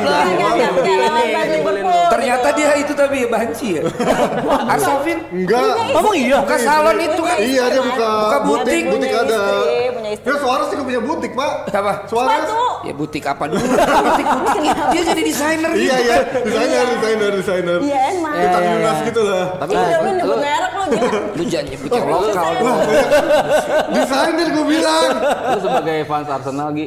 lah, 0.00 0.24
Ingat, 0.24 1.83
Ternyata 2.14 2.48
dia 2.54 2.70
itu 2.78 2.92
tapi 2.94 3.26
banci 3.26 3.68
ya. 3.78 3.82
Arsafin 4.72 5.18
Enggak. 5.34 5.74
Emang 5.90 6.14
iya? 6.14 6.38
buka 6.40 6.56
salon 6.62 6.98
itu 7.02 7.22
kan. 7.26 7.36
Iya 7.42 7.64
dia 7.74 7.82
buka, 7.82 8.10
Buka 8.14 8.38
butik. 8.46 8.82
butik 8.90 9.10
ada. 9.10 9.42
Ya 10.14 10.34
Suarez 10.38 10.68
juga 10.70 10.82
punya 10.86 11.00
butik 11.02 11.32
pak. 11.34 11.52
Apa? 11.74 11.92
Suarez. 12.06 12.46
Sepatu. 12.46 12.62
Ya 12.84 12.92
butik 12.94 13.24
apa 13.26 13.44
dulu? 13.50 13.64
butik 13.64 14.26
butik. 14.30 14.70
Dia 14.94 15.02
jadi 15.10 15.22
desainer 15.26 15.70
gitu. 15.74 15.84
Iya 15.90 15.96
iya 15.98 16.16
desainer 16.44 16.86
desainer 16.94 17.30
desainer. 17.34 17.78
Iya 17.82 17.98
emang. 18.14 18.34
Kita 18.38 18.58
Yunas 18.62 18.98
iya. 18.98 19.06
gitu 19.10 19.20
lah. 19.26 19.44
Tapi 19.58 19.72
lu 19.74 19.82
lu, 19.82 20.10
nyebut 20.14 20.38
merek 20.38 20.72
lo 20.72 20.84
gila. 20.86 21.10
Lu 21.34 21.42
jangan 21.50 21.66
nyebut 21.66 21.88
yang 21.90 22.06
lokal. 22.08 22.52
Desainer 23.90 24.46
gue 24.54 24.64
bilang. 24.68 25.10
lu 25.24 25.58
sebagai 25.58 25.98
fans 26.06 26.28
Arsenal 26.30 26.68
Gi, 26.76 26.86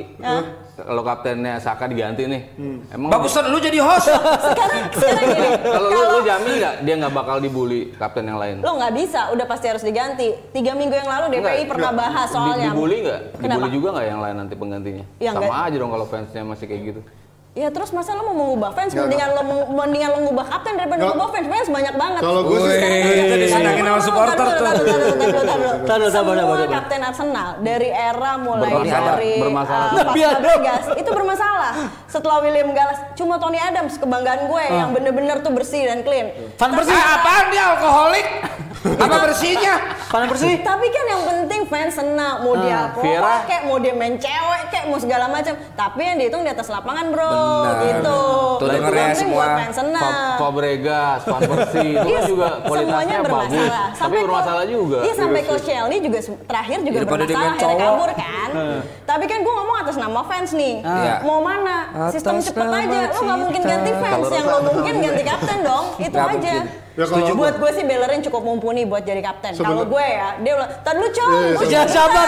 kalau 0.78 1.02
kaptennya 1.02 1.58
Saka 1.58 1.90
diganti 1.90 2.30
nih, 2.30 2.42
emang 2.94 3.10
Bagusan 3.10 3.50
lu 3.50 3.58
jadi 3.58 3.82
host. 3.82 4.14
Sekarang, 4.14 4.84
sekarang 4.94 5.26
gini. 5.26 5.50
kalau 5.66 5.88
lu, 5.90 6.02
lu 6.14 6.20
jamin 6.22 6.54
nggak 6.56 6.76
dia 6.86 6.96
nggak 7.02 7.14
bakal 7.14 7.38
dibully 7.42 7.82
kapten 7.98 8.30
yang 8.30 8.38
lain? 8.38 8.62
Lo 8.62 8.78
nggak 8.78 8.94
bisa, 8.94 9.34
udah 9.34 9.46
pasti 9.50 9.66
harus 9.66 9.82
diganti. 9.82 10.38
Tiga 10.54 10.78
minggu 10.78 10.94
yang 10.94 11.10
lalu 11.10 11.26
DPI 11.34 11.42
Enggak, 11.42 11.70
pernah 11.74 11.92
enggak. 11.92 12.04
bahas 12.06 12.28
Di, 12.28 12.34
soalnya. 12.38 12.70
dibully 12.70 12.98
nggak? 13.02 13.22
Kenapa? 13.36 13.58
Dibully 13.58 13.72
juga 13.74 13.88
nggak 13.92 14.06
yang 14.06 14.22
lain 14.22 14.36
nanti 14.38 14.54
penggantinya? 14.54 15.06
Ya, 15.18 15.32
Sama 15.34 15.42
nggak. 15.42 15.66
aja 15.66 15.76
dong 15.82 15.92
kalau 15.92 16.06
fansnya 16.06 16.42
masih 16.46 16.66
kayak 16.70 16.82
gitu. 16.94 17.02
Ya 17.58 17.74
terus 17.74 17.90
masa 17.90 18.14
lo 18.14 18.22
mau 18.22 18.38
mengubah 18.38 18.70
fans, 18.70 18.94
Nggak, 18.94 19.10
mendingan 19.10 19.30
lo 19.34 19.42
mendingan 19.74 20.10
lo 20.14 20.20
ngubah 20.30 20.46
kapten 20.46 20.78
daripada 20.78 21.02
Nggak. 21.02 21.14
ngubah 21.18 21.30
fans. 21.34 21.48
Fans 21.50 21.70
banyak 21.74 21.96
banget. 21.98 22.22
Kalau 22.22 22.42
gue 22.46 22.60
sih 22.62 22.70
Wih, 22.70 23.16
kita 23.18 23.36
disenangin 23.36 23.84
sama 23.84 24.02
supporter 24.06 24.36
tuh. 24.38 24.66
Taruh, 25.90 26.10
Semua 26.14 26.68
kapten 26.70 27.02
Arsenal 27.02 27.50
dari 27.66 27.90
era 27.90 28.38
mulai 28.38 28.70
Bermasalah, 28.70 29.10
dari 29.10 29.32
bermasalah. 29.42 29.90
uh, 29.90 30.06
ada. 30.06 30.38
Vegas 30.38 30.86
itu 30.94 31.10
bermasalah. 31.10 31.72
Setelah 32.06 32.38
William 32.46 32.70
Gallas, 32.72 33.00
cuma 33.18 33.42
Tony 33.42 33.58
Adams 33.58 33.98
kebanggaan 33.98 34.46
gue 34.46 34.64
yang 34.70 34.90
bener-bener 34.94 35.42
tuh 35.42 35.50
bersih 35.50 35.82
dan 35.82 36.06
clean. 36.06 36.30
Fan 36.62 36.78
bersih. 36.78 36.94
Ah, 36.94 37.18
apaan 37.18 37.46
dia 37.50 37.64
alkoholik? 37.74 38.28
Apa 39.04 39.18
bersihnya? 39.26 39.74
Fan 40.08 40.24
bersih. 40.26 40.56
Tapi 40.62 40.88
kan 40.88 41.04
yang 41.06 41.22
penting 41.22 41.62
fans 41.66 41.94
senang, 41.94 42.40
mau 42.40 42.56
dia 42.56 42.72
Ah, 42.72 42.84
alkohol 42.88 43.04
Vieira. 43.04 43.34
kayak 43.44 43.64
mau 43.66 43.78
dia 43.78 43.92
main 43.92 44.16
cewek 44.16 44.62
kayak 44.68 44.86
mau 44.88 44.96
segala 44.98 45.26
macam. 45.28 45.52
Tapi 45.74 46.02
yang 46.02 46.16
dihitung 46.16 46.42
di 46.42 46.50
atas 46.50 46.68
lapangan, 46.68 47.06
Bro. 47.10 47.28
Benar. 47.28 47.76
Gitu. 47.84 48.20
Tuh 48.58 48.68
denger 48.70 48.92
ya 48.94 49.08
semua. 49.14 49.46
fans 49.58 49.76
senang. 49.76 50.02
Fa- 50.02 50.38
Fabregas, 50.40 51.20
Van 51.24 51.42
Persie 51.44 51.92
itu 51.92 52.08
Iya, 52.08 52.18
kan 52.18 52.24
juga 52.26 52.48
kualitasnya 52.64 53.18
bagus, 53.18 53.26
bermasalah. 53.28 53.86
tapi 53.86 53.98
Sampai 53.98 54.20
bermasalah 54.24 54.66
juga. 54.66 54.98
Iya 55.02 55.14
sampai 55.14 55.42
Coach 55.44 55.66
Shelny 55.66 55.98
juga 56.00 56.20
se- 56.22 56.42
terakhir 56.42 56.78
juga 56.80 56.98
dia 56.98 57.06
bermasalah, 57.06 57.52
akhirnya 57.52 57.78
kabur 57.84 58.12
kan. 58.14 58.50
Tapi 59.04 59.24
kan 59.26 59.40
gue 59.40 59.54
ngomong 59.54 59.78
atas 59.78 59.96
nama 59.98 60.22
fans 60.24 60.52
nih. 60.54 60.76
Iya. 60.80 61.16
Mau 61.22 61.40
mana? 61.42 61.76
Sistem 62.10 62.40
cepet 62.40 62.64
aja. 62.64 63.00
Lo 63.10 63.20
nggak 63.22 63.40
mungkin 63.42 63.62
ganti 63.62 63.92
fans, 63.94 64.26
yang 64.30 64.46
lo 64.46 64.60
mungkin 64.66 64.94
ganti 64.98 65.22
kapten 65.22 65.60
dong. 65.62 65.86
Itu 65.98 66.16
aja. 66.16 66.56
Ya 66.98 67.06
kalau 67.06 67.30
Buat 67.32 67.56
gue 67.56 67.72
sih 67.72 67.84
Bellerin 67.84 68.20
cukup 68.20 68.42
mumpuni 68.42 68.82
buat 68.82 69.02
jadi 69.02 69.22
kapten. 69.22 69.54
Kalau 69.54 69.86
gue 69.86 70.02
ya, 70.02 70.34
dia 70.36 70.54
udah, 70.56 70.68
tadi 70.82 70.98
lu 70.98 71.08
cong, 71.08 71.30
Iya, 71.30 71.38
iya, 71.38 71.54
gua 71.54 71.66
Jangan 71.68 71.86
juga." 71.86 71.94
sabar. 71.94 72.28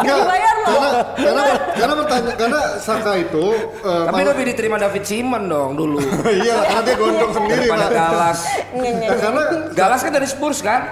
Nggak 0.00 0.16
dibayar 0.18 0.54
lo. 0.56 0.66
karena 0.66 0.90
karena 1.14 1.42
karena 1.72 1.94
bertanya 1.94 2.32
karena 2.34 2.60
Saka 2.76 3.12
itu 3.16 3.44
eh, 3.80 4.04
Tapi 4.04 4.22
lebih 4.26 4.44
diterima 4.44 4.76
David 4.76 5.04
Simon 5.04 5.42
dong 5.46 5.70
dulu. 5.72 5.98
iya 6.42 6.56
karena 6.60 6.82
dia 6.82 6.96
gondrong 6.96 7.32
sendiri 7.32 7.62
Daripada 7.64 7.86
pak. 7.86 7.94
Galas. 7.94 8.38
Nge- 8.72 8.90
nge- 8.92 9.06
Ya, 9.06 9.16
karena 9.16 9.42
Galas 9.70 10.00
kan 10.02 10.12
dari 10.12 10.26
Spurs 10.26 10.60
kan? 10.60 10.82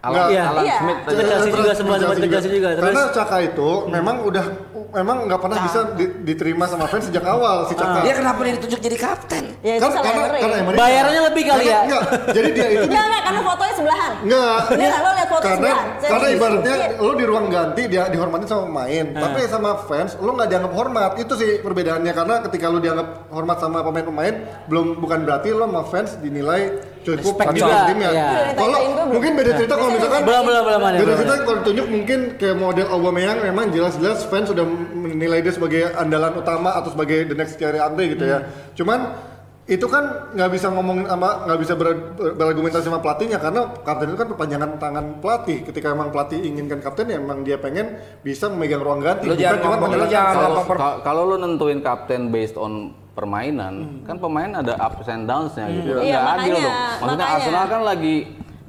Alan, 0.00 0.32
Iya. 0.32 0.42
Alan 0.48 0.64
Iya. 0.64 0.76
Smith. 0.78 0.98
Ke 1.04 1.12
Chelsea 1.20 1.50
juga, 1.52 1.72
semua 1.74 1.96
sempat 1.98 2.16
ke 2.16 2.28
Chelsea 2.30 2.52
juga. 2.52 2.68
Terus 2.72 2.84
Karena 2.86 3.02
Caka 3.12 3.36
itu 3.44 3.68
memang 3.86 4.16
udah 4.22 4.44
memang 4.90 5.16
nggak 5.24 5.40
pernah 5.40 5.58
bisa 5.60 5.78
di- 5.92 6.12
diterima 6.24 6.64
sama 6.64 6.84
fans 6.84 7.06
sejak 7.06 7.22
awal 7.22 7.64
si 7.64 7.74
Caka. 7.74 8.00
Dia 8.00 8.14
kenapa 8.14 8.40
dia 8.42 8.54
ditunjuk 8.54 8.80
jadi 8.80 8.96
kapten? 8.96 9.44
Ya 9.60 9.76
itu 9.76 9.82
Kan 9.82 9.90
salah 9.92 10.04
karena 10.06 10.38
karena 10.38 10.56
Emery. 10.58 10.76
Bayarannya 10.76 11.22
lebih 11.26 11.42
kali 11.44 11.62
Karena- 11.62 11.70
ya? 11.70 11.80
Enggak, 11.82 12.02
jadi 12.30 12.48
dia 12.50 12.66
itu 12.70 12.84
Enggak, 12.84 13.04
enggak, 13.04 13.22
karena 13.22 13.40
fotonya 13.42 13.74
sebelahan. 13.74 14.12
Enggak. 14.20 14.58
Lo 14.70 15.10
lihat 15.10 15.28
foto 15.28 15.42
karena? 15.42 15.70
Saya 15.96 16.10
karena 16.10 16.26
ibaratnya 16.30 16.74
Iya. 16.76 16.88
lo 16.98 17.12
di 17.12 17.24
ruang 17.24 17.46
ganti 17.48 17.82
dia 17.86 18.02
dihormatin 18.06 18.46
sama 18.46 18.62
pemain, 18.66 19.06
tapi 19.14 19.38
sama 19.46 19.70
fans 19.82 20.10
lo 20.16 20.30
nggak 20.32 20.48
dianggap 20.48 20.72
hormat. 20.72 21.10
Itu 21.16 21.32
sih 21.34 21.50
perbedaannya 21.58 22.12
karena 22.12 22.34
ketika 22.44 22.66
lo 22.66 22.78
dianggap 22.78 23.08
hormat 23.28 23.56
sama 23.58 23.80
pemain-pemain 23.80 24.34
belum 24.66 24.98
bukan 24.98 25.18
berarti 25.22 25.48
lo 25.50 25.64
sama 25.64 25.82
fans 25.84 26.16
dinilai 26.16 26.62
cukup 27.00 27.32
Respect 27.32 27.56
juga, 27.56 27.88
timnya. 27.88 28.10
iya. 28.10 28.28
Kalau 28.52 28.76
gua 28.76 28.92
belum. 28.92 29.08
mungkin 29.10 29.32
beda 29.32 29.50
cerita 29.56 29.72
kalau 29.72 29.90
misalkan 29.90 30.20
belum 30.20 30.42
belum 30.44 30.62
belum 30.62 30.82
ada. 30.82 30.96
Beda 30.98 31.12
cerita 31.16 31.34
kalau 31.40 31.56
ditunjuk 31.58 31.86
mungkin 31.88 32.18
kayak 32.36 32.56
model 32.56 32.86
Aubameyang 32.90 33.38
memang 33.40 33.64
jelas-jelas 33.70 34.20
fans 34.26 34.46
sudah 34.46 34.64
menilai 35.10 35.40
dia 35.40 35.50
sebagai 35.50 35.90
andalan 35.92 36.32
utama 36.34 36.72
atau 36.72 36.88
sebagai 36.88 37.24
the 37.24 37.34
next 37.34 37.54
Thierry 37.54 37.76
Henry 37.76 38.14
gitu 38.14 38.24
ya. 38.24 38.46
Cuman 38.72 39.30
itu 39.64 39.86
kan 39.86 40.02
nggak 40.32 40.50
bisa 40.50 40.66
ngomong 40.66 41.06
sama 41.06 41.46
nggak 41.46 41.58
bisa 41.58 41.74
ber- 41.74 42.10
ber- 42.10 42.34
berargumentasi 42.34 42.84
sama 42.84 42.98
pelatihnya 42.98 43.38
karena 43.38 43.60
kapten 43.80 44.10
itu 44.10 44.18
kan 44.18 44.26
perpanjangan 44.26 44.70
tangan 44.76 45.04
pelatih 45.18 45.62
ketika 45.62 45.94
emang 45.94 46.10
pelatih 46.10 46.42
inginkan 46.42 46.82
kapten 46.82 47.06
ya 47.06 47.16
emang 47.16 47.46
dia 47.46 47.54
pengen 47.54 47.94
bisa 48.18 48.50
memegang 48.50 48.82
ruang 48.82 48.98
ganti 48.98 49.30
Lu 49.30 49.38
jangan 49.38 49.62
cuma 49.62 49.70
ngomong, 49.72 49.86
lu 49.86 49.94
menjelaskan 50.00 50.10
jangan 50.10 50.34
kalau- 50.66 50.98
kalau 51.06 51.22
lu 51.24 51.36
nentuin 51.38 51.78
kapten 51.80 52.30
based 52.30 52.58
on 52.58 52.72
permainan, 53.10 54.00
kan 54.02 54.16
pemain 54.16 54.48
ada 54.54 54.74
ups 54.80 55.04
and 55.04 55.28
downs-nya 55.28 55.66
gitu. 55.68 55.92
Iya, 55.98 56.18
Nggak 56.18 56.24
adil 56.32 56.40
makanya, 56.40 56.56
dong. 56.56 56.72
Maksudnya 56.72 57.04
makanya. 57.20 57.36
Arsenal 57.36 57.64
kan 57.68 57.80
lagi 57.84 58.14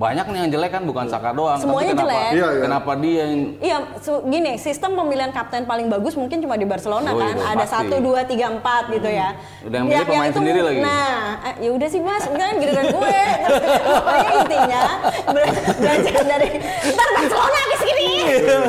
banyak 0.01 0.25
nih 0.25 0.39
yang 0.39 0.51
jelek 0.51 0.71
kan 0.71 0.83
bukan 0.83 1.05
Saka 1.05 1.29
doang. 1.29 1.61
Semuanya 1.61 1.93
Tapi 1.93 2.01
kenapa, 2.01 2.09
jelek. 2.09 2.31
Iya, 2.33 2.47
iya. 2.49 2.61
Kenapa 2.61 2.91
dia 2.97 3.13
yang 3.21 3.33
Iya, 3.61 3.77
su- 3.99 4.23
gini, 4.25 4.51
sistem 4.57 4.91
pemilihan 4.93 5.29
kapten 5.29 5.63
paling 5.63 5.87
bagus 5.87 6.13
mungkin 6.15 6.41
cuma 6.41 6.55
di 6.55 6.65
Barcelona 6.65 7.09
Oh, 7.09 7.21
kan. 7.21 7.31
iya, 7.31 7.45
Ada 7.47 7.63
pasti. 7.63 7.75
satu, 7.77 7.95
dua, 8.01 8.19
tiga, 8.23 8.49
empat 8.49 8.89
gitu 8.89 9.05
ya. 9.05 9.37
Udah 9.61 9.77
yang 9.77 9.87
milih 9.87 10.05
pemain 10.07 10.33
sendiri 10.33 10.59
lagi. 10.59 10.79
Nah, 10.81 11.17
eh, 11.43 11.55
ya 11.61 11.69
udah 11.69 11.87
sih 11.87 12.01
mas, 12.01 12.25
kan 12.25 12.53
giliran 12.57 12.87
gue. 12.89 13.21
Pokoknya 14.01 14.31
intinya 14.35 14.81
belajar 15.27 16.15
dari 16.27 16.49
ntar 16.87 17.09
Barcelona 17.13 17.57
habis 17.59 17.81
gini. 17.83 18.09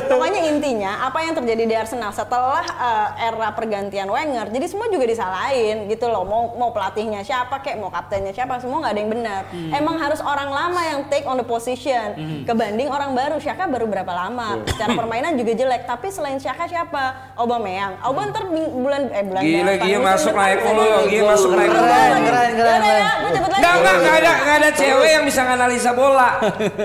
Pokoknya 0.04 0.40
intinya 0.44 0.92
apa 1.02 1.18
yang 1.20 1.32
terjadi 1.32 1.64
di 1.64 1.74
Arsenal 1.74 2.10
setelah 2.10 2.60
eh, 2.60 3.08
era 3.24 3.48
pergantian 3.50 4.04
Wenger, 4.04 4.50
jadi 4.50 4.66
semua 4.66 4.86
juga 4.86 5.06
disalahin 5.06 5.86
gitu 5.86 6.06
loh. 6.06 6.22
Mau 6.22 6.52
mau 6.52 6.70
pelatihnya 6.70 7.22
siapa 7.22 7.58
kek, 7.58 7.78
mau 7.78 7.88
kaptennya 7.88 8.30
siapa, 8.30 8.58
semua 8.58 8.82
nggak 8.82 8.92
ada 8.92 9.00
yang 9.00 9.10
benar. 9.10 9.40
Emang 9.72 9.96
harus 9.96 10.20
orang 10.20 10.50
lama 10.50 10.80
yang 10.82 11.00
take 11.06 11.21
on 11.24 11.36
the 11.38 11.46
position 11.46 12.14
kebanding 12.44 12.88
orang 12.88 13.12
baru. 13.12 13.36
Syaka 13.38 13.66
baru 13.66 13.86
berapa 13.86 14.08
lama? 14.08 14.60
Cara 14.74 14.92
permainan 14.92 15.34
juga 15.34 15.52
jelek. 15.52 15.84
Tapi 15.84 16.08
selain 16.08 16.38
Syaka 16.38 16.66
siapa? 16.66 17.34
Aubameyang. 17.34 17.98
Aubameyang 18.00 18.30
ntar 18.32 18.44
ming- 18.48 18.72
bulan 18.72 19.02
eh 19.10 19.24
bulan 19.24 19.42
Gila, 19.42 19.72
musim 19.76 20.00
masuk 20.02 20.32
naik 20.32 20.58
mulu. 20.62 20.84
Gia 21.06 21.22
masuk 21.24 21.50
naik 21.52 21.70
mulu. 21.70 21.82
Keren, 21.82 22.20
keren, 22.22 22.50
keren. 22.54 22.80
Enggak, 23.52 23.74
enggak, 23.78 23.94
enggak 23.94 24.16
ada, 24.18 24.32
enggak 24.42 24.56
ada 24.58 24.70
cewek 24.74 25.10
yang 25.10 25.24
bisa 25.24 25.40
nganalisa 25.42 25.90
bola. 25.94 26.28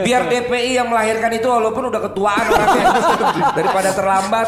Biar 0.05 0.21
DPI 0.27 0.71
yang 0.77 0.87
melahirkan 0.87 1.31
itu 1.33 1.47
walaupun 1.47 1.89
udah 1.89 2.01
ketuaan 2.05 2.45
orangnya. 2.47 2.85
daripada 3.57 3.89
terlambat. 3.93 4.47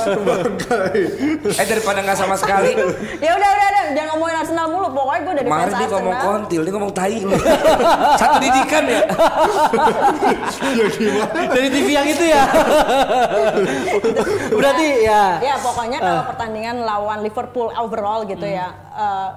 eh 1.50 1.66
daripada 1.66 2.00
nggak 2.04 2.18
sama 2.18 2.36
sekali. 2.38 2.74
Ya 3.20 3.32
udah 3.34 3.50
udah 3.50 3.68
udah, 3.70 3.84
jangan 3.94 4.10
ngomongin 4.14 4.36
Arsenal 4.38 4.68
mulu. 4.70 4.88
Pokoknya 4.90 5.22
gue 5.22 5.34
dari 5.40 5.48
Kemarin 5.50 5.74
dia 5.74 5.90
ngomong 5.90 6.18
kontil, 6.20 6.62
dia 6.62 6.74
ngomong 6.74 6.94
tai 6.94 7.18
lu. 7.20 7.32
Satu 8.22 8.38
didikan 8.40 8.84
ya. 8.86 9.02
Dari 11.50 11.68
TV 11.72 11.88
yang 11.94 12.08
itu 12.08 12.26
ya. 12.26 12.44
Berarti 14.54 14.88
ya. 15.06 15.24
Ya 15.40 15.56
pokoknya 15.62 16.00
kalau 16.00 16.24
pertandingan 16.34 16.84
lawan 16.84 17.20
Liverpool 17.24 17.72
overall 17.76 18.26
gitu 18.28 18.46
ya, 18.46 18.74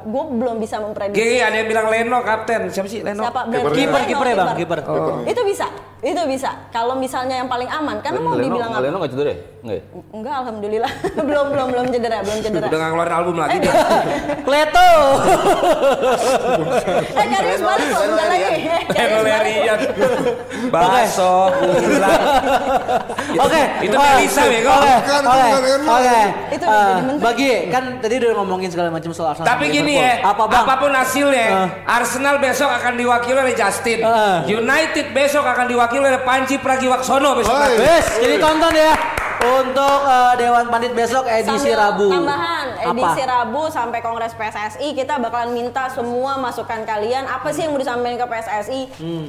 gue 0.02 0.24
belum 0.42 0.56
bisa 0.58 0.76
memprediksi. 0.82 1.18
Gigi 1.18 1.38
ada 1.38 1.56
yang 1.56 1.68
bilang 1.70 1.86
Leno 1.86 2.18
kapten. 2.26 2.66
Siapa 2.70 2.88
sih 2.90 3.00
Leno? 3.02 3.22
Siapa? 3.22 3.46
Kiper, 3.50 4.02
kiper 4.10 4.26
ya 4.26 4.34
bang, 4.34 4.56
kiper. 4.58 4.78
Itu 5.28 5.40
bisa, 5.46 5.66
itu 6.02 6.22
bisa. 6.26 6.50
Kalau 6.74 6.98
misalnya 6.98 7.38
yang 7.42 7.48
paling 7.50 7.70
aman, 7.70 8.02
karena 8.02 8.18
mau 8.18 8.34
Leno, 8.34 8.44
dibilang 8.50 8.70
apa? 8.74 8.82
Leno 8.82 8.96
nggak 8.98 9.10
cedera 9.14 9.30
ya? 9.30 9.38
Nggak 9.62 9.76
ya? 9.76 9.82
Enggak, 10.10 10.34
alhamdulillah. 10.42 10.92
belum 11.28 11.46
belum 11.54 11.66
belum 11.70 11.86
cedera, 11.94 12.18
belum 12.26 12.38
cedera. 12.42 12.66
Udah 12.66 12.78
nggak 12.78 12.90
ngeluarin 12.90 13.14
album 13.14 13.36
lagi 13.38 13.56
dia. 13.62 13.74
Kleto. 14.42 14.90
Eh, 17.22 17.26
Karius 17.28 17.62
balik 17.62 17.88
loh, 17.92 18.00
bentar 18.02 18.26
lagi. 18.26 18.52
Leno. 18.90 19.18
Lerian. 19.22 19.78
Baso, 20.72 21.34
Oke. 23.32 23.62
Itu 23.84 23.96
Melisa 23.96 24.42
bego. 24.48 24.72
Oke. 24.72 24.94
Bukan, 25.02 25.22
itu 25.22 25.30
Oke. 25.30 25.92
Oke. 25.92 26.20
Itu 26.56 26.66
Eh. 26.72 26.96
Bagi 27.20 27.50
kan 27.68 27.84
tadi 28.00 28.14
udah 28.22 28.30
ngomongin 28.40 28.70
segala 28.72 28.88
macam 28.88 29.10
soal 29.12 29.36
Arsenal. 29.36 29.46
Tapi 29.52 29.64
sama 29.64 29.74
gini 29.74 29.94
Liverpool. 29.94 30.18
ya, 30.18 30.26
Apa 30.26 30.42
bang? 30.44 30.62
apa 30.62 30.74
pun 30.76 30.92
hasilnya, 30.92 31.46
Eh. 31.46 31.68
Arsenal 31.86 32.36
besok 32.38 32.70
akan 32.70 32.92
diwakili 32.94 33.38
oleh 33.38 33.54
Justin. 33.54 33.98
Eh. 34.00 34.38
United 34.50 35.06
besok 35.10 35.44
akan 35.44 35.66
diwakili 35.66 36.02
oleh 36.02 36.20
Panji 36.20 36.56
Pragiwaksono 36.56 37.30
besok. 37.34 37.54
Wes, 37.74 38.06
jadi 38.18 38.36
tonton 38.38 38.72
ya 38.72 38.92
untuk 39.42 39.98
eh, 40.04 40.32
Dewan 40.38 40.66
Pandit 40.68 40.92
besok 40.92 41.26
edisi 41.26 41.50
Sambil 41.66 41.74
Rabu. 41.74 42.06
Tambahan 42.08 42.66
edisi 42.80 43.02
Apa? 43.20 43.30
Rabu 43.42 43.62
sampai 43.68 43.98
Kongres 43.98 44.32
PSSI 44.32 44.88
kita 44.92 45.18
bakalan 45.18 45.50
minta 45.50 45.86
semua 45.88 46.34
masukan 46.36 46.82
kalian 46.82 47.26
apa 47.26 47.50
sih 47.50 47.62
yang 47.62 47.74
mau 47.74 47.80
disampaikan 47.80 48.18
ke 48.18 48.26
PSSI. 48.28 48.80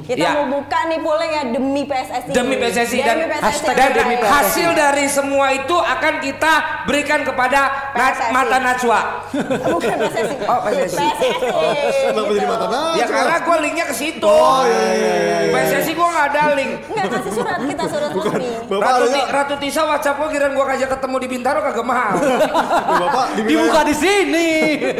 Kita 0.04 0.16
Ya. 0.16 0.30
mau 0.32 0.46
buka 0.48 0.86
nih 0.86 0.98
polling 0.98 1.32
ya 1.32 1.42
demi 1.48 1.82
PSSI. 1.84 2.30
Demi 2.30 2.54
PSSI 2.56 2.98
dan, 2.98 3.16
Demi 3.16 3.26
PSSI. 3.28 3.42
hashtag 3.42 3.74
dan 3.74 3.90
demi 3.92 4.14
PSSI. 4.16 4.30
hasil 4.32 4.68
dari 4.72 5.06
semua 5.06 5.46
itu 5.52 5.76
akan 5.76 6.14
kita 6.18 6.52
berikan 6.84 7.20
kepada 7.22 7.60
Na- 7.92 8.14
PSSI. 8.14 8.30
mata 8.30 8.56
Najwa. 8.56 9.00
Bukan 9.66 9.96
PSSI. 10.00 10.36
Oh, 10.44 10.58
PSSI. 10.62 11.06
Kenapa 12.04 12.30
jadi 12.30 12.46
mata 12.46 12.66
najwa? 12.66 12.94
Ya 12.94 13.06
karena 13.06 13.36
gue 13.40 13.56
linknya 13.60 13.86
ke 13.86 13.94
situ. 13.94 14.24
Oh, 14.24 14.62
iya, 14.62 14.86
iya, 14.88 15.14
iya, 15.14 15.38
iya. 15.42 15.52
PSSI 15.52 15.92
gue 15.92 16.06
nggak 16.06 16.26
ada 16.28 16.42
link. 16.54 16.70
Enggak 16.86 17.06
kasih 17.12 17.32
surat 17.32 17.58
kita 17.60 17.84
surat 17.84 18.10
resmi. 18.10 18.46
Bapak 18.64 18.90
Ratu, 18.94 19.06
Ratu 19.30 19.54
Tisa 19.58 19.82
WhatsApp 20.04 20.20
gue 20.20 20.36
kirain 20.36 20.52
gue 20.52 20.66
ngajak 20.68 20.88
ketemu 21.00 21.16
di 21.16 21.28
Bintaro 21.32 21.58
kagak 21.64 21.86
mahal. 21.88 22.20
Bapak 23.00 23.40
di 23.40 23.42
Dibuka 23.48 23.80
di 23.88 23.94
sini. 23.96 24.50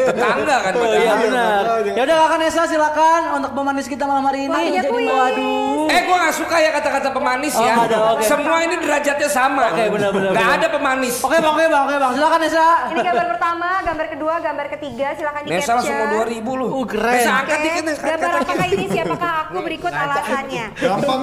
Tetangga 0.01 0.57
kan 0.65 0.73
Oh, 0.81 0.97
iya 0.97 1.13
benar. 1.21 1.61
Ya 1.93 2.03
udah 2.09 2.17
kakak 2.25 2.39
Nesa 2.41 2.63
silakan 2.65 3.21
untuk 3.37 3.51
pemanis 3.53 3.85
kita 3.85 4.09
malam 4.09 4.25
hari 4.25 4.49
ini. 4.49 4.57
Wah, 4.57 4.85
kuis. 4.89 5.05
Waduh. 5.13 5.93
Eh 5.93 6.01
gue 6.09 6.17
gak 6.17 6.35
suka 6.41 6.57
ya 6.57 6.71
kata-kata 6.73 7.13
pemanis 7.13 7.53
Oh, 7.53 7.61
ya. 7.61 7.73
nggak 7.77 7.89
ada, 7.93 7.99
oke. 8.17 8.25
Semua 8.25 8.57
ini 8.65 8.75
derajatnya 8.81 9.29
sama. 9.29 9.77
Oke, 9.77 9.85
benar, 9.93 10.09
benar, 10.09 10.31
Gak 10.33 10.51
ada 10.57 10.67
pemanis. 10.73 11.15
Oke 11.21 11.37
bang, 11.37 11.53
oke 11.53 11.65
bang, 11.69 11.83
oke 11.85 11.97
bang. 12.01 12.13
Silakan 12.17 12.39
Nesa. 12.41 12.67
Ini 12.89 13.01
gambar 13.05 13.27
pertama, 13.37 13.69
gambar 13.85 14.07
kedua, 14.09 14.35
gambar 14.41 14.67
ketiga, 14.73 15.07
silakan 15.21 15.41
di 15.45 15.49
Nesa 15.53 15.71
langsung 15.77 15.97
mau 16.01 16.09
capture. 16.09 16.29
2000 16.33 16.61
lu. 16.65 16.67
Uh, 16.73 16.87
keren. 16.89 17.13
Nesa 17.13 17.33
angkat 17.45 17.59
dikit 17.61 17.85
gambar 18.01 18.31
apakah 18.41 18.67
ini 18.73 18.87
siapakah 18.89 19.33
aku 19.45 19.59
berikut 19.61 19.93
alasannya. 19.93 20.67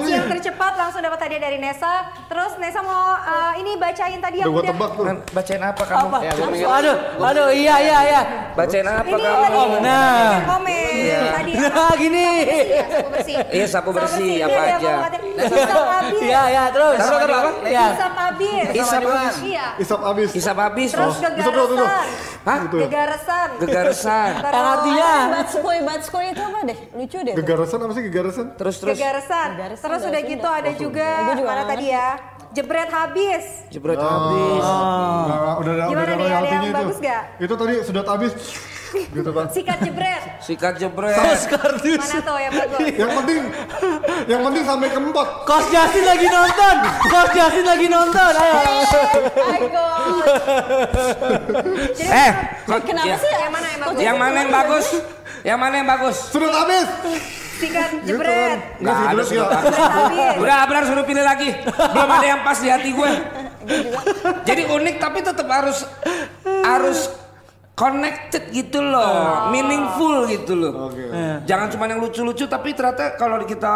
Yang 0.06 0.26
tercepat 0.38 0.72
langsung 0.78 1.02
dapat 1.02 1.18
hadiah 1.26 1.42
dari 1.50 1.58
Nesa. 1.58 2.06
Terus 2.30 2.54
Nesa 2.62 2.78
mau 2.86 3.18
eh, 3.18 3.52
ini 3.58 3.71
bacain 3.76 4.18
tadi 4.18 4.36
yang 4.38 4.48
Udah 4.48 4.64
tebak 4.64 4.90
tuh. 4.92 5.04
Kan 5.04 5.16
Bacain 5.30 5.62
apa 5.62 5.82
kamu? 5.82 6.06
Apa? 6.06 6.18
Ya, 6.20 6.30
gua 6.32 6.48
mikir- 6.48 6.68
Aduh, 6.68 6.96
aduh, 7.22 7.48
iya, 7.50 7.74
iya, 7.78 7.98
iya. 8.02 8.20
Bacain 8.52 8.84
apa 8.84 9.04
Ini 9.04 9.12
kamu? 9.14 9.22
tadi 9.38 9.54
Oh, 9.54 9.66
yang 9.66 10.46
komen 10.46 11.30
tadi. 11.32 11.52
Nah, 11.72 11.92
gini. 11.94 12.26
Iya, 12.42 12.84
sapu 12.84 13.08
bersih. 13.08 13.36
Iya, 13.48 13.66
sapu 13.66 13.90
bersih, 13.90 14.32
apa 14.40 14.52
Iya, 14.52 14.76
aja. 14.76 14.92
katanya, 15.02 15.30
Hisap 15.42 15.86
habis. 15.88 16.20
Iya, 16.22 16.42
iya, 16.48 16.62
terus. 16.68 16.96
Taruh, 16.96 17.18
taruh, 17.18 17.36
apa? 17.38 17.50
Iya. 17.64 17.86
Hisap 17.88 18.12
habis. 18.14 18.66
Hisap 18.72 19.02
habis. 19.02 19.34
Iya. 19.42 19.66
Isap 19.78 20.00
abis. 20.02 20.28
Hisap 20.32 20.56
habis. 20.58 20.88
Terus 20.90 21.14
Oh. 21.14 21.30
Gegarasan. 21.32 22.06
Hah? 22.42 22.58
Gegarasan. 22.66 23.48
Gegarasan. 23.56 24.30
Terus 24.34 24.52
Yang 24.52 24.66
artinya 24.68 25.10
Batskoy, 25.32 25.78
batskoy 25.82 26.24
itu 26.28 26.42
apa 26.42 26.58
deh? 26.64 26.78
Lucu 26.92 27.18
deh. 27.22 27.34
Gegarasan 27.34 27.78
apa 27.78 27.92
sih 27.92 28.02
gegarasan? 28.02 28.46
Terus 28.54 28.74
terus. 28.76 28.90
Gegarasan. 28.92 29.48
Gegarasan 29.54 29.86
Terus 29.86 30.02
udah 30.04 30.22
gitu 30.22 30.48
ada 30.48 30.70
juga 30.74 31.06
mana 31.38 31.62
tadi 31.64 31.86
ya? 31.88 32.08
Jebret 32.52 32.90
habis. 32.92 33.44
Jebret 33.72 33.96
habis. 33.96 34.60
Nah, 34.60 35.56
udah 35.56 35.72
ada 35.72 35.84
Gimana 35.88 35.88
udah 35.88 36.02
ada 36.04 36.12
nih, 36.12 36.12
ada 36.12 36.16
royaltinya 36.20 36.52
yang 36.52 36.68
itu. 36.68 36.76
bagus 36.84 36.98
nggak? 37.00 37.22
Itu 37.40 37.54
tadi 37.56 37.74
sudah 37.80 38.02
habis. 38.04 38.32
gitu 39.16 39.30
kan. 39.32 39.46
Sikat 39.48 39.78
jebret. 39.80 40.22
Sikat 40.44 40.74
jebret. 40.76 41.16
Kos 41.16 41.42
kardus. 41.48 41.96
Mana 42.04 42.20
tuh 42.20 42.36
yang 42.36 42.52
bagus? 42.52 42.78
Yang 42.92 43.10
penting 43.16 43.40
yang 44.28 44.40
penting 44.44 44.64
sampai 44.68 44.88
kempot. 44.92 45.28
Kos 45.48 45.64
Justin 45.72 46.04
lagi 46.04 46.26
nonton. 46.28 46.76
Kos 47.08 47.28
Justin 47.32 47.64
lagi 47.64 47.86
nonton. 47.88 48.32
Ayo. 48.36 48.60
Aiko. 49.48 49.86
Eh, 52.04 52.30
Kenapa 52.84 53.08
ya. 53.08 53.16
sih? 53.16 53.32
Yang 53.32 53.52
mana 53.52 53.66
yang 53.66 53.80
bagus? 53.80 53.96
Yang 54.04 54.16
mana 54.20 54.36
yang 54.36 54.52
bagus? 54.52 54.86
Yang 55.42 55.58
mana 55.58 55.74
yang 55.80 55.88
bagus? 55.88 56.16
Sudah 56.28 56.48
habis. 56.52 56.88
Sikat 57.62 57.88
Gitu 58.02 58.18
jebret. 58.18 58.26
kan. 58.26 58.58
Enggak 58.82 58.94
sih, 58.94 59.06
ada 59.06 59.14
ya. 59.14 59.46
habis. 59.46 60.42
Udah 60.42 60.56
Abrar 60.66 60.82
suruh 60.82 61.06
pilih 61.06 61.22
lagi. 61.22 61.48
Belum 61.70 62.10
ada 62.10 62.26
yang 62.26 62.40
pas 62.42 62.58
di 62.58 62.68
hati 62.68 62.90
gue. 62.90 63.10
Jadi 64.42 64.62
unik 64.66 64.96
tapi 64.98 65.18
tetap 65.22 65.46
harus 65.46 65.86
harus 66.66 66.98
connected 67.72 68.50
gitu 68.52 68.82
loh, 68.82 69.48
meaningful 69.48 70.26
gitu 70.26 70.52
loh. 70.58 70.90
Oke. 70.90 71.06
Jangan 71.46 71.70
cuma 71.70 71.86
yang 71.86 72.02
lucu-lucu 72.02 72.44
tapi 72.44 72.74
ternyata 72.74 73.14
kalau 73.14 73.38
kita 73.46 73.74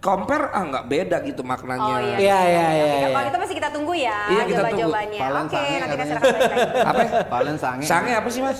compare 0.00 0.48
ah 0.50 0.64
nggak 0.64 0.84
beda 0.88 1.16
gitu 1.22 1.44
maknanya. 1.44 1.84
Oh, 1.86 2.00
iya. 2.00 2.16
Iya, 2.16 2.38
iya, 2.40 2.66
iya. 2.72 2.86
Ya, 3.04 3.08
kalau 3.12 3.28
itu 3.28 3.38
masih 3.38 3.56
kita 3.56 3.68
tunggu 3.68 3.92
ya 3.92 4.18
Iya, 4.26 4.42
kita 4.48 4.62
tunggu. 4.64 4.80
jawaban-jawabannya. 4.80 5.20
Palan 5.20 5.44
Oke, 5.44 5.52
sange 5.54 5.76
nanti 5.76 5.92
kita 5.92 6.04
serahkan 6.08 6.32
lagi. 6.32 6.60
Apa? 6.90 7.02
Valen 7.28 7.56
sange. 7.60 7.84
Sange 7.84 8.12
apa 8.16 8.28
sih 8.28 8.40
mas? 8.40 8.58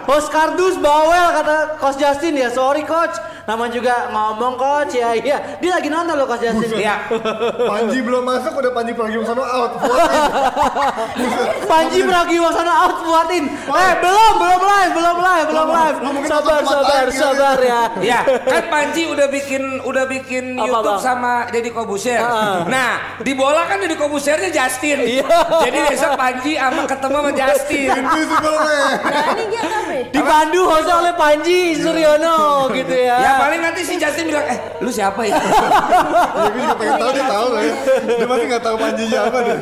Kos 0.00 0.26
kardus 0.26 0.74
bawel 0.78 1.26
kata 1.34 1.56
Kos 1.76 1.96
Justin 1.98 2.34
ya. 2.34 2.48
Sorry 2.48 2.82
coach. 2.82 3.14
Namanya 3.48 3.72
juga 3.72 3.94
ngomong 4.12 4.54
coach 4.60 4.96
ya. 4.96 5.16
Iya, 5.16 5.60
dia 5.60 5.70
lagi 5.70 5.88
nonton 5.88 6.14
loh 6.16 6.26
coach 6.28 6.44
Justin. 6.44 6.80
Iya. 6.80 7.08
Panji 7.68 7.98
belum 8.04 8.22
masuk 8.24 8.52
udah 8.58 8.72
Panji 8.72 8.92
Pragiwaksono 8.96 9.44
out. 9.44 9.72
Panji 11.66 12.00
Pragiwaksono 12.04 12.72
out 12.72 12.96
buatin. 13.04 13.44
Eh, 13.50 13.92
belum, 14.00 14.32
belum 14.38 14.60
live, 14.60 14.92
belum 14.92 15.16
live, 15.18 15.46
belum 15.48 15.68
live. 15.68 15.96
Sabar, 16.30 16.60
sabar, 16.62 17.04
sabar 17.10 17.58
ya. 17.58 17.82
Ya, 18.00 18.20
kan 18.24 18.64
Panji 18.70 19.08
udah 19.10 19.26
bikin 19.28 19.82
udah 19.82 20.04
bikin 20.06 20.58
YouTube 20.60 21.02
sama 21.02 21.48
Deddy 21.50 21.70
Kobuser. 21.74 22.22
Ah. 22.22 22.62
Nah, 22.68 23.18
di 23.20 23.32
bola 23.34 23.66
kan 23.66 23.82
Deddy 23.82 23.96
Kobusernya 23.98 24.50
Justin. 24.52 25.22
Jadi 25.64 25.78
besok 25.90 26.14
Panji 26.14 26.54
sama 26.56 26.82
ketemu 26.86 27.16
sama 27.18 27.30
Justin. 27.34 27.88
Invisible 27.90 28.56
man. 28.56 28.94
Nah 29.00 29.26
dia 29.36 29.62
tapi. 29.66 29.98
Dipandu 30.14 30.60
host 30.66 30.90
oleh 30.90 31.14
Panji 31.18 31.60
Suryono 31.78 32.70
gitu 32.74 32.94
ya. 32.94 33.18
Ya 33.30 33.38
paling 33.38 33.60
nanti 33.62 33.80
si 33.86 33.94
Justin 33.94 34.26
bilang, 34.26 34.42
eh 34.50 34.58
lu 34.82 34.90
siapa 34.90 35.22
ya? 35.22 35.38
Ya, 35.38 36.48
gue 36.50 36.60
juga 36.66 36.74
pengen 36.74 36.94
tahu 36.98 37.10
dia 37.14 37.24
tahu 37.30 37.46
nggak 37.46 37.62
ya. 37.62 37.74
Dia 38.18 38.26
masih 38.26 38.46
nggak 38.50 38.64
tahu 38.66 38.76
Panji 38.76 39.04
siapa 39.06 39.38
deh. 39.46 39.58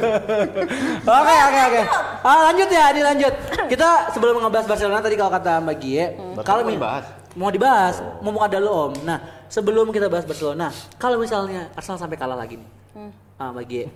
Oke 1.05 1.37
oke 1.37 1.61
oke. 1.69 1.83
Ah, 2.25 2.39
lanjut 2.49 2.69
ya, 2.73 2.83
Adi 2.89 3.01
lanjut. 3.05 3.35
Kita 3.69 3.89
sebelum 4.17 4.41
ngebahas 4.41 4.67
Barcelona 4.67 5.05
tadi 5.05 5.21
kalau 5.21 5.33
kata 5.37 5.53
Mbak 5.61 5.77
Gie, 5.77 6.05
kalau 6.41 6.65
mau 6.65 6.73
dibahas. 6.73 7.05
mau 7.37 7.51
dibahas, 7.53 7.95
mau 8.25 8.41
ada 8.41 8.59
lo 8.59 8.73
Om. 8.89 8.93
Nah, 9.05 9.19
sebelum 9.53 9.93
kita 9.93 10.09
bahas 10.09 10.25
Barcelona, 10.25 10.73
kalau 10.97 11.21
misalnya 11.21 11.69
Arsenal 11.77 12.01
sampai 12.01 12.17
kalah 12.17 12.35
lagi 12.35 12.57
nih. 12.57 12.69
Ah, 13.39 13.55
Mbak 13.55 13.65
Gie. 13.65 13.87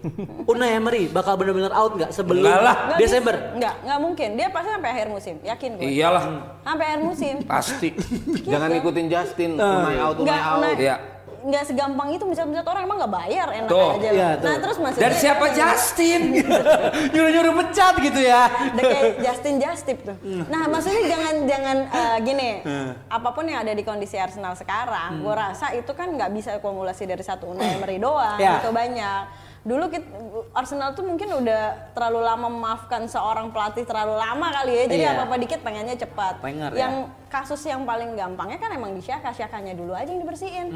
Unai 0.46 0.78
Emery 0.78 1.10
bakal 1.10 1.34
benar-benar 1.34 1.74
out 1.74 1.92
nggak 1.92 2.14
sebelum 2.14 2.46
Enggak 2.46 2.62
lah. 2.62 2.76
Desember? 2.94 3.34
bisa. 3.34 3.58
Nggak, 3.58 3.74
nggak 3.82 3.98
mungkin. 3.98 4.28
Dia 4.38 4.46
pasti 4.48 4.68
sampai 4.70 4.90
akhir 4.94 5.08
musim, 5.10 5.34
yakin 5.42 5.70
gue. 5.74 5.82
Iyalah, 5.84 6.24
Sampai 6.62 6.84
akhir 6.86 7.00
musim. 7.02 7.34
pasti. 7.42 7.88
Jangan 8.46 8.70
ikutin 8.72 9.06
Justin, 9.06 9.50
unai 9.58 9.98
out, 9.98 10.16
unai 10.16 10.38
out. 10.38 10.58
Unai- 10.62 10.78
Iya. 10.78 10.96
Nggak 11.42 11.64
segampang 11.66 12.08
itu 12.10 12.24
misal-misal 12.24 12.62
orang 12.62 12.84
emang 12.84 12.96
nggak 12.98 13.14
bayar 13.14 13.48
enak 13.50 13.68
Tuh. 13.68 13.90
aja. 13.94 14.10
Nah 14.10 14.32
tuh. 14.38 14.54
terus 14.62 14.76
maksudnya 14.78 15.02
Dan 15.02 15.12
siapa 15.14 15.46
Justin? 15.50 16.22
Nyuruh-nyuruh 17.12 17.54
pecat 17.58 17.94
gitu 17.98 18.20
ya. 18.20 18.42
Udah 18.72 18.84
kayak 18.84 19.12
Justin 19.20 19.54
Justip 19.58 19.98
tuh. 20.02 20.16
Nah 20.46 20.62
maksudnya 20.66 21.02
jangan 21.06 21.34
jangan 21.44 21.76
eh, 21.88 22.16
gini, 22.22 22.50
apa 23.06 23.28
pun 23.30 23.44
yang 23.44 23.60
ada 23.60 23.72
di 23.72 23.82
kondisi 23.82 24.16
Arsenal 24.16 24.54
sekarang, 24.54 25.20
gue 25.20 25.34
rasa 25.34 25.70
itu 25.72 25.90
kan 25.92 26.08
nggak 26.08 26.30
bisa 26.30 26.50
akumulasi 26.56 27.04
dari 27.04 27.20
satu 27.20 27.50
Unai 27.50 27.74
Emery 27.74 27.98
doang, 27.98 28.38
Ya. 28.38 28.58
itu 28.58 28.70
banyak. 28.70 29.51
Dulu 29.62 29.94
kita, 29.94 30.10
Arsenal 30.58 30.90
tuh 30.90 31.06
mungkin 31.06 31.30
udah 31.38 31.94
terlalu 31.94 32.20
lama 32.26 32.50
memaafkan 32.50 33.06
seorang 33.06 33.54
pelatih 33.54 33.86
terlalu 33.86 34.18
lama 34.18 34.50
kali 34.50 34.74
ya, 34.74 34.84
jadi 34.90 35.04
Iya. 35.06 35.14
apa-apa 35.14 35.38
dikit 35.38 35.62
pengennya 35.62 35.94
cepat. 35.94 36.42
Wenger, 36.42 36.74
yang 36.74 37.06
kasus 37.30 37.62
yang 37.62 37.86
paling 37.86 38.18
gampangnya 38.18 38.58
kan 38.58 38.74
emang 38.74 38.90
di 38.90 38.98
Syaka, 38.98 39.30
Syakanya 39.30 39.78
dulu 39.78 39.94
aja 39.94 40.10
yang 40.10 40.18
dibersihin. 40.18 40.66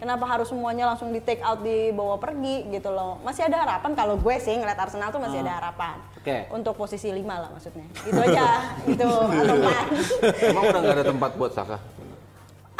Kenapa 0.00 0.24
harus 0.24 0.48
semuanya 0.48 0.88
langsung 0.88 1.12
di 1.12 1.20
take 1.20 1.44
out 1.44 1.60
dibawa 1.60 2.16
pergi 2.16 2.72
gitu 2.72 2.88
loh? 2.88 3.20
Masih 3.20 3.44
ada 3.44 3.68
harapan 3.68 3.92
kalau 3.92 4.16
gue 4.16 4.34
sih 4.40 4.56
ngeliat 4.56 4.80
Arsenal 4.80 5.12
tuh 5.12 5.20
masih 5.20 5.44
ada 5.44 5.52
harapan. 5.60 6.00
Oke. 6.16 6.48
Untuk 6.56 6.72
posisi 6.72 7.12
5 7.12 7.36
lah 7.36 7.52
maksudnya. 7.52 7.84
Itu 8.00 8.16
aja. 8.16 8.48
itu 8.96 9.08
atau 9.12 9.54
empat. 9.60 9.86
Emang 10.40 10.64
udah 10.72 10.80
nggak 10.80 10.96
ada 10.96 11.04
tempat 11.04 11.30
buat 11.36 11.52
Saka? 11.52 11.76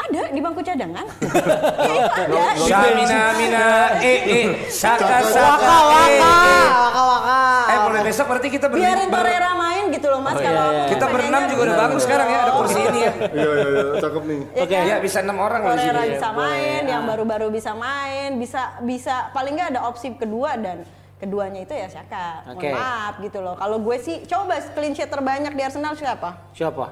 Ada 0.03 0.21
di 0.29 0.39
bangku 0.39 0.59
cadangan. 0.59 1.05
ya 1.87 1.93
itu 1.95 2.21
ada. 2.27 2.39
Samina 2.59 3.21
mina 3.39 3.65
eh 4.03 4.19
eh 4.27 4.45
saka 4.67 5.23
saka 5.23 5.53
Waka 5.63 5.77
waka, 5.79 6.01
eh, 6.03 6.19
eh. 6.19 6.67
waka 6.75 7.01
waka. 7.07 7.39
Eh 7.71 7.77
mulai 7.87 8.01
besok 8.03 8.25
berarti 8.27 8.47
kita 8.51 8.65
ber, 8.67 8.75
Biarin 8.77 9.07
Torreira 9.07 9.51
main 9.55 9.83
gitu 9.89 10.07
loh 10.11 10.19
Mas 10.19 10.35
Oh, 10.35 10.41
kalau 10.43 10.59
iya, 10.59 10.67
aku 10.67 10.81
iya. 10.81 10.91
kita 10.91 11.05
berenam 11.07 11.41
juga 11.47 11.61
udah 11.63 11.75
gitu. 11.75 11.83
bagus 11.87 12.01
sekarang 12.03 12.27
ya 12.27 12.39
ada 12.41 12.53
kursi 12.53 12.79
ini 12.83 12.99
ya. 12.99 13.13
Iya 13.13 13.49
iya 13.53 13.67
iya, 13.69 13.83
cakep 14.01 14.23
nih. 14.25 14.39
Ya 14.43 14.63
Oke. 14.63 14.73
kan? 14.75 14.83
Ya 14.83 14.95
bisa 14.99 15.17
enam 15.23 15.37
orang 15.39 15.61
loh 15.63 15.73
di 15.73 15.77
Torreira 15.79 16.01
sini. 16.03 16.13
bisa 16.17 16.29
main, 16.33 16.81
ya. 16.83 16.91
yang 16.91 17.03
baru-baru 17.07 17.47
bisa 17.47 17.71
main, 17.73 18.29
bisa 18.35 18.61
bisa 18.83 19.15
paling 19.31 19.53
nggak 19.55 19.69
ada 19.77 19.81
opsi 19.87 20.07
kedua 20.13 20.59
dan 20.59 20.83
keduanya 21.17 21.63
itu 21.63 21.71
ya 21.71 21.87
Saka. 21.87 22.43
Mohon 22.51 22.59
Oke. 22.59 22.69
maaf 22.75 23.13
gitu 23.23 23.39
loh. 23.39 23.55
Kalau 23.55 23.77
gue 23.79 23.97
sih 23.97 24.15
coba 24.27 24.59
clean 24.75 24.91
sheet 24.91 25.07
terbanyak 25.07 25.53
di 25.55 25.61
Arsenal 25.63 25.95
siapa? 25.95 26.51
Siapa? 26.51 26.85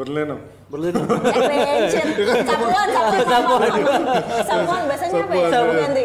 Berlin 0.00 0.26
om. 0.32 0.40
Berlin. 0.72 0.92
Eh, 0.96 1.02
clean 1.44 1.84
sheet. 1.92 2.08
Sapuan, 2.48 2.88
sapuan, 2.88 3.20
sapuan. 3.28 3.70
Sapuan, 4.48 4.82
bahasanya 4.88 5.20
apa 5.28 5.34
ya? 5.36 5.48
Sapuan. 5.52 5.76
Ganti. 5.76 6.04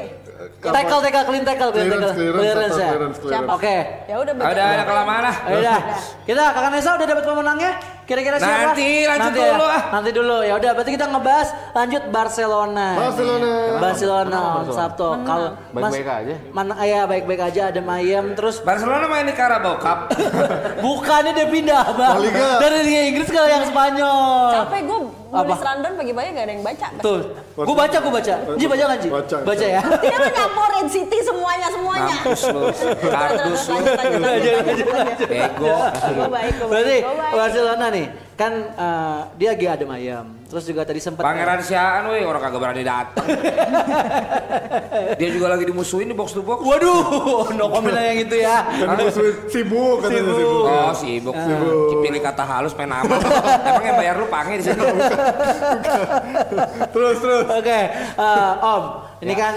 Tackle, 0.60 1.00
tackle, 1.00 1.26
clean 1.32 1.44
tackle, 1.48 1.72
clean 1.72 1.88
tackle. 1.88 2.12
clearance, 2.12 2.76
Clearance 2.76 3.20
ya. 3.24 3.40
Oke. 3.48 3.76
Ya 4.12 4.16
udah 4.20 4.34
Ada 4.36 4.64
ada 4.76 4.84
kelamaan 4.84 5.22
lah. 5.24 5.36
Ayo 5.48 5.60
dah. 5.64 5.80
Kita 6.28 6.44
Kakak 6.52 6.72
Nesa 6.76 6.90
udah 7.00 7.08
dapat 7.08 7.24
pemenangnya? 7.24 7.72
Kira-kira 8.06 8.38
siapa? 8.38 8.78
Nanti, 8.78 8.90
lanjut 9.10 9.32
ya. 9.34 9.42
dulu, 9.50 9.66
ah. 9.66 9.84
Nanti 9.90 10.10
dulu. 10.14 10.38
Ya 10.46 10.54
udah, 10.62 10.72
berarti 10.78 10.92
kita 10.94 11.06
ngebahas 11.10 11.48
lanjut 11.74 12.04
Barcelona. 12.14 12.88
Barcelona. 12.94 13.52
Barcelona 13.82 14.40
on 14.62 14.68
Sabtu. 14.70 15.10
Kalau 15.26 15.48
Baik-baik 15.74 16.08
aja. 16.08 16.36
Mana 16.54 16.74
ya 16.86 17.02
baik-baik 17.04 17.42
aja 17.42 17.62
ada 17.74 17.82
Mayem 17.82 18.38
terus 18.38 18.62
Barcelona 18.62 19.10
main 19.10 19.26
di 19.26 19.34
Carabao 19.34 19.82
Cup. 19.82 20.14
bukannya 20.86 21.34
dia 21.36 21.48
pindah 21.50 21.84
bang 21.98 22.16
dari 22.62 22.78
Liga 22.86 23.02
Inggris 23.12 23.28
ke 23.28 23.42
yang 23.42 23.66
Spanyol. 23.68 24.64
Capek 24.64 24.82
gue 24.88 25.00
Apa? 25.36 25.44
nulis 25.44 25.62
rundown 25.68 25.94
pagi-pagi 26.00 26.30
gak 26.32 26.46
ada 26.48 26.54
yang 26.56 26.64
baca. 26.64 26.88
Tuh, 27.04 27.20
gua 27.60 27.76
baca, 27.76 27.98
gua 28.00 28.14
baca. 28.16 28.34
Ji 28.56 28.66
baca 28.72 28.84
nggak 28.88 29.00
Ji? 29.04 29.10
Baca. 29.12 29.38
Baca 29.44 29.66
ya. 29.68 29.82
Dia 30.06 30.16
kan 30.16 30.32
nyampurin 30.32 30.88
City 30.88 31.20
semuanya 31.20 31.68
semuanya. 31.68 32.16
Mampus 32.24 32.42
lu. 32.56 32.64
Kardus 33.04 33.64
lu. 33.68 33.78
Bego. 35.28 35.76
Gue 35.76 36.30
baik, 36.32 36.54
gue 36.56 36.68
baik. 36.70 36.72
Berarti 36.72 36.98
Gue. 37.04 37.36
Barcelona 37.36 37.86
nih 37.96 38.08
kan 38.36 38.52
eh, 38.76 39.22
dia 39.40 39.56
lagi 39.56 39.66
ada 39.72 39.86
Mayem. 39.88 40.28
Terus 40.46 40.64
juga 40.68 40.84
tadi 40.84 41.00
sempat 41.00 41.24
Pangeran 41.24 41.64
Siaan 41.64 42.12
weh 42.12 42.28
orang 42.28 42.44
kagak 42.44 42.60
berani 42.62 42.84
datang. 42.84 43.26
Dia 45.20 45.30
juga 45.32 45.52
lagi 45.56 45.64
dimusuhin 45.68 46.12
di 46.12 46.16
box 46.16 46.36
to 46.36 46.44
box. 46.44 46.60
Waduh, 46.64 47.50
no 47.58 47.72
comment 47.72 47.96
yang 47.96 48.28
itu 48.28 48.36
ya. 48.40 48.68
Kan 48.68 49.00
sibuk 49.50 50.04
katanya 50.04 50.22
Sibuk. 50.22 50.36
sibuk. 50.38 50.64
Oh 50.68 50.94
sibuk. 50.94 51.36
Pilih 52.04 52.22
kata 52.22 52.44
halus 52.44 52.76
main 52.76 52.92
apa? 52.92 53.16
Emang 53.72 53.84
yang 53.84 53.98
bayar 53.98 54.16
lu 54.20 54.28
pange 54.28 54.62
di 54.62 54.64
sini. 54.68 54.80
Terus 56.92 57.18
terus. 57.24 57.46
Oke, 57.50 57.80
eh, 58.20 58.52
Om, 58.62 58.84
ini 59.24 59.34
kan 59.34 59.54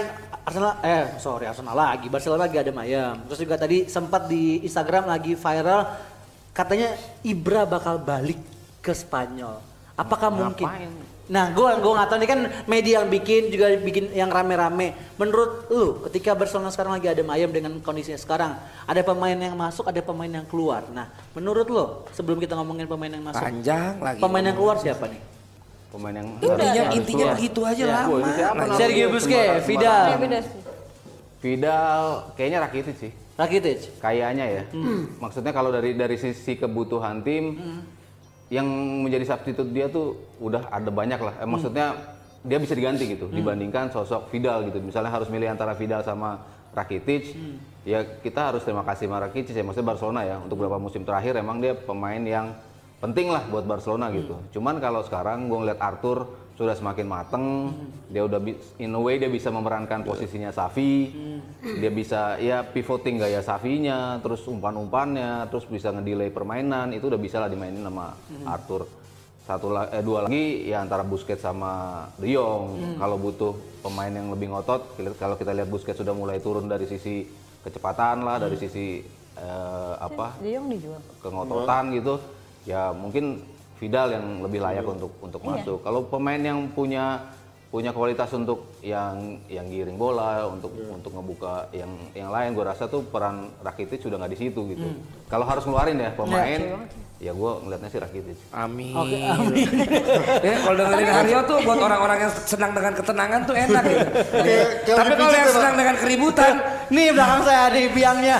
Arsenal, 0.49 0.81
eh 0.81 1.03
sorry 1.21 1.45
Arsenal 1.45 1.77
lagi, 1.77 2.09
Barcelona 2.09 2.49
lagi 2.49 2.57
ada 2.57 2.71
Mayem. 2.73 3.21
Terus 3.29 3.39
juga 3.45 3.55
tadi 3.61 3.85
sempat 3.85 4.25
di 4.25 4.65
Instagram 4.65 5.05
lagi 5.05 5.37
viral, 5.37 5.81
katanya 6.51 6.93
Ibra 7.21 7.63
bakal 7.63 7.97
balik 7.97 8.39
ke 8.79 8.91
Spanyol. 8.91 9.59
Apakah 9.93 10.31
mungkin? 10.31 10.67
Nah, 11.29 11.53
gua 11.53 11.77
gua 11.77 11.93
nggak 12.01 12.07
tahu 12.09 12.17
ini 12.17 12.27
kan 12.27 12.39
media 12.65 13.03
yang 13.03 13.07
bikin 13.07 13.53
juga 13.53 13.69
bikin 13.77 14.09
yang 14.17 14.33
rame-rame. 14.33 14.97
Menurut 15.13 15.69
lu, 15.69 16.01
ketika 16.09 16.33
Barcelona 16.33 16.73
sekarang 16.73 16.97
lagi 16.97 17.05
ada 17.05 17.21
Mayem 17.21 17.53
dengan 17.53 17.77
kondisinya 17.79 18.17
sekarang, 18.17 18.57
ada 18.87 19.01
pemain 19.05 19.37
yang 19.37 19.53
masuk, 19.53 19.85
ada 19.85 20.01
pemain 20.01 20.25
yang 20.25 20.47
keluar. 20.49 20.89
Nah, 20.89 21.05
menurut 21.37 21.69
lu, 21.69 21.85
sebelum 22.17 22.41
kita 22.41 22.57
ngomongin 22.57 22.89
pemain 22.89 23.13
yang 23.13 23.21
masuk, 23.21 23.45
Panjang 23.45 24.01
lagi. 24.01 24.17
pemain 24.17 24.41
yang 24.41 24.57
keluar 24.57 24.81
siapa 24.81 25.05
nih? 25.05 25.21
Pemain 25.89 26.13
yang 26.17 26.27
Intinya 26.33 26.81
harus 26.81 26.97
intinya 26.97 27.25
keluar. 27.25 27.35
begitu 27.37 27.59
aja 27.61 27.83
Ya. 27.85 27.93
lama. 28.49 28.73
Sergio 28.73 29.07
Busquets, 29.09 29.65
Vidal. 29.65 30.05
Vidal 31.39 32.03
kayaknya 32.35 32.59
Rakitic 32.59 32.95
sih. 32.97 33.11
Rakitic. 33.39 34.03
Kayaknya 34.03 34.45
ya. 34.45 34.63
Maksudnya 35.23 35.55
kalau 35.55 35.71
dari 35.71 35.95
dari 35.95 36.19
sisi 36.19 36.59
kebutuhan 36.59 37.23
tim 37.23 37.55
yang 38.51 38.67
menjadi 39.05 39.31
substitute 39.31 39.71
dia 39.71 39.87
tuh 39.87 40.19
udah 40.43 40.67
ada 40.67 40.91
banyak 40.91 41.19
lah. 41.23 41.33
Eh, 41.39 41.47
maksudnya 41.47 41.95
dia 42.43 42.59
bisa 42.59 42.75
diganti 42.75 43.07
gitu 43.07 43.31
dibandingkan 43.31 43.95
sosok 43.95 44.27
Vidal 44.27 44.67
gitu. 44.67 44.83
Misalnya 44.83 45.11
harus 45.13 45.31
milih 45.31 45.47
antara 45.47 45.71
Vidal 45.71 46.03
sama 46.03 46.59
Rakitic, 46.69 47.33
ya 47.81 48.05
kita 48.21 48.53
harus 48.53 48.61
terima 48.61 48.85
kasih 48.85 49.07
sama 49.07 49.23
Rakitic 49.23 49.55
ya. 49.55 49.63
Maksudnya 49.63 49.87
Barcelona 49.87 50.21
ya 50.27 50.35
untuk 50.43 50.59
beberapa 50.59 50.77
musim 50.77 51.07
terakhir 51.07 51.39
emang 51.39 51.63
dia 51.63 51.73
pemain 51.73 52.21
yang 52.21 52.53
penting 52.99 53.31
lah 53.31 53.47
buat 53.47 53.63
Barcelona 53.63 54.11
gitu. 54.11 54.35
Cuman 54.51 54.83
kalau 54.83 55.01
sekarang 55.07 55.47
gue 55.47 55.57
ngeliat 55.57 55.79
Arthur 55.79 56.27
sudah 56.59 56.75
semakin 56.75 57.07
mateng, 57.07 57.45
dia 58.11 58.27
udah 58.27 58.35
in 58.77 58.91
a 58.91 58.99
way 58.99 59.15
dia 59.15 59.31
bisa 59.31 59.47
memerankan 59.47 60.03
posisinya 60.03 60.51
Safi, 60.51 61.07
dia 61.79 61.87
bisa 61.87 62.35
ya 62.35 62.67
pivoting 62.67 63.15
gaya 63.15 63.39
Safinya, 63.39 64.19
terus 64.19 64.43
umpan-umpannya, 64.43 65.47
terus 65.47 65.63
bisa 65.63 65.95
ngedelay 65.95 66.27
permainan, 66.27 66.91
itu 66.91 67.07
udah 67.07 67.15
bisa 67.15 67.39
lah 67.39 67.47
dimainin 67.47 67.79
sama 67.79 68.11
Arthur. 68.43 68.83
Satu 69.47 69.71
la- 69.71 69.87
eh, 69.87 70.03
dua 70.03 70.27
lagi 70.27 70.67
ya 70.67 70.83
antara 70.83 71.01
Busquets 71.01 71.41
sama 71.41 72.05
De 72.19 72.27
Jong. 72.27 72.99
Kalau 72.99 73.15
butuh 73.15 73.55
pemain 73.79 74.11
yang 74.11 74.27
lebih 74.27 74.51
ngotot, 74.51 74.99
kalau 75.15 75.39
kita 75.39 75.55
lihat 75.55 75.71
Busquets 75.71 75.95
sudah 75.95 76.11
mulai 76.11 76.43
turun 76.43 76.67
dari 76.67 76.85
sisi 76.85 77.23
kecepatan 77.63 78.19
lah, 78.21 78.35
dari 78.35 78.59
sisi 78.59 78.99
eh, 79.39 79.93
apa? 79.95 80.35
De 80.43 80.51
Jong 80.51 80.67
dijual. 80.67 80.99
kengototan 81.23 81.95
gitu 81.95 82.19
ya 82.67 82.91
mungkin 82.91 83.39
Vidal 83.79 84.07
yang 84.11 84.25
lebih 84.43 84.59
layak 84.59 84.83
untuk 84.83 85.11
untuk 85.23 85.41
masuk 85.41 85.79
kalau 85.81 86.03
pemain 86.05 86.39
yang 86.39 86.67
punya 86.75 87.31
punya 87.69 87.93
kualitas 87.93 88.33
untuk 88.33 88.75
yang 88.81 89.39
yang 89.45 89.69
giring 89.69 89.95
bola 89.95 90.49
untuk 90.49 90.73
untuk 90.89 91.13
ngebuka 91.13 91.69
yang 91.71 91.91
yang 92.17 92.33
lain 92.33 92.57
gue 92.57 92.65
rasa 92.65 92.89
tuh 92.89 93.05
peran 93.05 93.53
Rakitic 93.61 94.01
sudah 94.01 94.17
nggak 94.17 94.33
di 94.33 94.39
situ 94.41 94.73
gitu 94.73 94.89
kalau 95.29 95.45
harus 95.45 95.63
ngeluarin 95.63 96.01
ya 96.01 96.11
pemain 96.17 96.89
ya 97.19 97.35
gue 97.35 97.51
ngeliatnya 97.67 97.89
sih 97.91 97.99
Rakitic. 97.99 98.37
Amin. 98.55 98.95
Oke, 98.95 99.19
amin. 99.19 99.67
ya, 100.47 100.55
kalau 100.63 100.75
dengerin 100.79 101.11
Haryo 101.11 101.39
tuh 101.43 101.57
buat 101.67 101.79
orang-orang 101.83 102.17
yang 102.23 102.31
senang 102.47 102.71
dengan 102.71 102.93
ketenangan 102.95 103.39
tuh 103.43 103.55
enak 103.59 103.83
gitu. 103.83 104.07
Kayak 104.39 104.67
Tapi 104.87 105.13
kalau 105.19 105.35
yang 105.35 105.51
ya, 105.51 105.55
senang 105.59 105.75
dengan 105.75 105.95
keributan, 105.99 106.53
Nih 106.89 107.13
belakang 107.13 107.41
saya 107.41 107.69
ada 107.69 107.77
biangnya. 107.87 108.37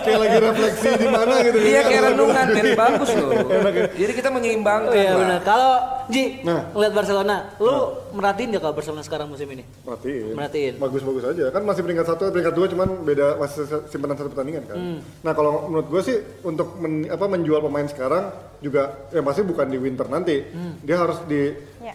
kayak 0.00 0.18
lagi 0.18 0.38
refleksi 0.40 0.88
di 0.94 1.06
mana 1.06 1.34
gitu. 1.40 1.58
iya 1.60 1.80
kayak 1.82 2.02
renungan, 2.08 2.46
jadi 2.50 2.70
bagus 2.74 3.10
loh. 3.12 3.30
Jadi 4.00 4.12
kita 4.14 4.28
menyeimbangkan. 4.28 4.88
Oh 4.88 4.96
iya 4.96 5.12
benar. 5.14 5.40
Kalau 5.42 5.72
Ji, 6.08 6.40
Nah. 6.40 6.72
ngeliat 6.72 6.92
Barcelona, 6.94 7.36
lu 7.60 7.74
merhatiin 8.10 8.48
gak 8.50 8.62
kalau 8.62 8.72
Barcelona 8.72 9.04
sekarang 9.04 9.28
musim 9.28 9.44
ini? 9.46 9.60
Merhatiin. 9.84 10.32
Merhatiin. 10.32 10.74
Bagus-bagus 10.80 11.24
aja. 11.26 11.44
Kan 11.50 11.62
masih 11.62 11.84
peringkat 11.84 12.06
satu, 12.06 12.32
peringkat 12.32 12.54
dua 12.54 12.66
cuman 12.66 12.88
beda 13.04 13.36
masih 13.36 13.62
simpanan 13.86 14.16
satu 14.16 14.32
pertandingan 14.32 14.64
kan. 14.64 14.76
Hmm. 14.78 14.98
Nah 15.20 15.32
kalau 15.32 15.68
menurut 15.68 15.84
gue 15.86 16.00
sih 16.02 16.16
untuk 16.40 16.80
men- 16.80 17.04
apa 17.06 17.24
menjual 17.26 17.60
pemain 17.60 17.84
sekarang 17.84 18.32
juga 18.58 19.06
ya 19.08 19.20
pasti 19.20 19.44
bukan 19.44 19.66
di 19.66 19.76
winter 19.76 20.06
nanti. 20.06 20.40
Hmm. 20.48 20.80
Dia 20.80 20.96
harus 20.96 21.20
di 21.24 21.52
Ya. 21.78 21.92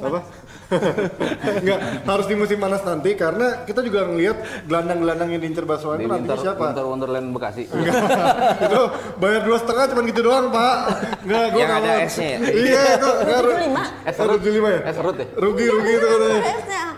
apa? 0.00 0.24
Enggak, 0.68 1.78
harus 2.04 2.26
di 2.26 2.34
musim 2.34 2.58
panas 2.58 2.82
nanti 2.82 3.14
karena 3.14 3.64
kita 3.64 3.80
juga 3.80 4.04
ngelihat 4.04 4.36
gelandang-gelandang 4.64 5.28
yang 5.30 5.40
diincar 5.40 5.64
Barcelona 5.64 5.96
Di 5.96 6.04
itu 6.04 6.14
Winter, 6.14 6.36
siapa? 6.38 6.64
Winter 6.66 6.84
Wonderland 6.84 7.28
Bekasi. 7.32 7.64
itu 8.58 8.80
bayar 9.16 9.40
dua 9.42 9.58
setengah 9.58 9.84
cuma 9.88 10.00
gitu 10.04 10.20
doang 10.22 10.46
pak 10.48 10.74
nggak 11.22 11.44
gue 11.48 11.58
Yang 11.58 11.72
ada 11.74 11.92
S-nya 12.04 12.28
ya? 12.28 12.38
iya 12.50 12.82
itu 12.94 13.08
nggak 13.08 13.40
ru- 13.40 13.56
75. 13.58 14.04
Eh, 14.04 14.12
serut. 14.12 14.38
75 14.38 14.68
ya 14.68 14.80
Eh, 14.80 14.94
serut 14.94 15.16
ya? 15.16 15.26
rugi 15.34 15.64
rugi 15.66 15.92
itu 15.94 16.06
katanya 16.06 16.40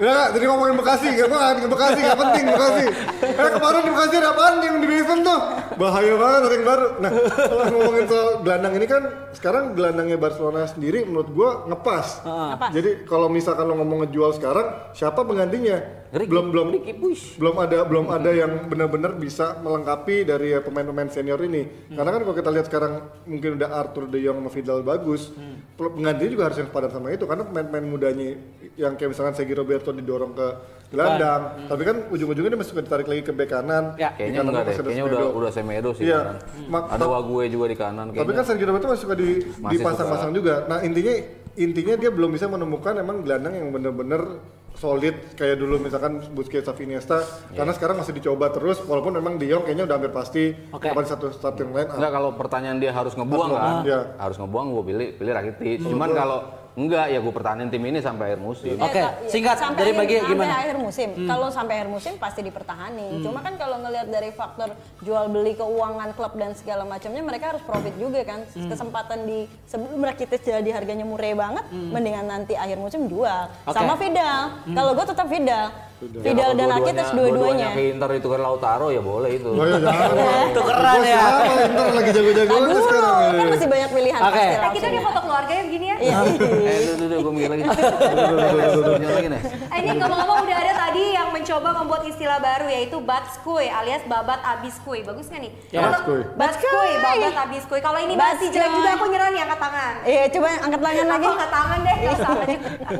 ya 0.00 0.16
jadi 0.30 0.44
ngomongin 0.46 0.74
Bekasi 0.76 1.06
gak 1.12 1.28
ke 1.28 1.66
Bekasi 1.68 1.98
gak 2.00 2.18
penting 2.18 2.44
Bekasi 2.48 2.84
eh 3.20 3.50
kemarin 3.52 3.80
di 3.80 3.90
Bekasi 3.90 4.14
ada 4.16 4.28
apaan 4.30 4.54
yang 4.60 4.76
di 4.78 4.88
basement 4.88 5.22
tuh 5.22 5.40
bahaya 5.76 6.14
banget 6.14 6.40
ada 6.42 6.54
yang 6.54 6.66
baru 6.66 6.86
nah 6.98 7.10
kalau 7.40 7.64
ngomongin 7.70 8.04
soal 8.06 8.28
gelandang 8.40 8.74
ini 8.74 8.86
kan 8.86 9.02
sekarang 9.30 9.64
gelandangnya 9.72 10.16
Barcelona 10.16 10.64
sendiri 10.64 11.04
menurut 11.04 11.28
gue 11.28 11.50
ngepas 11.68 12.06
Ngepas. 12.22 12.70
jadi 12.72 12.90
kalau 13.04 13.28
misalkan 13.28 13.59
lo 13.62 13.74
ngomong 13.74 13.98
ngejual 14.02 14.32
sekarang 14.32 14.66
siapa 14.90 15.20
penggantinya 15.20 15.78
Ricky. 16.10 16.26
belum 16.26 16.46
belum 16.48 16.66
Ricky 16.72 16.92
Push. 16.92 17.36
belum 17.36 17.56
ada 17.56 17.82
belum 17.82 18.06
ada 18.08 18.30
yang 18.30 18.66
benar-benar 18.66 19.14
bisa 19.14 19.56
melengkapi 19.56 20.22
dari 20.22 20.52
pemain-pemain 20.56 21.06
senior 21.06 21.38
ini. 21.40 21.62
Karena 21.88 22.10
kan 22.10 22.20
kalau 22.20 22.34
kita 22.34 22.50
lihat 22.50 22.66
sekarang 22.66 22.92
mungkin 23.24 23.56
udah 23.56 23.68
Arthur 23.72 24.04
De 24.06 24.18
Jong 24.18 24.38
sama 24.38 24.50
Vidal 24.50 24.80
bagus, 24.80 25.30
penggantinya 25.74 26.30
juga 26.30 26.44
harus 26.44 26.58
yang 26.58 26.68
sepadan 26.68 26.90
sama 26.90 27.08
itu 27.08 27.24
karena 27.24 27.42
pemain-pemain 27.42 27.86
mudanya 27.86 28.26
yang 28.74 28.94
kayak 28.94 29.10
misalkan 29.10 29.32
Sergio 29.32 29.56
Roberto 29.56 29.90
didorong 29.90 30.32
ke 30.32 30.46
gelandang, 30.90 31.70
tapi 31.70 31.82
kan 31.84 31.96
ujung-ujungnya 32.08 32.50
dia 32.50 32.58
masih 32.58 32.70
suka 32.70 32.82
ditarik 32.82 33.06
lagi 33.06 33.22
ke 33.22 33.30
bek 33.30 33.46
kanan. 33.48 33.94
Ya, 33.94 34.10
Kayaknya 34.10 34.38
kanan 34.42 34.50
enggak 34.50 34.64
deh, 34.64 34.74
kayaknya 34.82 35.04
udah 35.06 35.20
udah 35.30 35.50
Semedo 35.50 35.90
sih 35.94 36.02
Iya. 36.04 36.18
kanan. 36.20 36.36
Ma- 36.66 36.86
Ada 36.90 37.06
Wague 37.06 37.46
juga 37.46 37.64
di 37.64 37.76
kanan 37.76 38.04
Tapi 38.04 38.18
kayaknya. 38.18 38.34
kan 38.34 38.44
Sergio 38.44 38.66
Roberto 38.66 38.86
masih 38.88 39.02
suka 39.06 39.14
di 39.14 39.28
dipasang-pasang 39.70 40.30
juga. 40.32 40.54
Nah 40.66 40.82
intinya 40.82 41.14
intinya 41.58 41.94
dia 41.98 42.10
belum 42.12 42.30
bisa 42.30 42.46
menemukan 42.46 42.94
emang 43.00 43.26
gelandang 43.26 43.58
yang 43.58 43.68
bener-bener 43.74 44.38
solid 44.78 45.34
kayak 45.34 45.58
dulu 45.58 45.82
misalkan 45.82 46.22
Busquets, 46.30 46.64
Xavi, 46.64 46.86
Iniesta. 46.86 47.20
Karena 47.52 47.74
sekarang 47.74 48.00
masih 48.00 48.14
dicoba 48.14 48.54
terus. 48.54 48.78
Walaupun 48.86 49.18
memang 49.18 49.36
De 49.36 49.50
Jong 49.50 49.66
kayaknya 49.66 49.84
udah 49.90 49.96
hampir 49.98 50.12
pasti 50.14 50.54
Oke. 50.70 50.88
kapan 50.90 51.04
satu 51.06 51.34
starting 51.34 51.74
line. 51.74 51.90
Enggak 51.90 52.12
kalau 52.14 52.30
pertanyaan 52.38 52.78
dia 52.78 52.94
harus 52.94 53.12
ngebuang 53.18 53.50
kan? 53.50 53.82
iya. 53.82 54.00
Harus 54.16 54.38
ngebuang 54.38 54.66
gue 54.70 54.84
pilih 54.94 55.08
pilih 55.18 55.32
Rakitic. 55.34 55.76
Cuman 55.82 56.10
kalau 56.14 56.38
enggak 56.72 57.06
ya 57.06 57.18
gue 57.18 57.30
pertahanin 57.30 57.66
tim 57.66 57.82
ini 57.82 57.98
sampai 57.98 58.30
akhir 58.30 58.40
musim. 58.40 58.76
Oke, 58.76 58.96
Eh, 58.96 59.10
singkat 59.26 59.56
sampai 59.56 59.76
dari 59.76 59.90
akhir- 59.90 60.00
bagi 60.00 60.14
sampai 60.16 60.30
gimana? 60.30 60.54
akhir 60.56 60.76
musim. 60.76 61.08
Kalau 61.24 61.48
sampai 61.48 61.74
akhir 61.76 61.88
musim 61.88 62.12
pasti 62.16 62.40
dipertahanin. 62.40 63.12
Cuma 63.20 63.38
kan 63.38 63.54
kalau 63.54 63.76
ngelihat 63.78 64.06
dari 64.06 64.30
faktor 64.30 64.70
jual 65.00 65.24
beli 65.28 65.52
keuangan 65.54 66.10
klub 66.12 66.32
dan 66.34 66.54
segala 66.54 66.82
macamnya 66.84 67.20
mereka 67.20 67.50
harus 67.50 67.62
profit 67.62 67.94
juga 67.96 68.22
kan. 68.22 68.46
Kesempatan 68.46 69.24
di 69.24 69.38
sebelum 69.64 69.98
Rakitic 70.00 70.40
jadi 70.40 70.70
harganya 70.70 71.02
murah 71.02 71.18
banget, 71.32 71.64
mendingan 71.70 72.26
nanti 72.26 72.54
akhir 72.54 72.76
musim 72.76 73.06
jual. 73.06 73.50
Oke. 73.62 73.74
Sama 73.74 73.94
Vidal. 73.94 74.42
Kalau 74.70 74.92
gue 74.92 75.06
tetap 75.06 75.26
Vidal. 75.26 75.89
Ya, 76.00 76.32
kalau 76.32 76.54
dan 76.54 76.68
Rakitic 76.70 77.08
dua-duanya. 77.12 77.68
ke 77.70 77.92
Inter 77.92 78.10
itu 78.14 78.26
kan 78.26 78.40
Lautaro 78.40 78.88
ya 78.88 79.02
boleh 79.02 79.30
itu. 79.30 79.50
Oh 79.50 79.62
iya 79.62 79.76
jangan. 79.84 80.08
Tukeran 80.50 80.96
ya. 80.98 81.04
siapa 81.04 81.42
Inter 81.60 81.86
lagi 81.92 82.10
jago-jago 82.10 82.52
Aduh, 82.56 82.80
sekarang. 82.80 83.16
kan 83.30 83.46
masih 83.50 83.68
banyak 83.68 83.90
pilihan 83.90 84.16
Oke. 84.18 84.32
pasti 84.32 84.40
Eh, 84.40 84.48
kita 84.48 84.64
langsung. 84.64 84.90
di 84.90 85.00
foto 85.02 85.18
keluarganya 85.20 85.62
begini 85.62 85.84
ya. 85.84 85.96
Iya. 86.00 86.16
eh, 86.64 86.78
itu 86.80 86.92
tuh, 86.96 87.18
gue 87.20 87.32
mikir 87.34 87.50
lagi. 87.50 87.62
Tunjuk 88.80 89.10
lagi 89.10 89.28
nih. 89.28 89.40
Eh, 89.44 89.78
ini 89.78 89.90
ngomong-ngomong 89.94 90.38
udah 90.40 90.56
ada 90.58 90.72
tadi 90.74 91.02
yang 91.10 91.28
mencoba 91.30 91.68
membuat 91.74 92.02
istilah 92.06 92.38
baru 92.38 92.66
yaitu 92.66 92.96
batskuy 92.98 93.66
alias 93.68 94.02
babat 94.06 94.40
abiskuy. 94.42 95.04
Bagus 95.04 95.28
nggak 95.28 95.42
nih? 95.42 95.52
Ya. 95.68 95.84
Batskuy. 95.84 96.20
Batskuy, 96.32 96.90
babat 96.98 97.34
abiskuy. 97.38 97.80
Kalau 97.80 98.00
ini 98.00 98.16
masih 98.16 98.48
jelek 98.48 98.72
juga 98.72 98.90
aku 98.94 99.04
nyerah 99.06 99.28
nih 99.28 99.40
angkat 99.42 99.60
tangan. 99.60 99.92
Iya, 100.02 100.22
coba 100.30 100.48
angkat 100.58 100.80
tangan 100.80 101.06
lagi. 101.06 101.20
Aku 101.20 101.28
angkat 101.30 101.50
tangan 101.50 101.78
deh, 101.78 101.96
salah. 102.16 102.46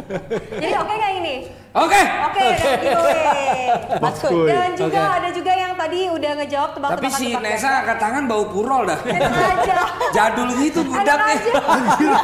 Jadi 0.63 0.75
oke 0.77 0.93
nggak 0.93 1.13
ini? 1.17 1.35
Oke. 1.71 2.03
Oke, 2.27 2.43
you. 2.91 3.01
Batskuy. 3.97 4.47
Dan 4.47 4.71
juga 4.75 5.01
Oke. 5.01 5.17
ada 5.17 5.29
juga 5.31 5.53
yang 5.53 5.73
tadi 5.75 6.01
udah 6.07 6.31
ngejawab 6.37 6.71
Tapi 6.71 6.77
tebak-tebakan 6.77 7.17
si 7.17 7.27
tebak 7.29 7.43
Nesa 7.43 7.71
angkat 7.81 7.99
tangan 7.99 8.23
bau 8.27 8.45
purol 8.47 8.83
dah. 8.85 8.99
Aja. 9.01 9.77
Jadul 10.17 10.49
gitu 10.59 10.81
budaknya. 10.83 11.35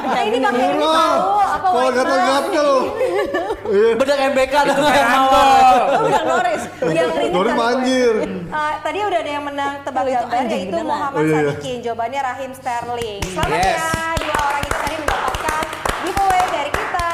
Nah, 0.06 0.22
ini 0.22 0.38
pakai 0.42 0.66
ini 0.66 0.76
tahu 0.76 1.30
apa 1.38 1.66
Kalau 1.66 1.90
gatel-gatel. 1.90 2.70
Iya. 3.66 3.88
Bedak 3.94 4.18
MBK. 4.30 4.54
Hermawan. 4.56 5.26
Oh, 5.26 6.00
bukan 6.02 6.24
Norris. 6.24 6.62
Yang 6.86 7.08
ini 7.16 7.26
Nori 7.30 7.50
kan- 7.50 7.58
manjir. 7.58 8.14
Uh, 8.46 8.72
tadi 8.80 8.98
udah 9.00 9.18
ada 9.18 9.30
yang 9.32 9.44
menang 9.44 9.74
tebak 9.82 10.02
Oh, 10.02 10.08
itu 10.08 10.22
gambar 10.22 10.46
yaitu. 10.48 10.78
Muhammad 10.82 11.16
Oh, 11.16 11.24
iya. 11.24 11.36
Sadikin. 11.42 11.76
Jawabannya 11.80 12.20
Rahim 12.22 12.50
Sterling. 12.52 13.20
Selamat 13.26 13.58
ya 13.58 13.86
dua 14.16 14.36
orang 14.40 14.62
itu 14.62 14.76
tadi 14.76 14.96
mendapatkan 14.96 15.64
giveaway 16.00 16.44
dari 16.48 16.70
kita. 16.70 17.08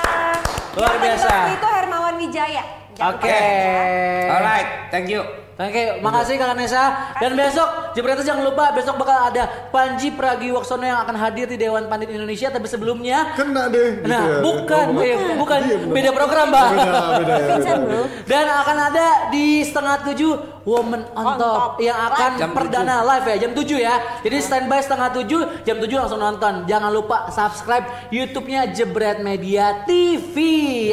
Luar 0.72 0.88
Yang 0.90 1.02
biasa. 1.02 1.34
itu 1.50 1.68
Hermawan 1.70 2.14
Wijaya. 2.16 2.64
Oke. 2.94 3.24
lupa 3.24 3.28
ya. 3.28 4.32
Alright, 4.32 4.68
thank 4.90 5.08
you. 5.08 5.22
Oke, 5.52 6.00
makasih 6.00 6.40
Kakak 6.40 6.56
Nesa. 6.56 6.84
Dan 7.20 7.36
besok, 7.36 7.68
Jebretas 7.92 8.24
jangan 8.24 8.42
lupa 8.42 8.72
besok 8.72 8.96
bakal 8.96 9.30
ada 9.30 9.68
Panji 9.68 10.10
Pragiwaksono 10.10 10.82
yang 10.82 11.04
akan 11.04 11.12
hadir 11.14 11.44
di 11.44 11.54
Dewan 11.54 11.86
Pandit 11.86 12.08
Indonesia. 12.08 12.48
Tapi 12.48 12.64
sebelumnya, 12.66 13.36
Kena 13.36 13.68
deh. 13.68 14.00
gitu 14.00 14.08
nah 14.08 14.22
ya. 14.26 14.36
bukan, 14.40 14.84
Oh, 14.90 15.04
eh, 15.04 15.36
bukan, 15.36 15.58
Iya, 15.62 15.76
beda 15.86 16.10
program, 16.10 16.46
Mbak. 16.50 16.66
Beda, 16.72 17.00
beda 17.14 17.34
ya. 17.38 17.74
Bro. 17.84 18.02
Dan 18.24 18.44
akan 18.48 18.76
ada 18.90 19.06
di 19.28 19.46
setengah 19.62 19.96
tujuh 20.02 20.32
Woman 20.62 21.02
on, 21.18 21.24
On 21.26 21.34
top, 21.38 21.58
Top. 21.58 21.72
yang 21.82 21.98
akan 21.98 22.30
Jam 22.38 22.50
perdana 22.54 23.02
live 23.02 23.26
ya 23.34 23.36
jam 23.46 23.52
7 23.52 23.82
ya. 23.82 23.94
Jadi 24.22 24.36
standby 24.38 24.78
setengah 24.78 25.08
tujuh, 25.10 25.40
jam 25.66 25.76
7 25.82 25.90
langsung 25.98 26.22
nonton. 26.22 26.62
Jangan 26.70 26.90
lupa 26.94 27.26
subscribe 27.34 27.82
YouTube-nya 28.14 28.70
Jebret 28.70 29.18
Media 29.18 29.82
TV. 29.82 30.36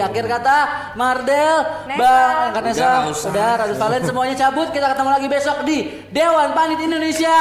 Akhir 0.02 0.26
kata 0.26 0.58
Mardel, 0.98 1.86
Nesa. 1.86 2.02
Bang 2.02 2.50
Kanesa, 2.58 2.82
Udah, 2.82 2.98
nggak 2.98 3.14
usah. 3.14 3.30
udah 3.30 3.50
Radus 3.62 3.78
Valen 3.78 4.04
semuanya 4.04 4.36
cabut. 4.36 4.68
Kita 4.74 4.88
ketemu 4.90 5.10
lagi 5.14 5.28
besok 5.30 5.58
di 5.70 5.78
Dewan 6.10 6.50
Pandit 6.58 6.80
Indonesia. 6.82 7.36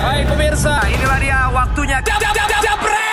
Baik 0.00 0.24
pemirsa, 0.30 0.74
inilah 0.86 1.18
dia 1.18 1.40
waktunya. 1.50 1.98
Jam, 2.06 2.18
jam, 2.22 2.34
jam. 2.38 3.09